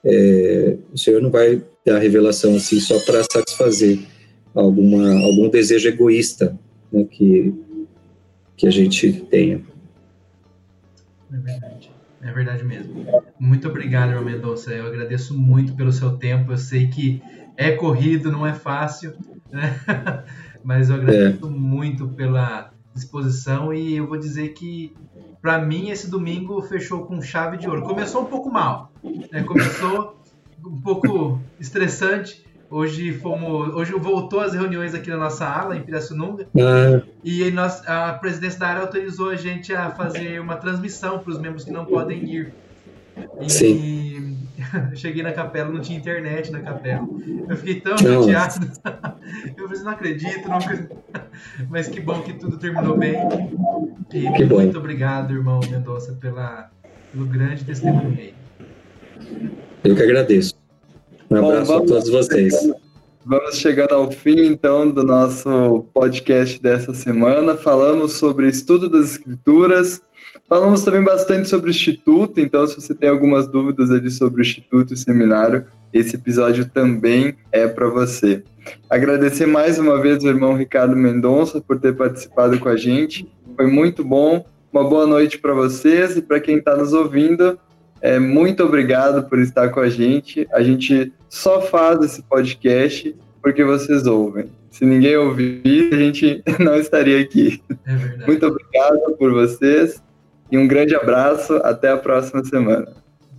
É, 0.05 0.77
o 0.93 0.97
Senhor 0.97 1.21
não 1.21 1.33
vai 1.33 1.61
dar 1.85 1.99
revelação 1.99 2.55
assim 2.55 2.79
só 2.79 2.97
para 3.01 3.25
satisfazer 3.25 3.99
alguma 4.55 5.15
algum 5.21 5.51
desejo 5.51 5.89
egoísta 5.89 6.57
né, 6.93 7.03
que 7.11 7.53
que 8.57 8.69
a 8.69 8.71
gente 8.71 9.13
tenha. 9.29 9.61
É 11.33 11.37
verdade. 11.39 11.91
É 12.23 12.33
verdade 12.33 12.65
mesmo. 12.65 13.05
Muito 13.39 13.69
obrigado, 13.69 14.11
irmão 14.11 14.25
Mendonça. 14.25 14.73
Eu 14.73 14.87
agradeço 14.87 15.37
muito 15.37 15.75
pelo 15.75 15.91
seu 15.91 16.13
tempo. 16.13 16.53
Eu 16.53 16.59
sei 16.59 16.87
que 16.87 17.21
é 17.57 17.73
corrido, 17.73 18.31
não 18.31 18.47
é 18.47 18.55
fácil, 18.55 19.15
né? 19.51 19.75
mas 20.69 20.91
eu 20.91 20.97
agradeço 20.97 21.47
é. 21.47 21.49
muito 21.49 22.09
pela 22.09 22.71
disposição 22.95 23.73
e 23.73 23.97
eu 23.97 24.07
vou 24.07 24.19
dizer 24.19 24.49
que 24.49 24.95
para 25.41 25.59
mim 25.59 25.89
esse 25.89 26.11
domingo 26.11 26.61
fechou 26.61 27.07
com 27.07 27.23
chave 27.23 27.57
de 27.57 27.67
ouro. 27.67 27.81
Começou 27.81 28.21
um 28.21 28.27
pouco 28.27 28.51
mal, 28.51 28.93
né? 29.33 29.45
começou 29.45 30.21
um 30.63 30.79
pouco 30.83 31.41
estressante. 31.59 32.45
Hoje 32.71 33.15
fomos, 33.15 33.75
hoje 33.75 33.93
voltou 33.93 34.41
as 34.41 34.53
reuniões 34.53 34.95
aqui 34.95 35.09
na 35.09 35.17
nossa 35.17 35.47
ala 35.47 35.75
em 35.75 35.81
Pirassununga 35.81 36.47
ah. 36.55 37.03
e 37.25 37.51
nós, 37.51 37.83
a 37.89 38.13
presidência 38.13 38.61
da 38.61 38.67
área 38.69 38.83
autorizou 38.83 39.31
a 39.31 39.37
gente 39.37 39.75
a 39.75 39.89
fazer 39.89 40.39
uma 40.39 40.57
transmissão 40.57 41.19
para 41.19 41.33
os 41.33 41.39
membros 41.39 41.65
que 41.65 41.71
não 41.71 41.87
podem 41.87 42.23
ir. 42.31 42.53
E 43.41 43.49
Sim. 43.49 44.37
cheguei 44.95 45.23
na 45.23 45.33
capela, 45.33 45.71
não 45.71 45.81
tinha 45.81 45.99
internet 45.99 46.51
na 46.51 46.61
capela. 46.61 47.07
Eu 47.49 47.57
fiquei 47.57 47.81
tão 47.81 47.97
chateado. 47.97 48.71
Eu 49.57 49.69
falei, 49.69 49.83
não 49.83 49.91
acredito, 49.91 50.49
não 50.49 50.59
Mas 51.69 51.89
que 51.89 52.01
bom 52.01 52.23
que 52.23 52.33
tudo 52.35 52.59
terminou 52.59 52.97
bem. 52.97 53.17
E 54.13 54.31
que 54.33 54.45
muito 54.45 54.73
bom. 54.73 54.79
obrigado, 54.79 55.35
irmão 55.35 55.61
Mendonça, 55.71 56.13
pela, 56.21 56.71
pelo 57.13 57.27
grande 57.27 57.65
testemunho 57.65 58.17
aí. 58.19 58.35
Eu 59.85 59.95
que 59.95 60.03
agradeço. 60.03 60.55
Um 61.31 61.37
abraço 61.37 61.73
Bom, 61.73 61.85
a 61.85 61.87
todos 61.87 62.09
vocês. 62.09 62.55
vamos 63.25 63.57
chegando 63.57 63.93
ao 63.93 64.11
fim, 64.11 64.47
então, 64.47 64.91
do 64.91 65.05
nosso 65.05 65.87
podcast 65.93 66.61
dessa 66.61 66.95
semana. 66.95 67.55
Falamos 67.55 68.15
sobre 68.15 68.49
estudo 68.49 68.89
das 68.89 69.13
escrituras, 69.13 70.01
falamos 70.49 70.83
também 70.83 71.03
bastante 71.03 71.49
sobre 71.49 71.69
o 71.69 71.71
Instituto, 71.71 72.41
então, 72.41 72.67
se 72.67 72.81
você 72.81 72.95
tem 72.95 73.09
algumas 73.09 73.47
dúvidas 73.47 73.91
ali 73.91 74.11
sobre 74.11 74.41
o 74.41 74.43
Instituto 74.43 74.93
e 74.93 74.95
o 74.95 74.97
seminário, 74.97 75.67
esse 75.93 76.17
episódio 76.17 76.69
também 76.69 77.37
é 77.53 77.67
para 77.67 77.89
você. 77.89 78.43
Agradecer 78.89 79.47
mais 79.47 79.79
uma 79.79 80.01
vez 80.01 80.23
o 80.23 80.29
irmão 80.29 80.55
Ricardo 80.55 80.97
Mendonça 80.97 81.61
por 81.61 81.79
ter 81.79 81.95
participado 81.95 82.59
com 82.59 82.69
a 82.69 82.77
gente. 82.77 83.31
Foi 83.57 83.67
muito 83.67 84.05
bom. 84.05 84.45
Uma 84.71 84.85
boa 84.85 85.07
noite 85.07 85.39
para 85.39 85.55
vocês 85.55 86.17
e 86.17 86.23
para 86.23 86.41
quem 86.41 86.59
está 86.59 86.77
nos 86.77 86.93
ouvindo. 86.93 87.59
É, 88.03 88.19
muito 88.19 88.63
obrigado 88.63 89.27
por 89.29 89.39
estar 89.39 89.71
com 89.71 89.81
a 89.81 89.89
gente. 89.89 90.47
A 90.53 90.63
gente 90.63 91.13
só 91.29 91.63
faz 91.63 92.01
esse 92.03 92.23
podcast 92.23 93.17
porque 93.43 93.65
vocês 93.65 94.07
ouvem. 94.07 94.47
Se 94.71 94.85
ninguém 94.85 95.17
ouvir, 95.17 95.89
a 95.91 95.97
gente 95.97 96.43
não 96.61 96.77
estaria 96.77 97.19
aqui. 97.19 97.63
É 97.87 98.27
muito 98.27 98.47
obrigado 98.47 99.17
por 99.19 99.33
vocês 99.33 100.03
e 100.51 100.59
um 100.59 100.67
grande 100.67 100.95
abraço. 100.95 101.57
Até 101.65 101.91
a 101.91 101.97
próxima 101.97 102.45
semana. 102.45 102.89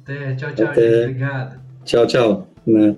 Até, 0.03 0.35
tchau, 0.35 0.53
tchau, 0.53 0.67
Até. 0.67 0.81
Gente, 0.81 1.01
obrigado. 1.03 1.59
Tchau, 1.83 2.07
tchau. 2.07 2.47
Né? 2.65 2.95